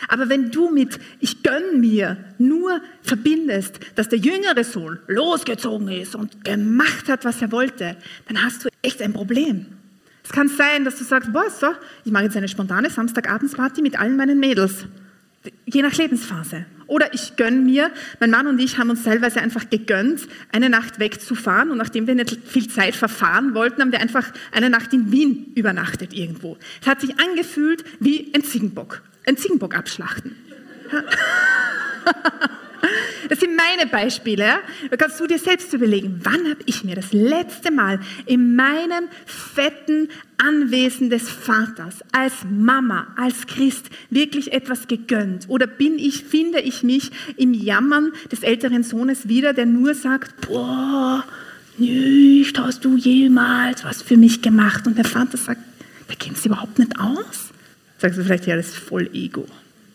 Aber 0.08 0.28
wenn 0.28 0.50
du 0.50 0.70
mit 0.70 0.98
ich 1.20 1.42
gönn 1.42 1.80
mir 1.80 2.16
nur 2.38 2.80
verbindest, 3.02 3.80
dass 3.94 4.08
der 4.08 4.18
jüngere 4.18 4.64
Sohn 4.64 4.98
losgezogen 5.06 5.88
ist 5.88 6.14
und 6.14 6.44
gemacht 6.44 7.08
hat, 7.08 7.24
was 7.24 7.40
er 7.42 7.52
wollte, 7.52 7.96
dann 8.28 8.42
hast 8.42 8.64
du 8.64 8.68
echt 8.82 9.00
ein 9.02 9.12
Problem. 9.12 9.66
Es 10.24 10.30
kann 10.30 10.48
sein, 10.48 10.84
dass 10.84 10.98
du 10.98 11.04
sagst, 11.04 11.32
boah, 11.32 11.50
so, 11.50 11.68
ich 12.04 12.12
mache 12.12 12.24
jetzt 12.24 12.36
eine 12.36 12.48
spontane 12.48 12.90
Samstagabendsparty 12.90 13.82
mit 13.82 13.98
allen 13.98 14.16
meinen 14.16 14.38
Mädels. 14.38 14.86
Je 15.66 15.82
nach 15.82 15.94
Lebensphase. 15.94 16.66
Oder 16.86 17.12
ich 17.14 17.36
gönne 17.36 17.56
mir, 17.56 17.90
mein 18.20 18.30
Mann 18.30 18.46
und 18.46 18.60
ich 18.60 18.78
haben 18.78 18.90
uns 18.90 19.02
teilweise 19.02 19.40
einfach 19.40 19.68
gegönnt, 19.70 20.28
eine 20.52 20.70
Nacht 20.70 21.00
wegzufahren. 21.00 21.70
Und 21.70 21.78
nachdem 21.78 22.06
wir 22.06 22.14
nicht 22.14 22.38
viel 22.46 22.68
Zeit 22.68 22.94
verfahren 22.94 23.54
wollten, 23.54 23.80
haben 23.80 23.92
wir 23.92 24.00
einfach 24.00 24.30
eine 24.52 24.70
Nacht 24.70 24.92
in 24.92 25.10
Wien 25.10 25.52
übernachtet 25.56 26.12
irgendwo. 26.12 26.58
Es 26.80 26.86
hat 26.86 27.00
sich 27.00 27.18
angefühlt 27.18 27.82
wie 27.98 28.32
ein 28.34 28.44
Ziegenbock 28.44 29.02
einen 29.26 29.36
Ziegenbock 29.36 29.76
abschlachten. 29.76 30.36
Das 33.28 33.40
sind 33.40 33.56
meine 33.56 33.88
Beispiele. 33.88 34.56
Da 34.90 34.96
kannst 34.96 35.18
du 35.20 35.26
dir 35.26 35.38
selbst 35.38 35.72
überlegen, 35.72 36.20
wann 36.22 36.50
habe 36.50 36.60
ich 36.66 36.84
mir 36.84 36.96
das 36.96 37.12
letzte 37.12 37.70
Mal 37.70 38.00
in 38.26 38.56
meinem 38.56 39.08
fetten 39.24 40.08
Anwesen 40.36 41.08
des 41.08 41.30
Vaters 41.30 42.00
als 42.12 42.34
Mama, 42.50 43.06
als 43.16 43.46
Christ 43.46 43.86
wirklich 44.10 44.52
etwas 44.52 44.88
gegönnt? 44.88 45.48
Oder 45.48 45.66
bin 45.66 45.98
ich, 45.98 46.24
finde 46.24 46.60
ich 46.60 46.82
mich 46.82 47.10
im 47.36 47.54
Jammern 47.54 48.12
des 48.30 48.42
älteren 48.42 48.82
Sohnes 48.82 49.28
wieder, 49.28 49.52
der 49.52 49.66
nur 49.66 49.94
sagt, 49.94 50.46
boah, 50.48 51.24
nicht 51.78 52.58
hast 52.58 52.84
du 52.84 52.96
jemals 52.96 53.84
was 53.84 54.02
für 54.02 54.16
mich 54.16 54.42
gemacht? 54.42 54.86
Und 54.86 54.98
der 54.98 55.06
Vater 55.06 55.38
sagt, 55.38 55.62
da 56.08 56.14
kennt 56.16 56.36
es 56.36 56.44
überhaupt 56.44 56.78
nicht 56.78 56.98
aus. 56.98 57.51
Sagst 58.02 58.18
du 58.18 58.24
vielleicht, 58.24 58.48
ja, 58.48 58.56
das 58.56 58.70
ist 58.70 58.78
voll 58.78 59.08
Ego. 59.12 59.46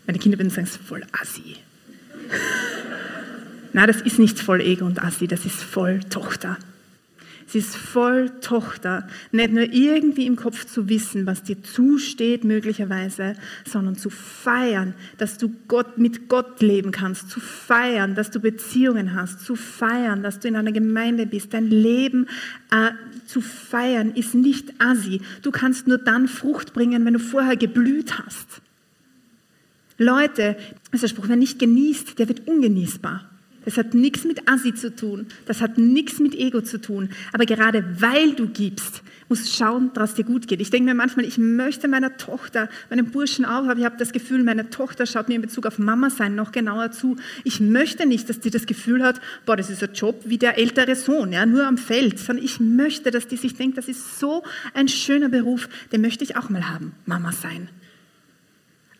Meine 0.06 0.18
Kinder 0.18 0.38
würden 0.38 0.48
sagen, 0.48 0.64
das 0.66 0.76
ist 0.76 0.88
voll 0.88 1.04
Assi. 1.12 1.56
Nein, 3.74 3.86
das 3.86 4.00
ist 4.00 4.18
nicht 4.18 4.40
voll 4.40 4.62
Ego 4.62 4.86
und 4.86 4.98
Assi, 4.98 5.28
das 5.28 5.44
ist 5.44 5.62
voll 5.62 6.00
Tochter. 6.08 6.56
Sie 7.48 7.60
ist 7.60 7.76
voll 7.76 8.28
Tochter. 8.42 9.08
Nicht 9.32 9.52
nur 9.52 9.72
irgendwie 9.72 10.26
im 10.26 10.36
Kopf 10.36 10.66
zu 10.66 10.90
wissen, 10.90 11.24
was 11.24 11.42
dir 11.42 11.62
zusteht 11.62 12.44
möglicherweise, 12.44 13.36
sondern 13.66 13.96
zu 13.96 14.10
feiern, 14.10 14.92
dass 15.16 15.38
du 15.38 15.50
Gott, 15.66 15.96
mit 15.96 16.28
Gott 16.28 16.60
leben 16.60 16.92
kannst, 16.92 17.30
zu 17.30 17.40
feiern, 17.40 18.14
dass 18.14 18.30
du 18.30 18.38
Beziehungen 18.38 19.14
hast, 19.14 19.40
zu 19.40 19.56
feiern, 19.56 20.22
dass 20.22 20.40
du 20.40 20.48
in 20.48 20.56
einer 20.56 20.72
Gemeinde 20.72 21.24
bist. 21.24 21.54
Dein 21.54 21.70
Leben 21.70 22.26
äh, 22.70 22.90
zu 23.26 23.40
feiern 23.40 24.10
ist 24.10 24.34
nicht 24.34 24.74
assi. 24.78 25.22
Du 25.40 25.50
kannst 25.50 25.88
nur 25.88 25.96
dann 25.96 26.28
Frucht 26.28 26.74
bringen, 26.74 27.06
wenn 27.06 27.14
du 27.14 27.18
vorher 27.18 27.56
geblüht 27.56 28.18
hast. 28.18 28.60
Leute, 29.96 30.58
ist 30.92 31.02
der 31.02 31.08
Spruch, 31.08 31.28
wer 31.28 31.36
nicht 31.36 31.58
genießt, 31.58 32.18
der 32.18 32.28
wird 32.28 32.46
ungenießbar. 32.46 33.24
Das 33.68 33.76
hat 33.76 33.92
nichts 33.92 34.24
mit 34.24 34.48
Assi 34.48 34.74
zu 34.74 34.96
tun. 34.96 35.26
Das 35.44 35.60
hat 35.60 35.76
nichts 35.76 36.20
mit 36.20 36.34
Ego 36.34 36.62
zu 36.62 36.80
tun. 36.80 37.10
Aber 37.34 37.44
gerade 37.44 37.84
weil 38.00 38.32
du 38.32 38.48
gibst, 38.48 39.02
musst 39.28 39.44
du 39.44 39.50
schauen, 39.62 39.90
dass 39.92 40.08
es 40.08 40.16
dir 40.16 40.24
gut 40.24 40.48
geht. 40.48 40.62
Ich 40.62 40.70
denke 40.70 40.86
mir 40.86 40.94
manchmal, 40.94 41.26
ich 41.26 41.36
möchte 41.36 41.86
meiner 41.86 42.16
Tochter, 42.16 42.70
meinem 42.88 43.10
Burschen 43.10 43.44
auch, 43.44 43.64
aber 43.64 43.76
ich 43.76 43.84
habe 43.84 43.98
das 43.98 44.12
Gefühl, 44.12 44.42
meine 44.42 44.70
Tochter 44.70 45.04
schaut 45.04 45.28
mir 45.28 45.34
in 45.34 45.42
Bezug 45.42 45.66
auf 45.66 45.78
Mama 45.78 46.08
sein 46.08 46.34
noch 46.34 46.50
genauer 46.50 46.92
zu. 46.92 47.16
Ich 47.44 47.60
möchte 47.60 48.06
nicht, 48.06 48.30
dass 48.30 48.40
die 48.40 48.48
das 48.48 48.64
Gefühl 48.64 49.02
hat, 49.02 49.20
boah, 49.44 49.54
das 49.54 49.68
ist 49.68 49.82
ein 49.82 49.92
Job 49.92 50.22
wie 50.24 50.38
der 50.38 50.56
ältere 50.56 50.96
Sohn, 50.96 51.34
ja, 51.34 51.44
nur 51.44 51.66
am 51.66 51.76
Feld, 51.76 52.18
sondern 52.18 52.46
ich 52.46 52.60
möchte, 52.60 53.10
dass 53.10 53.28
die 53.28 53.36
sich 53.36 53.54
denkt, 53.54 53.76
das 53.76 53.88
ist 53.88 54.18
so 54.18 54.44
ein 54.72 54.88
schöner 54.88 55.28
Beruf, 55.28 55.68
den 55.92 56.00
möchte 56.00 56.24
ich 56.24 56.38
auch 56.38 56.48
mal 56.48 56.70
haben, 56.70 56.92
Mama 57.04 57.32
sein. 57.32 57.68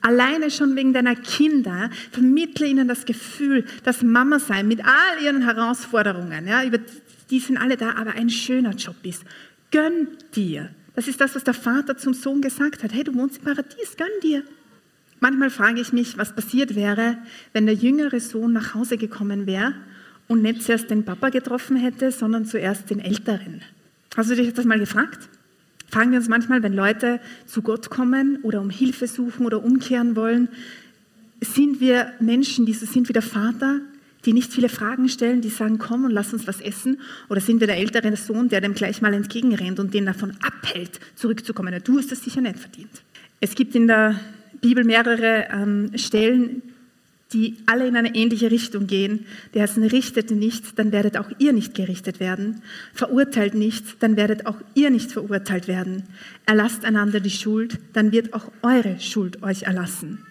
Alleine 0.01 0.51
schon 0.51 0.77
wegen 0.77 0.93
deiner 0.93 1.17
Kinder 1.17 1.91
vermittle 2.13 2.67
ihnen 2.67 2.87
das 2.87 3.05
Gefühl, 3.05 3.65
dass 3.83 4.03
Mama 4.03 4.39
sein 4.39 4.69
mit 4.69 4.85
all 4.85 5.23
ihren 5.23 5.43
Herausforderungen, 5.43 6.47
ja, 6.47 6.65
über 6.65 6.79
die 7.31 7.41
sind 7.41 7.59
alle 7.59 7.77
da, 7.77 7.95
aber 7.97 8.13
ein 8.13 8.31
schöner 8.31 8.73
Job 8.73 8.97
ist. 9.03 9.25
Gönn 9.71 10.09
dir. 10.35 10.71
Das 10.95 11.09
ist 11.09 11.21
das, 11.21 11.35
was 11.35 11.45
der 11.45 11.55
Vater 11.55 11.97
zum 11.97 12.15
Sohn 12.15 12.41
gesagt 12.41 12.83
hat. 12.83 12.93
Hey, 12.93 13.05
du 13.05 13.15
wohnst 13.15 13.39
im 13.39 13.45
Paradies, 13.45 13.97
gönn 13.97 14.09
dir. 14.23 14.43
Manchmal 15.21 15.51
frage 15.51 15.81
ich 15.81 15.93
mich, 15.93 16.17
was 16.17 16.35
passiert 16.35 16.75
wäre, 16.75 17.19
wenn 17.53 17.67
der 17.67 17.75
jüngere 17.75 18.21
Sohn 18.21 18.53
nach 18.53 18.75
Hause 18.75 18.97
gekommen 18.97 19.47
wäre 19.47 19.75
und 20.29 20.43
nicht 20.43 20.63
zuerst 20.63 20.91
den 20.91 21.05
Papa 21.05 21.31
getroffen 21.31 21.77
hätte, 21.77 22.13
sondern 22.13 22.47
zuerst 22.47 22.89
den 22.91 23.01
Älteren. 23.01 23.63
Hast 24.17 24.31
du 24.31 24.37
dich 24.37 24.55
das 24.55 24.65
mal 24.65 24.79
gefragt? 24.79 25.29
Fragen 25.90 26.11
wir 26.11 26.18
uns 26.18 26.29
manchmal, 26.29 26.62
wenn 26.62 26.74
Leute 26.74 27.20
zu 27.46 27.62
Gott 27.62 27.90
kommen 27.90 28.38
oder 28.42 28.61
um 28.61 28.70
Hilfe 28.70 29.07
suchen 29.07 29.46
oder 29.46 29.64
umkehren 29.64 30.16
wollen, 30.16 30.48
sind 31.40 31.81
wir 31.81 32.12
Menschen, 32.20 32.66
die 32.66 32.74
so 32.74 32.85
sind 32.85 33.09
wie 33.09 33.12
der 33.12 33.22
Vater, 33.22 33.81
die 34.24 34.33
nicht 34.33 34.53
viele 34.53 34.68
Fragen 34.68 35.09
stellen, 35.09 35.40
die 35.40 35.48
sagen, 35.48 35.79
komm 35.79 36.05
und 36.05 36.11
lass 36.11 36.33
uns 36.33 36.46
was 36.46 36.61
essen? 36.61 37.01
Oder 37.29 37.40
sind 37.40 37.61
wir 37.61 37.66
der 37.66 37.79
ältere 37.79 38.14
Sohn, 38.16 38.48
der 38.48 38.61
dem 38.61 38.74
gleich 38.74 39.01
mal 39.01 39.14
entgegenrennt 39.14 39.79
und 39.79 39.94
den 39.94 40.07
davon 40.07 40.33
abhält, 40.42 41.01
zurückzukommen? 41.14 41.74
Du 41.85 41.98
hast 41.98 42.11
das 42.12 42.22
sicher 42.22 42.40
nicht 42.40 42.59
verdient. 42.59 42.90
Es 43.40 43.55
gibt 43.55 43.74
in 43.74 43.87
der 43.87 44.18
Bibel 44.61 44.85
mehrere 44.85 45.46
ähm, 45.51 45.90
Stellen, 45.94 46.62
die 47.33 47.57
alle 47.67 47.87
in 47.87 47.97
eine 47.97 48.14
ähnliche 48.14 48.51
Richtung 48.51 48.87
gehen. 48.87 49.27
Der 49.53 49.62
heißt, 49.62 49.79
richtet 49.79 50.31
nicht, 50.31 50.79
dann 50.79 50.93
werdet 50.93 51.19
auch 51.19 51.31
ihr 51.38 51.53
nicht 51.53 51.75
gerichtet 51.75 52.21
werden. 52.21 52.62
Verurteilt 52.95 53.55
nicht, 53.55 54.03
dann 54.03 54.17
werdet 54.17 54.47
auch 54.47 54.57
ihr 54.75 54.91
nicht 54.91 55.12
verurteilt 55.12 55.69
werden. 55.69 56.05
Erlasst 56.47 56.85
einander 56.85 57.21
die 57.21 57.31
Schuld, 57.31 57.79
dann 57.93 58.12
wird 58.12 58.33
auch 58.33 58.51
eure 58.62 58.99
Schuld 59.01 59.43
euch 59.43 59.64
erlassen. 59.64 60.25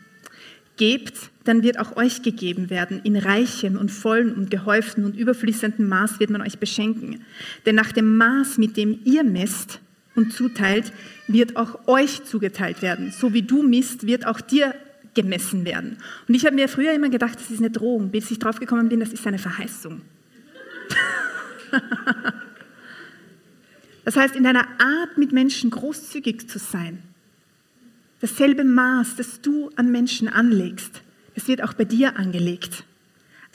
Gebt, 0.77 1.31
dann 1.43 1.63
wird 1.63 1.79
auch 1.79 1.95
euch 1.97 2.21
gegeben 2.23 2.69
werden. 2.69 3.01
In 3.03 3.15
reichem 3.15 3.77
und 3.77 3.89
vollen 3.89 4.33
und 4.33 4.51
gehäuften 4.51 5.05
und 5.05 5.15
überfließendem 5.15 5.87
Maß 5.87 6.19
wird 6.19 6.29
man 6.29 6.41
euch 6.41 6.59
beschenken. 6.59 7.21
Denn 7.65 7.75
nach 7.75 7.91
dem 7.91 8.17
Maß, 8.17 8.57
mit 8.57 8.77
dem 8.77 8.99
ihr 9.03 9.23
messt 9.23 9.79
und 10.15 10.33
zuteilt, 10.33 10.91
wird 11.27 11.57
auch 11.57 11.87
euch 11.87 12.23
zugeteilt 12.25 12.81
werden. 12.81 13.11
So 13.11 13.33
wie 13.33 13.43
du 13.43 13.63
misst, 13.63 14.05
wird 14.05 14.25
auch 14.25 14.41
dir 14.41 14.73
gemessen 15.17 15.65
werden. 15.65 15.97
Und 16.27 16.35
ich 16.35 16.45
habe 16.45 16.55
mir 16.55 16.69
früher 16.69 16.93
immer 16.93 17.09
gedacht, 17.09 17.39
das 17.39 17.49
ist 17.49 17.57
eine 17.59 17.71
Drohung, 17.71 18.11
bis 18.11 18.29
ich 18.31 18.37
drauf 18.39 18.59
gekommen 18.59 18.87
bin, 18.87 18.99
das 18.99 19.11
ist 19.11 19.25
eine 19.25 19.39
Verheißung. 19.39 20.01
das 24.05 24.15
heißt, 24.15 24.35
in 24.35 24.43
deiner 24.43 24.67
Art, 24.79 25.17
mit 25.17 25.31
Menschen 25.31 25.71
großzügig 25.71 26.47
zu 26.47 26.59
sein, 26.59 27.01
dasselbe 28.21 28.63
Maß, 28.63 29.15
das 29.15 29.41
du 29.41 29.71
an 29.75 29.91
Menschen 29.91 30.27
anlegst, 30.27 31.01
das 31.33 31.47
wird 31.47 31.63
auch 31.63 31.73
bei 31.73 31.85
dir 31.85 32.17
angelegt. 32.17 32.83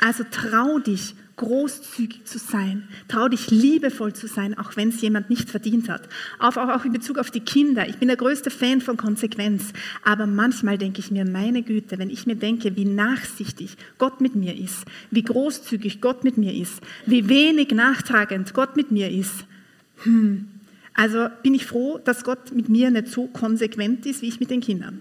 Also 0.01 0.25
trau 0.29 0.81
dich, 0.81 1.15
großzügig 1.37 2.25
zu 2.25 2.39
sein. 2.39 2.89
Trau 3.09 3.29
dich, 3.29 3.51
liebevoll 3.51 4.13
zu 4.13 4.27
sein, 4.27 4.57
auch 4.57 4.77
wenn 4.77 4.91
es 4.91 5.01
jemand 5.01 5.31
nicht 5.31 5.51
verdient 5.51 5.89
hat. 5.89 6.09
Auch, 6.39 6.57
auch, 6.57 6.85
in 6.85 6.93
Bezug 6.93 7.19
auf 7.19 7.31
die 7.31 7.41
Kinder. 7.41 7.89
Ich 7.89 7.97
bin 7.97 8.09
der 8.09 8.17
größte 8.17 8.51
Fan 8.51 8.81
von 8.81 8.97
Konsequenz. 8.97 9.73
Aber 10.05 10.27
manchmal 10.27 10.79
denke 10.79 11.01
ich 11.01 11.11
mir, 11.11 11.25
meine 11.25 11.63
Güte, 11.63 11.99
wenn 11.99 12.11
ich 12.11 12.27
mir 12.27 12.37
denke, 12.37 12.77
wie 12.77 12.85
nachsichtig 12.85 13.77
Gott 13.99 14.21
mit 14.21 14.35
mir 14.35 14.57
ist, 14.57 14.85
wie 15.11 15.23
großzügig 15.23 16.01
Gott 16.01 16.25
mit 16.25 16.37
mir 16.37 16.55
ist, 16.55 16.81
wie 17.07 17.29
wenig 17.29 17.71
nachtragend 17.71 18.55
Gott 18.55 18.77
mit 18.77 18.91
mir 18.91 19.11
ist, 19.11 19.45
hm, 20.05 20.49
also 20.95 21.29
bin 21.43 21.55
ich 21.55 21.67
froh, 21.67 21.99
dass 22.05 22.25
Gott 22.25 22.53
mit 22.53 22.69
mir 22.69 22.91
nicht 22.91 23.09
so 23.09 23.27
konsequent 23.27 24.05
ist, 24.07 24.23
wie 24.23 24.29
ich 24.29 24.41
mit 24.41 24.51
den 24.51 24.61
Kindern. 24.61 25.01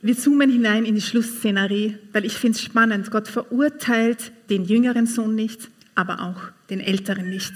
Wir 0.00 0.16
zoomen 0.16 0.48
hinein 0.48 0.84
in 0.84 0.94
die 0.94 1.00
Schlussszenerie, 1.00 1.98
weil 2.12 2.24
ich 2.24 2.34
finde 2.34 2.56
es 2.56 2.62
spannend. 2.62 3.10
Gott 3.10 3.26
verurteilt 3.26 4.30
den 4.48 4.64
jüngeren 4.64 5.06
Sohn 5.06 5.34
nicht, 5.34 5.68
aber 5.96 6.20
auch 6.20 6.40
den 6.70 6.78
älteren 6.78 7.28
nicht. 7.28 7.52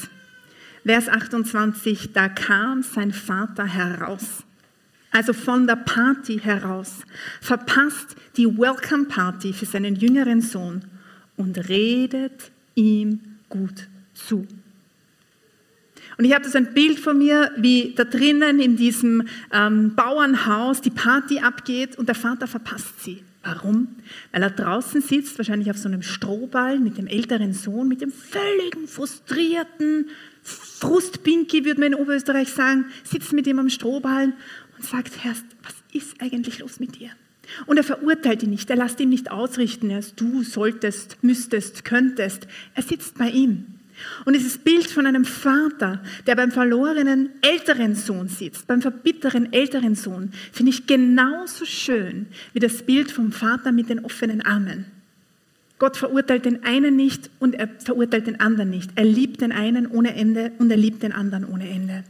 Vers 0.85 1.09
28, 1.09 2.13
da 2.13 2.29
kam 2.29 2.83
sein 2.83 3.13
Vater 3.13 3.65
heraus, 3.65 4.43
also 5.13 5.33
von 5.33 5.69
der 5.69 5.77
Party 5.77 6.41
heraus, 6.41 7.03
verpasst 7.41 8.17
die 8.37 8.47
Welcome 8.47 9.05
Party 9.05 9.53
für 9.53 9.67
seinen 9.67 9.95
jüngeren 9.95 10.41
Sohn 10.41 10.85
und 11.37 11.69
redet 11.69 12.51
ihm 12.75 13.21
gut 13.49 13.87
zu. 14.15 14.49
Und 16.19 16.25
ich 16.25 16.35
habe 16.35 16.45
das 16.45 16.55
ein 16.55 16.75
Bild 16.75 16.99
von 16.99 17.19
mir, 17.19 17.51
wie 17.57 17.95
da 17.97 18.05
drinnen 18.05 18.61
in 18.61 18.77
diesem 18.77 19.27
ähm, 19.53 19.95
Bauernhaus 19.95 20.81
die 20.81 20.91
Party 20.91 21.41
abgeht 21.41 21.97
und 21.97 22.07
der 22.09 22.15
Vater 22.15 22.47
verpasst 22.47 23.03
sie. 23.03 23.23
Warum? 23.43 23.89
Weil 24.31 24.43
er 24.43 24.51
draußen 24.51 25.01
sitzt, 25.01 25.37
wahrscheinlich 25.39 25.71
auf 25.71 25.79
so 25.79 25.89
einem 25.89 26.03
Strohball 26.03 26.79
mit 26.79 26.97
dem 26.97 27.09
älteren 27.09 27.53
Sohn, 27.53 27.89
mit 27.89 28.01
dem 28.01 28.13
völligen 28.13 28.87
frustrierten 28.87 30.11
Frustpinki, 30.43 31.65
würde 31.65 31.81
man 31.81 31.93
in 31.93 31.99
Oberösterreich 31.99 32.51
sagen, 32.51 32.87
sitzt 33.03 33.33
mit 33.33 33.47
ihm 33.47 33.59
am 33.59 33.69
Strohball 33.69 34.33
und 34.77 34.85
sagt, 34.85 35.25
Herr, 35.25 35.35
was 35.63 35.75
ist 35.93 36.21
eigentlich 36.21 36.61
los 36.61 36.79
mit 36.79 37.01
dir? 37.01 37.11
Und 37.67 37.77
er 37.77 37.85
verurteilt 37.85 38.43
ihn 38.45 38.51
nicht, 38.51 38.71
er 38.71 38.77
lässt 38.77 39.01
ihn 39.01 39.09
nicht 39.09 39.31
ausrichten, 39.31 39.91
er 39.91 39.99
ist, 39.99 40.21
du 40.21 40.43
solltest, 40.43 41.19
müsstest, 41.23 41.85
könntest. 41.85 42.47
Er 42.75 42.83
sitzt 42.83 43.19
bei 43.19 43.29
ihm. 43.29 43.67
Und 44.25 44.35
dieses 44.35 44.59
Bild 44.59 44.87
von 44.87 45.07
einem 45.07 45.25
Vater, 45.25 46.03
der 46.27 46.35
beim 46.35 46.51
verlorenen 46.51 47.31
älteren 47.43 47.95
Sohn 47.95 48.29
sitzt, 48.29 48.67
beim 48.67 48.83
verbitteren 48.83 49.53
älteren 49.53 49.95
Sohn, 49.95 50.33
finde 50.53 50.71
ich 50.71 50.87
genauso 50.87 51.65
schön 51.65 52.27
wie 52.53 52.61
das 52.61 52.83
Bild 52.83 53.11
vom 53.11 53.33
Vater 53.33 53.73
mit 53.73 53.89
den 53.89 54.05
offenen 54.05 54.43
Armen. 54.43 54.87
Gott 55.79 55.97
verurteilt 55.97 56.45
den 56.45 56.63
einen 56.63 56.95
nicht 56.95 57.29
und 57.41 57.57
er 57.57 57.69
verurteilt 57.79 58.29
den 58.29 58.39
anderen 58.39 58.71
nicht. 58.71 58.91
Er 58.95 59.05
liebt 59.05 59.41
den 59.41 59.51
einen 59.51 59.89
ohne 59.89 60.15
Ende 60.15 60.53
und 60.59 60.71
er 60.71 60.77
liebt 60.77 61.03
den 61.03 61.13
anderen 61.13 61.45
ohne 61.45 61.69
Ende. 61.69 62.05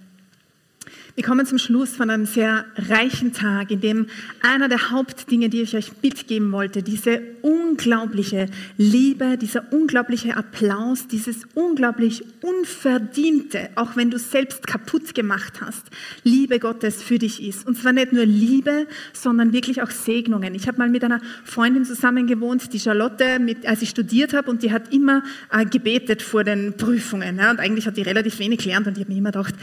Wir 1.15 1.25
kommen 1.25 1.45
zum 1.45 1.59
Schluss 1.59 1.95
von 1.95 2.09
einem 2.09 2.25
sehr 2.25 2.65
reichen 2.75 3.35
Tag, 3.35 3.71
in 3.71 3.83
dem 3.83 4.07
einer 4.41 4.71
der 4.71 4.91
Hauptdinge, 4.91 5.51
die 5.51 5.61
ich 5.61 5.77
euch 5.77 5.93
mitgeben 6.03 6.53
wollte, 6.53 6.83
diese 6.83 7.21
unglaubliche 7.43 8.47
Liebe, 8.79 9.37
dieser 9.37 9.71
unglaubliche 9.75 10.39
Applaus, 10.39 11.09
dieses 11.09 11.45
unglaublich 11.53 12.25
unverdiente, 12.41 13.69
auch 13.75 13.95
wenn 13.95 14.11
du 14.11 14.19
selbst 14.19 14.67
kaputt 14.67 15.15
gemacht 15.15 15.61
hast, 15.61 15.91
Liebe 16.25 16.59
Gottes 16.59 17.03
für 17.03 17.19
dich 17.19 17.43
ist. 17.43 17.67
Und 17.67 17.77
zwar 17.77 17.93
nicht 17.93 18.15
nur 18.15 18.25
Liebe, 18.25 18.87
sondern 19.13 19.53
wirklich 19.53 19.83
auch 19.83 19.91
Segnungen. 19.91 20.55
Ich 20.55 20.67
habe 20.67 20.79
mal 20.79 20.89
mit 20.89 21.05
einer 21.05 21.21
Freundin 21.45 21.85
zusammen 21.85 22.27
gewohnt, 22.27 22.73
die 22.73 22.81
Charlotte, 22.81 23.39
mit, 23.39 23.67
als 23.67 23.83
ich 23.83 23.91
studiert 23.91 24.33
habe, 24.33 24.51
und 24.51 24.63
die 24.63 24.73
hat 24.73 24.95
immer 24.95 25.23
äh, 25.51 25.67
gebetet 25.67 26.23
vor 26.23 26.43
den 26.43 26.75
Prüfungen. 26.79 27.37
Ja, 27.37 27.51
und 27.51 27.61
eigentlich 27.61 27.87
hat 27.87 27.99
die 27.99 28.03
relativ 28.03 28.39
wenig 28.39 28.61
gelernt 28.61 28.87
und 28.87 28.97
ich 28.97 29.05
habe 29.05 29.13
mir 29.13 29.19
immer 29.19 29.33
gedacht, 29.33 29.55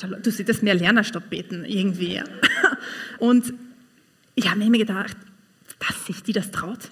Charlotte, 0.00 0.22
du 0.22 0.30
solltest 0.30 0.62
mehr 0.62 0.79
Lernerstopp 0.80 1.30
beten 1.30 1.64
irgendwie. 1.64 2.22
Und 3.18 3.52
ich 4.34 4.50
habe 4.50 4.58
mir 4.58 4.78
gedacht, 4.78 5.16
dass 5.78 6.06
sich 6.06 6.22
die 6.22 6.32
das 6.32 6.50
traut. 6.50 6.90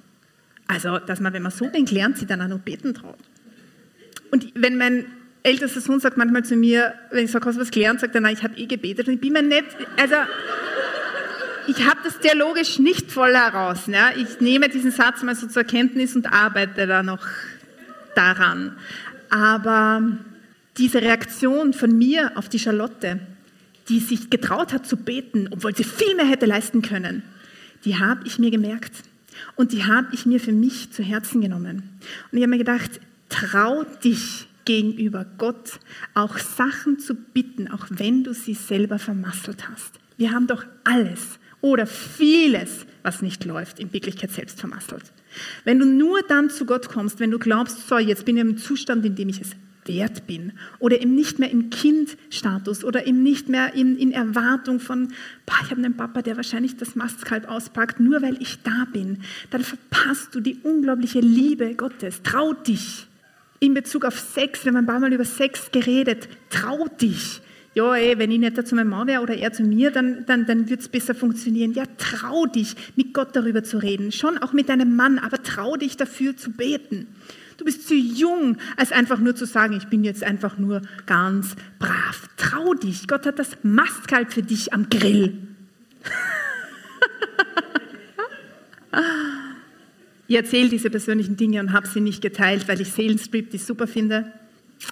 Also, 0.66 0.98
dass 0.98 1.20
man, 1.20 1.32
wenn 1.32 1.42
man 1.42 1.52
so 1.52 1.72
wenig 1.72 1.90
lernt, 1.90 2.18
sich 2.18 2.28
dann 2.28 2.42
auch 2.42 2.48
noch 2.48 2.60
beten 2.60 2.94
traut. 2.94 3.18
Und 4.30 4.52
wenn 4.54 4.76
mein 4.76 5.06
ältester 5.42 5.80
Sohn 5.80 6.00
sagt 6.00 6.16
manchmal 6.16 6.44
zu 6.44 6.56
mir, 6.56 6.94
wenn 7.10 7.24
ich 7.24 7.30
sage, 7.30 7.46
hast 7.46 7.56
du 7.56 7.60
was 7.62 7.70
gelernt, 7.70 8.00
sagt 8.00 8.14
er, 8.14 8.20
nein, 8.20 8.34
ich 8.34 8.42
habe 8.42 8.56
eh 8.58 8.66
gebetet 8.66 9.08
und 9.08 9.14
ich 9.14 9.20
bin 9.20 9.32
mir 9.32 9.42
nicht, 9.42 9.64
also 9.98 10.14
ich 11.68 11.86
habe 11.86 12.00
das 12.02 12.18
dialogisch 12.18 12.78
nicht 12.78 13.10
voll 13.10 13.34
heraus. 13.34 13.86
Ne? 13.86 13.98
Ich 14.16 14.40
nehme 14.40 14.68
diesen 14.68 14.90
Satz 14.90 15.22
mal 15.22 15.34
so 15.34 15.46
zur 15.46 15.64
Kenntnis 15.64 16.16
und 16.16 16.32
arbeite 16.32 16.86
da 16.86 17.02
noch 17.02 17.26
daran. 18.14 18.76
Aber 19.30 20.02
diese 20.78 21.02
Reaktion 21.02 21.72
von 21.72 21.96
mir 21.96 22.32
auf 22.36 22.48
die 22.48 22.58
Charlotte, 22.58 23.20
die 23.88 24.00
sich 24.00 24.30
getraut 24.30 24.72
hat 24.72 24.86
zu 24.86 24.96
beten, 24.96 25.48
obwohl 25.50 25.74
sie 25.74 25.84
viel 25.84 26.14
mehr 26.14 26.26
hätte 26.26 26.46
leisten 26.46 26.82
können, 26.82 27.22
die 27.84 27.98
habe 27.98 28.26
ich 28.26 28.38
mir 28.38 28.50
gemerkt 28.50 28.92
und 29.56 29.72
die 29.72 29.84
habe 29.84 30.08
ich 30.12 30.26
mir 30.26 30.40
für 30.40 30.52
mich 30.52 30.90
zu 30.92 31.02
Herzen 31.02 31.40
genommen. 31.40 31.82
Und 32.30 32.38
ich 32.38 32.42
habe 32.42 32.50
mir 32.50 32.58
gedacht, 32.58 33.00
trau 33.28 33.84
dich 34.04 34.46
gegenüber 34.64 35.24
Gott 35.38 35.80
auch 36.14 36.36
Sachen 36.38 36.98
zu 36.98 37.14
bitten, 37.14 37.68
auch 37.68 37.86
wenn 37.88 38.24
du 38.24 38.34
sie 38.34 38.54
selber 38.54 38.98
vermasselt 38.98 39.68
hast. 39.68 39.94
Wir 40.18 40.32
haben 40.32 40.46
doch 40.46 40.64
alles 40.84 41.38
oder 41.60 41.86
vieles, 41.86 42.84
was 43.02 43.22
nicht 43.22 43.44
läuft, 43.44 43.80
in 43.80 43.92
Wirklichkeit 43.92 44.30
selbst 44.30 44.60
vermasselt. 44.60 45.12
Wenn 45.64 45.78
du 45.78 45.86
nur 45.86 46.20
dann 46.22 46.50
zu 46.50 46.66
Gott 46.66 46.88
kommst, 46.88 47.20
wenn 47.20 47.30
du 47.30 47.38
glaubst, 47.38 47.88
so, 47.88 47.98
jetzt 47.98 48.24
bin 48.24 48.36
ich 48.36 48.42
im 48.42 48.58
Zustand, 48.58 49.04
in 49.04 49.14
dem 49.14 49.28
ich 49.28 49.40
es 49.40 49.52
wert 49.88 50.26
bin 50.26 50.52
oder 50.78 51.00
eben 51.00 51.14
nicht 51.14 51.38
mehr 51.38 51.50
im 51.50 51.70
Kindstatus 51.70 52.84
oder 52.84 53.06
eben 53.06 53.22
nicht 53.22 53.48
mehr 53.48 53.74
in, 53.74 53.98
in 53.98 54.12
Erwartung 54.12 54.78
von, 54.78 55.08
boah, 55.46 55.56
ich 55.64 55.70
habe 55.70 55.82
einen 55.82 55.96
Papa, 55.96 56.22
der 56.22 56.36
wahrscheinlich 56.36 56.76
das 56.76 56.94
Mastkalb 56.94 57.48
auspackt, 57.48 57.98
nur 57.98 58.22
weil 58.22 58.40
ich 58.40 58.62
da 58.62 58.86
bin, 58.92 59.18
dann 59.50 59.62
verpasst 59.62 60.34
du 60.34 60.40
die 60.40 60.58
unglaubliche 60.62 61.20
Liebe 61.20 61.74
Gottes. 61.74 62.22
Trau 62.22 62.52
dich. 62.52 63.06
In 63.60 63.74
Bezug 63.74 64.04
auf 64.04 64.18
Sex, 64.18 64.64
wir 64.64 64.70
haben 64.70 64.76
ein 64.76 64.86
paar 64.86 65.00
Mal 65.00 65.12
über 65.12 65.24
Sex 65.24 65.72
geredet, 65.72 66.28
trau 66.48 66.86
dich. 67.00 67.40
Ja, 67.74 67.94
ey, 67.94 68.18
wenn 68.18 68.30
ich 68.30 68.38
nicht 68.38 68.66
zu 68.66 68.74
meinem 68.74 68.88
Mann 68.88 69.06
wäre 69.06 69.22
oder 69.22 69.36
er 69.36 69.52
zu 69.52 69.62
mir, 69.62 69.90
dann, 69.90 70.24
dann, 70.26 70.46
dann 70.46 70.68
wird 70.68 70.80
es 70.80 70.88
besser 70.88 71.14
funktionieren. 71.14 71.72
Ja, 71.74 71.84
trau 71.96 72.46
dich, 72.46 72.74
mit 72.96 73.14
Gott 73.14 73.36
darüber 73.36 73.62
zu 73.62 73.78
reden. 73.78 74.10
Schon 74.10 74.38
auch 74.38 74.52
mit 74.52 74.68
deinem 74.68 74.96
Mann, 74.96 75.18
aber 75.18 75.42
trau 75.42 75.76
dich 75.76 75.96
dafür 75.96 76.36
zu 76.36 76.50
beten. 76.50 77.06
Du 77.58 77.64
bist 77.64 77.88
zu 77.88 77.94
jung, 77.94 78.56
als 78.76 78.92
einfach 78.92 79.18
nur 79.18 79.34
zu 79.34 79.44
sagen, 79.44 79.76
ich 79.76 79.88
bin 79.88 80.04
jetzt 80.04 80.22
einfach 80.22 80.58
nur 80.58 80.80
ganz 81.06 81.56
brav. 81.80 82.28
Trau 82.36 82.74
dich, 82.74 83.08
Gott 83.08 83.26
hat 83.26 83.40
das 83.40 83.58
Mastkalb 83.64 84.32
für 84.32 84.42
dich 84.42 84.72
am 84.72 84.88
Grill. 84.88 85.36
ich 90.28 90.36
erzähle 90.36 90.68
diese 90.68 90.88
persönlichen 90.88 91.36
Dinge 91.36 91.60
und 91.60 91.72
habe 91.72 91.88
sie 91.88 92.00
nicht 92.00 92.22
geteilt, 92.22 92.68
weil 92.68 92.80
ich 92.80 92.92
Seelenstrip 92.92 93.50
super 93.58 93.88
finde 93.88 94.32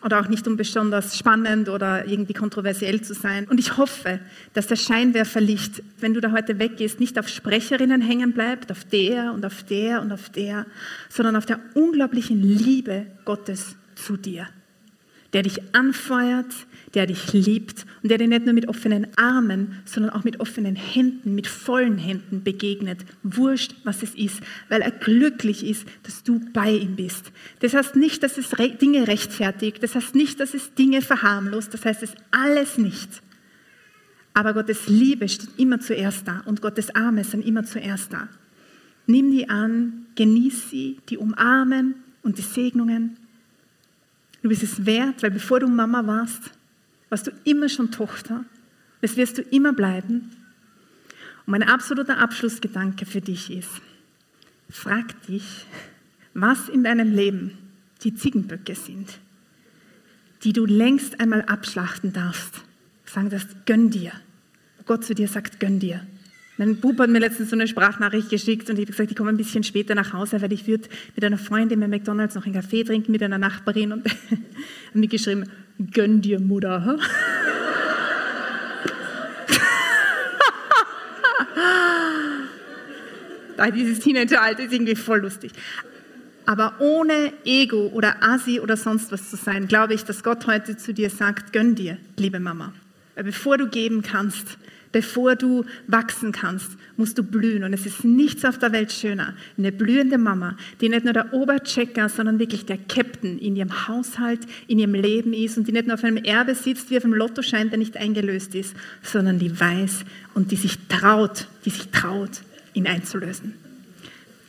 oder 0.05 0.20
auch 0.20 0.28
nicht 0.28 0.47
um 0.49 0.57
besonders 0.57 1.16
spannend 1.16 1.68
oder 1.68 2.07
irgendwie 2.07 2.32
kontroversiell 2.32 3.01
zu 3.01 3.14
sein. 3.14 3.47
Und 3.49 3.59
ich 3.59 3.76
hoffe, 3.76 4.20
dass 4.53 4.66
das 4.66 4.82
Scheinwerferlicht, 4.82 5.82
wenn 6.01 6.14
du 6.14 6.20
da 6.20 6.32
heute 6.32 6.59
weggehst, 6.59 7.01
nicht 7.01 7.18
auf 7.18 7.28
Sprecherinnen 7.28 8.01
hängen 8.01 8.32
bleibt, 8.32 8.72
auf 8.72 8.84
der 8.84 9.32
und 9.32 9.45
auf 9.45 9.62
der 9.62 10.03
und 10.03 10.12
auf 10.12 10.28
der, 10.28 10.66
sondern 11.09 11.37
auf 11.37 11.47
der 11.47 11.61
unglaublichen 11.74 12.43
Liebe 12.43 13.07
Gottes 13.24 13.76
zu 13.95 14.16
dir 14.16 14.49
der 15.37 15.43
dich 15.43 15.74
anfeuert, 15.74 16.47
der 16.97 17.07
dich 17.07 17.33
liebt 17.33 17.87
und 18.03 18.11
der 18.11 18.19
dir 18.19 18.27
nicht 18.27 18.47
nur 18.47 18.55
mit 18.55 18.69
offenen 18.69 19.07
Armen, 19.17 19.83
sondern 19.85 20.11
auch 20.11 20.25
mit 20.25 20.41
offenen 20.41 20.75
Händen, 20.75 21.35
mit 21.35 21.47
vollen 21.47 21.99
Händen 21.99 22.43
begegnet. 22.43 23.05
Wurscht, 23.23 23.75
was 23.85 24.03
es 24.03 24.15
ist, 24.15 24.41
weil 24.69 24.81
er 24.81 24.91
glücklich 24.91 25.65
ist, 25.65 25.87
dass 26.03 26.25
du 26.25 26.41
bei 26.53 26.73
ihm 26.73 26.97
bist. 26.97 27.31
Das 27.61 27.75
heißt 27.75 27.97
nicht, 27.97 28.23
dass 28.23 28.39
es 28.39 28.51
Dinge 28.81 29.07
rechtfertigt, 29.07 29.83
das 29.83 29.95
heißt 29.95 30.15
nicht, 30.15 30.41
dass 30.41 30.55
es 30.55 30.75
Dinge 30.75 31.03
verharmlost, 31.03 31.73
das 31.73 31.85
heißt 31.85 32.03
es 32.03 32.15
alles 32.31 32.79
nicht. 32.79 33.23
Aber 34.33 34.55
Gottes 34.55 34.89
Liebe 34.89 35.29
steht 35.29 35.51
immer 35.59 35.81
zuerst 35.81 36.27
da 36.27 36.43
und 36.47 36.63
Gottes 36.63 36.95
Arme 36.95 37.25
sind 37.25 37.47
immer 37.47 37.65
zuerst 37.65 38.13
da. 38.13 38.29
Nimm 39.07 39.31
die 39.31 39.49
an, 39.49 40.07
genieß 40.17 40.71
sie, 40.71 40.99
die 41.09 41.19
umarmen 41.19 41.95
und 42.23 42.39
die 42.39 42.43
Segnungen 42.43 43.19
Du 44.47 44.51
bist 44.51 44.63
es 44.63 44.87
wert, 44.87 45.25
weil 45.25 45.33
bevor 45.33 45.59
du 45.59 45.67
Mama 45.67 46.07
warst, 46.07 46.53
warst 47.09 47.27
du 47.27 47.33
immer 47.45 47.69
schon 47.69 47.91
Tochter. 47.91 48.45
Das 49.01 49.17
wirst 49.17 49.39
du 49.39 49.43
immer 49.43 49.73
bleiben. 49.73 50.31
Und 51.47 51.53
mein 51.53 51.63
absoluter 51.63 52.19
Abschlussgedanke 52.19 53.07
für 53.07 53.21
dich 53.21 53.51
ist, 53.51 53.81
frag 54.69 55.21
dich, 55.27 55.67
was 56.35 56.69
in 56.69 56.85
deinem 56.85 57.13
Leben 57.13 57.53
die 58.03 58.15
Ziegenböcke 58.15 58.75
sind, 58.75 59.19
die 60.43 60.53
du 60.53 60.67
längst 60.67 61.21
einmal 61.21 61.43
abschlachten 61.43 62.13
darfst. 62.13 62.63
Sagen 63.05 63.31
das, 63.31 63.47
gönn 63.65 63.91
dir. 63.91 64.13
Gott 64.87 65.05
zu 65.05 65.15
dir 65.15 65.29
sagt, 65.29 65.61
gönn 65.61 65.79
dir. 65.79 66.07
Mein 66.59 66.77
Bub 66.77 66.99
hat 66.99 67.11
mir 67.11 67.19
letztens 67.19 67.51
so 67.51 67.57
eine 67.57 67.69
Sprachnachricht 67.69 68.31
geschickt 68.31 68.71
und 68.71 68.77
ich 68.77 68.83
habe 68.83 68.93
gesagt, 68.93 69.11
ich 69.11 69.17
komme 69.17 69.31
ein 69.31 69.37
bisschen 69.37 69.63
später 69.63 69.95
nach 69.95 70.13
Hause, 70.13 70.41
weil 70.41 70.53
ich 70.53 70.67
würde 70.67 70.89
mit 71.15 71.25
einer 71.25 71.39
Freundin 71.39 71.81
bei 71.81 71.89
McDonalds 71.89 72.35
noch 72.35 72.47
einen 72.47 72.55
Kaffee 72.55 72.83
trinken 72.83 73.13
mit 73.13 73.23
einer 73.23 73.39
Nachbarin 73.39 73.93
und 73.93 74.07
haben 74.31 75.01
mir 75.01 75.09
geschrieben, 75.09 75.45
gönn 75.93 76.20
dir 76.20 76.41
Mutter. 76.41 76.99
Dieses 83.74 84.01
Teenageralter 84.01 84.64
ist 84.64 84.72
irgendwie 84.72 84.97
voll 84.97 85.20
lustig. 85.20 85.53
Aber 86.45 86.74
ohne 86.79 87.33
Ego 87.45 87.89
oder 87.89 88.22
Asi 88.22 88.61
oder 88.61 88.77
sonst 88.77 89.11
was 89.11 89.31
zu 89.31 89.37
sein, 89.37 89.66
glaube 89.66 89.95
ich, 89.95 90.05
dass 90.05 90.22
Gott 90.22 90.47
heute 90.47 90.77
zu 90.77 90.95
dir 90.95 91.11
sagt, 91.11 91.53
gönn 91.53 91.74
dir, 91.74 91.99
liebe 92.16 92.39
Mama. 92.39 92.72
Weil 93.16 93.24
bevor 93.24 93.59
du 93.59 93.68
geben 93.68 94.03
kannst, 94.03 94.59
bevor 94.97 95.37
du 95.37 95.67
wachsen 95.89 96.33
kannst, 96.33 96.71
musst 96.97 97.19
du 97.19 97.23
blühen. 97.23 97.65
Und 97.65 97.75
es 97.75 97.85
ist 97.85 98.03
nichts 98.03 98.47
auf 98.47 98.57
der 98.57 98.73
Welt 98.73 98.91
schöner. 98.91 99.35
Eine 99.59 99.71
blühende 99.71 100.17
Mama, 100.17 100.57
die 100.81 100.89
nicht 100.89 101.05
nur 101.05 101.13
der 101.13 101.35
Oberchecker, 101.35 102.09
sondern 102.09 102.39
wirklich 102.39 102.65
der 102.65 102.79
Captain 102.79 103.39
in 103.39 103.57
ihrem 103.57 103.89
Haushalt, 103.89 104.41
in 104.69 104.79
ihrem 104.79 104.95
Leben 104.95 105.35
ist 105.35 105.59
und 105.59 105.69
die 105.69 105.73
nicht 105.73 105.87
nur 105.87 105.97
auf 105.97 106.05
einem 106.05 106.17
Erbe 106.17 106.55
sitzt, 106.55 106.89
wie 106.89 106.97
auf 106.97 107.05
einem 107.05 107.13
Lottoschein, 107.13 107.69
der 107.69 107.77
nicht 107.77 107.99
eingelöst 107.99 108.55
ist, 108.55 108.75
sondern 109.03 109.39
die 109.39 109.61
weiß 109.61 110.07
und 110.33 110.51
die 110.51 110.57
sich 110.57 110.79
traut, 110.89 111.47
die 111.67 111.71
sich 111.71 111.89
traut, 111.89 112.41
ihn 112.73 112.87
einzulösen. 112.87 113.53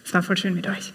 Es 0.05 0.13
war 0.13 0.23
voll 0.23 0.37
schön 0.37 0.53
mit 0.53 0.65
euch. 0.65 0.93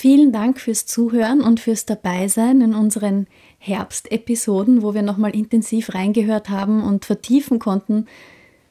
Vielen 0.00 0.32
Dank 0.32 0.58
fürs 0.58 0.86
Zuhören 0.86 1.42
und 1.42 1.60
fürs 1.60 1.84
Dabeisein 1.84 2.62
in 2.62 2.74
unseren 2.74 3.26
Herbstepisoden, 3.58 4.80
wo 4.80 4.94
wir 4.94 5.02
nochmal 5.02 5.36
intensiv 5.36 5.92
reingehört 5.92 6.48
haben 6.48 6.82
und 6.82 7.04
vertiefen 7.04 7.58
konnten, 7.58 8.06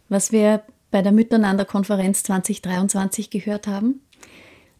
was 0.07 0.31
wir 0.31 0.63
bei 0.89 1.03
der 1.03 1.11
Miteinander-Konferenz 1.11 2.23
2023 2.23 3.29
gehört 3.29 3.67
haben. 3.67 4.01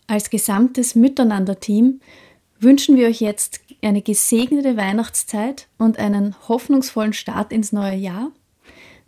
Als 0.08 0.32
gesamtes 0.32 0.96
Miteinander-Team 0.96 2.00
wünschen 2.60 2.98
wir 2.98 3.10
euch 3.10 3.22
jetzt 3.22 3.60
eine 3.84 4.02
gesegnete 4.02 4.76
Weihnachtszeit 4.76 5.68
und 5.78 6.00
einen 6.00 6.36
hoffnungsvollen 6.48 7.14
Start 7.14 7.54
ins 7.54 7.74
neue 7.74 7.96
Jahr. 7.96 8.32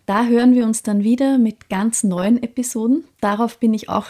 Da 0.06 0.26
hören 0.26 0.54
wir 0.54 0.64
uns 0.64 0.84
dann 0.84 1.04
wieder 1.04 1.40
mit 1.40 1.70
ganz 1.70 2.04
neuen 2.04 2.44
Episoden. 2.44 3.06
Darauf 3.20 3.58
bin 3.58 3.74
ich 3.74 3.90
auch 3.90 4.10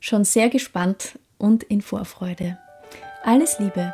schon 0.00 0.24
sehr 0.24 0.48
gespannt 0.48 1.16
und 1.38 1.62
in 1.64 1.80
Vorfreude. 1.80 2.58
Alles 3.22 3.58
Liebe! 3.58 3.92